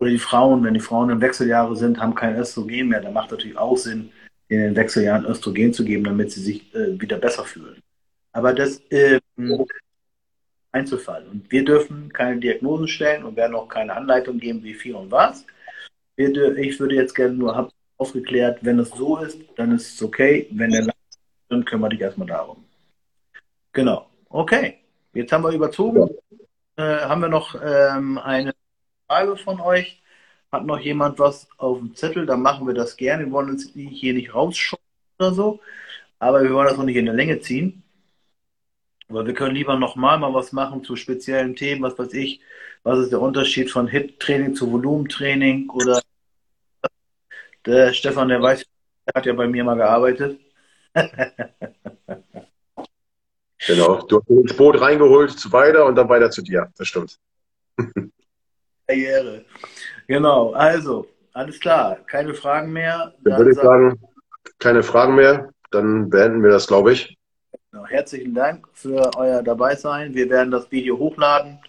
die 0.02 0.18
Frauen, 0.18 0.64
wenn 0.64 0.74
die 0.74 0.80
Frauen 0.80 1.10
in 1.10 1.22
Wechseljahre 1.22 1.76
sind, 1.76 2.00
haben 2.00 2.16
kein 2.16 2.36
Östrogen 2.36 2.90
mehr. 2.90 3.02
Da 3.02 3.12
macht 3.12 3.32
natürlich 3.32 3.58
auch 3.58 3.78
Sinn, 3.78 4.12
in 4.50 4.60
den 4.60 4.76
Wechseljahren 4.76 5.26
Östrogen 5.26 5.74
zu 5.74 5.86
geben, 5.86 6.04
damit 6.04 6.32
sie 6.32 6.42
sich 6.42 6.74
äh, 6.76 7.00
wieder 7.00 7.18
besser 7.18 7.46
fühlen. 7.46 7.82
Aber 8.32 8.54
das 8.54 8.80
äh, 8.90 9.20
Einzelfall. 10.72 11.26
Und 11.32 11.52
wir 11.52 11.66
dürfen 11.66 12.12
keine 12.12 12.40
Diagnosen 12.40 12.88
stellen 12.88 13.24
und 13.24 13.36
werden 13.36 13.56
auch 13.56 13.68
keine 13.68 13.96
Anleitung 13.96 14.40
geben, 14.40 14.64
wie 14.64 14.74
viel 14.74 14.96
und 14.96 15.12
was. 15.12 15.46
Ich 16.16 16.80
würde 16.80 16.96
jetzt 16.96 17.16
gerne 17.16 17.34
nur 17.34 17.72
aufgeklärt, 17.98 18.60
wenn 18.62 18.80
es 18.80 18.90
so 18.90 19.18
ist, 19.18 19.40
dann 19.56 19.74
ist 19.74 19.94
es 19.94 20.04
okay. 20.04 20.48
Wenn 20.52 20.72
der 20.72 20.90
dann 21.50 21.66
kümmere 21.66 21.90
dich 21.90 22.02
erstmal 22.02 22.28
darum. 22.28 22.64
Genau. 23.74 24.09
Okay. 24.30 24.80
Jetzt 25.14 25.32
haben 25.32 25.44
wir 25.44 25.52
überzogen. 25.52 26.10
Äh, 26.76 26.84
haben 26.84 27.22
wir 27.22 27.30
noch 27.30 27.56
ähm, 27.62 28.18
eine 28.20 28.54
Frage 29.08 29.38
von 29.38 29.60
euch? 29.60 30.02
Hat 30.52 30.66
noch 30.66 30.80
jemand 30.80 31.20
was 31.20 31.48
auf 31.58 31.80
dem 31.80 31.96
Zettel? 31.96 32.26
Dann 32.26 32.42
machen 32.42 32.68
wir 32.68 32.74
das 32.74 32.96
gerne. 32.96 33.26
Wir 33.26 33.32
wollen 33.32 33.50
uns 33.50 33.72
hier 33.74 34.14
nicht 34.14 34.34
rausschauen 34.34 34.82
oder 35.20 35.34
so, 35.34 35.60
aber 36.20 36.44
wir 36.44 36.54
wollen 36.54 36.68
das 36.68 36.78
noch 36.78 36.86
nicht 36.86 36.96
in 36.96 37.06
der 37.06 37.16
Länge 37.16 37.40
ziehen. 37.40 37.84
Aber 39.10 39.26
wir 39.26 39.34
können 39.34 39.56
lieber 39.56 39.78
nochmal 39.78 40.20
mal 40.20 40.34
was 40.34 40.52
machen 40.52 40.84
zu 40.84 40.96
speziellen 40.96 41.56
Themen, 41.56 41.82
was 41.82 41.98
weiß 41.98 42.14
ich. 42.14 42.42
Was 42.84 43.00
ist 43.00 43.12
der 43.12 43.22
Unterschied 43.22 43.72
von 43.72 43.88
Hit-Training 43.88 44.56
zu 44.56 44.72
Volumentraining? 44.72 45.70
Oder 45.70 46.02
der 47.66 47.94
Stefan, 47.94 48.30
der 48.30 48.42
weiß, 48.42 48.66
der 49.08 49.14
hat 49.16 49.26
ja 49.26 49.34
bei 49.34 49.48
mir 49.48 49.64
mal 49.64 49.76
gearbeitet. 49.76 50.40
genau, 53.68 54.02
du 54.02 54.20
hast 54.20 54.30
ins 54.30 54.56
Boot 54.56 54.80
reingeholt 54.80 55.32
zu 55.32 55.52
weiter 55.52 55.86
und 55.86 55.96
dann 55.96 56.10
weiter 56.10 56.30
zu 56.30 56.42
dir. 56.42 56.72
Das 56.78 56.88
stimmt. 56.88 57.20
Karriere. 58.88 59.46
Genau, 60.08 60.52
also, 60.54 61.08
alles 61.34 61.60
klar. 61.60 61.98
Keine 62.08 62.34
Fragen 62.34 62.74
mehr. 62.74 63.14
Dann, 63.22 63.32
dann 63.32 63.38
würde 63.38 63.52
ich 63.52 63.58
sagen, 63.58 64.00
keine 64.58 64.84
Fragen 64.84 65.16
mehr. 65.16 65.50
Dann 65.72 66.10
beenden 66.10 66.42
wir 66.42 66.50
das, 66.50 66.68
glaube 66.68 66.94
ich. 66.94 67.16
Genau, 67.72 67.86
herzlichen 67.86 68.34
Dank 68.34 68.68
für 68.74 69.12
euer 69.16 69.44
Dabeisein. 69.44 70.16
Wir 70.16 70.30
werden 70.30 70.50
das 70.50 70.72
Video 70.72 70.98
hochladen 70.98 71.60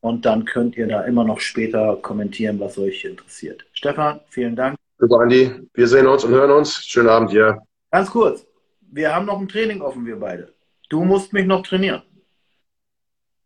und 0.00 0.26
dann 0.26 0.44
könnt 0.44 0.76
ihr 0.76 0.86
da 0.86 1.02
immer 1.04 1.24
noch 1.24 1.40
später 1.40 1.96
kommentieren, 2.02 2.60
was 2.60 2.76
euch 2.76 3.04
interessiert. 3.04 3.64
Stefan, 3.72 4.20
vielen 4.28 4.54
Dank. 4.54 4.76
Super, 4.98 5.20
Andi. 5.20 5.50
Wir 5.72 5.88
sehen 5.88 6.06
uns 6.06 6.24
und 6.24 6.32
hören 6.32 6.50
uns. 6.50 6.84
Schönen 6.84 7.08
Abend 7.08 7.32
dir. 7.32 7.62
Ganz 7.90 8.10
kurz. 8.10 8.44
Wir 8.90 9.14
haben 9.14 9.26
noch 9.26 9.40
ein 9.40 9.48
Training 9.48 9.80
offen, 9.80 10.04
wir 10.04 10.18
beide. 10.18 10.52
Du 10.88 11.04
musst 11.04 11.32
mich 11.32 11.46
noch 11.46 11.62
trainieren. 11.62 12.02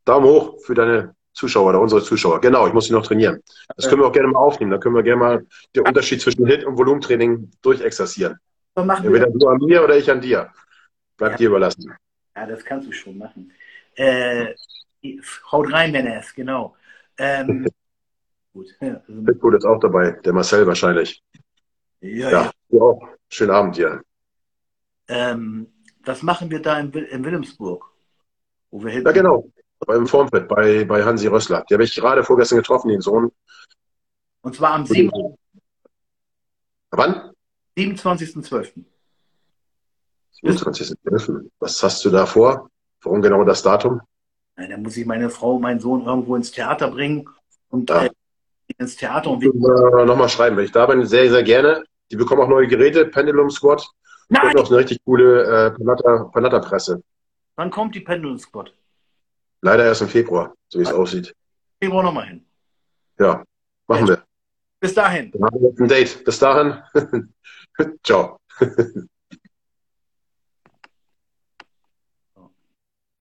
Daumen 0.04 0.26
hoch 0.26 0.60
für 0.64 0.74
deine 0.74 1.14
Zuschauer 1.32 1.70
oder 1.70 1.80
unsere 1.80 2.02
Zuschauer. 2.02 2.40
Genau, 2.40 2.66
ich 2.66 2.72
muss 2.72 2.86
sie 2.86 2.92
noch 2.92 3.06
trainieren. 3.06 3.42
Das 3.76 3.88
können 3.88 4.02
wir 4.02 4.06
auch 4.06 4.12
gerne 4.12 4.28
mal 4.28 4.38
aufnehmen. 4.38 4.70
Da 4.70 4.78
können 4.78 4.94
wir 4.94 5.02
gerne 5.02 5.20
mal 5.20 5.46
den 5.74 5.86
Unterschied 5.86 6.20
zwischen 6.20 6.46
Hit- 6.46 6.64
und 6.64 6.76
Volumentraining 6.76 7.50
durchexerzieren. 7.62 8.38
Entweder 8.74 9.26
du 9.30 9.48
an 9.48 9.58
mir 9.58 9.82
oder 9.82 9.96
ich 9.96 10.10
an 10.10 10.20
dir. 10.20 10.50
Bleibt 11.16 11.32
ja. 11.32 11.38
dir 11.38 11.48
überlassen. 11.48 11.94
Ja, 12.36 12.46
das 12.46 12.64
kannst 12.64 12.88
du 12.88 12.92
schon 12.92 13.18
machen. 13.18 13.52
Äh, 13.94 14.54
haut 15.50 15.72
rein, 15.72 15.92
Menes, 15.92 16.34
genau. 16.34 16.76
Ähm, 17.18 17.66
gut. 18.52 18.66
Pitbull 18.78 19.56
ist 19.56 19.64
auch 19.64 19.80
dabei, 19.80 20.12
der 20.12 20.32
Marcel 20.32 20.66
wahrscheinlich. 20.66 21.22
Ja, 22.00 22.30
ja. 22.30 22.50
ja. 22.68 22.80
auch. 22.80 23.08
Schönen 23.28 23.50
Abend 23.50 23.76
dir. 23.76 24.02
Ähm, 25.08 25.66
was 26.04 26.22
machen 26.22 26.50
wir 26.50 26.60
da 26.60 26.78
in, 26.78 26.92
in 26.92 27.24
Wilhelmsburg? 27.24 27.84
Wo 28.70 28.84
wir 28.84 29.02
ja, 29.02 29.12
genau 29.12 29.50
beim 29.86 30.06
Formfit 30.06 30.48
bei, 30.48 30.84
bei 30.84 31.04
Hansi 31.04 31.26
Rössler. 31.26 31.64
Die 31.68 31.74
habe 31.74 31.84
ich 31.84 31.94
gerade 31.94 32.24
vorgestern 32.24 32.58
getroffen, 32.58 32.88
den 32.88 33.00
Sohn. 33.00 33.32
Und 34.42 34.56
zwar 34.56 34.74
am 34.74 34.86
7. 34.86 35.10
Wann? 36.90 37.32
27.12. 37.76 38.84
27.12. 40.42 41.50
Was 41.58 41.82
hast 41.82 42.04
du 42.04 42.10
da 42.10 42.26
vor? 42.26 42.68
Warum 43.02 43.22
genau 43.22 43.44
das 43.44 43.62
Datum? 43.62 44.00
Na, 44.56 44.66
da 44.66 44.76
muss 44.76 44.96
ich 44.96 45.06
meine 45.06 45.30
Frau, 45.30 45.58
meinen 45.58 45.80
Sohn 45.80 46.04
irgendwo 46.04 46.36
ins 46.36 46.50
Theater 46.50 46.90
bringen 46.90 47.28
und 47.70 47.88
ja. 47.90 48.04
äh, 48.04 48.10
ins 48.78 48.96
Theater 48.96 49.30
und 49.30 49.40
wir. 49.40 50.04
Nochmal 50.04 50.28
schreiben, 50.28 50.56
wenn 50.56 50.64
ich 50.64 50.72
da 50.72 50.86
bin, 50.86 51.06
sehr, 51.06 51.30
sehr 51.30 51.42
gerne. 51.42 51.84
Die 52.10 52.16
bekommen 52.16 52.42
auch 52.42 52.48
neue 52.48 52.66
Geräte, 52.66 53.06
Pendulum 53.06 53.50
Squad. 53.50 53.88
Nein! 54.28 54.56
Und 54.56 54.60
auch 54.60 54.68
eine 54.68 54.78
richtig 54.78 54.98
coole 55.04 55.44
äh, 55.44 55.70
Panatta-Presse. 55.70 57.02
Wann 57.56 57.70
kommt 57.70 57.94
die 57.94 58.00
Pendulum 58.00 58.38
Squad? 58.38 58.72
Leider 59.60 59.84
erst 59.84 60.02
im 60.02 60.08
Februar, 60.08 60.54
so 60.68 60.78
wie 60.78 60.82
es 60.82 60.92
aussieht. 60.92 61.34
Februar 61.80 62.02
nochmal 62.02 62.26
hin. 62.26 62.44
Ja, 63.18 63.44
machen 63.86 64.08
wir. 64.08 64.24
Bis 64.80 64.94
dahin. 64.94 65.30
Dann 65.30 65.44
haben 65.44 65.60
wir 65.60 65.84
ein 65.84 65.88
Date. 65.88 66.24
Bis 66.24 66.38
dahin. 66.38 66.82
Ciao. 68.02 68.38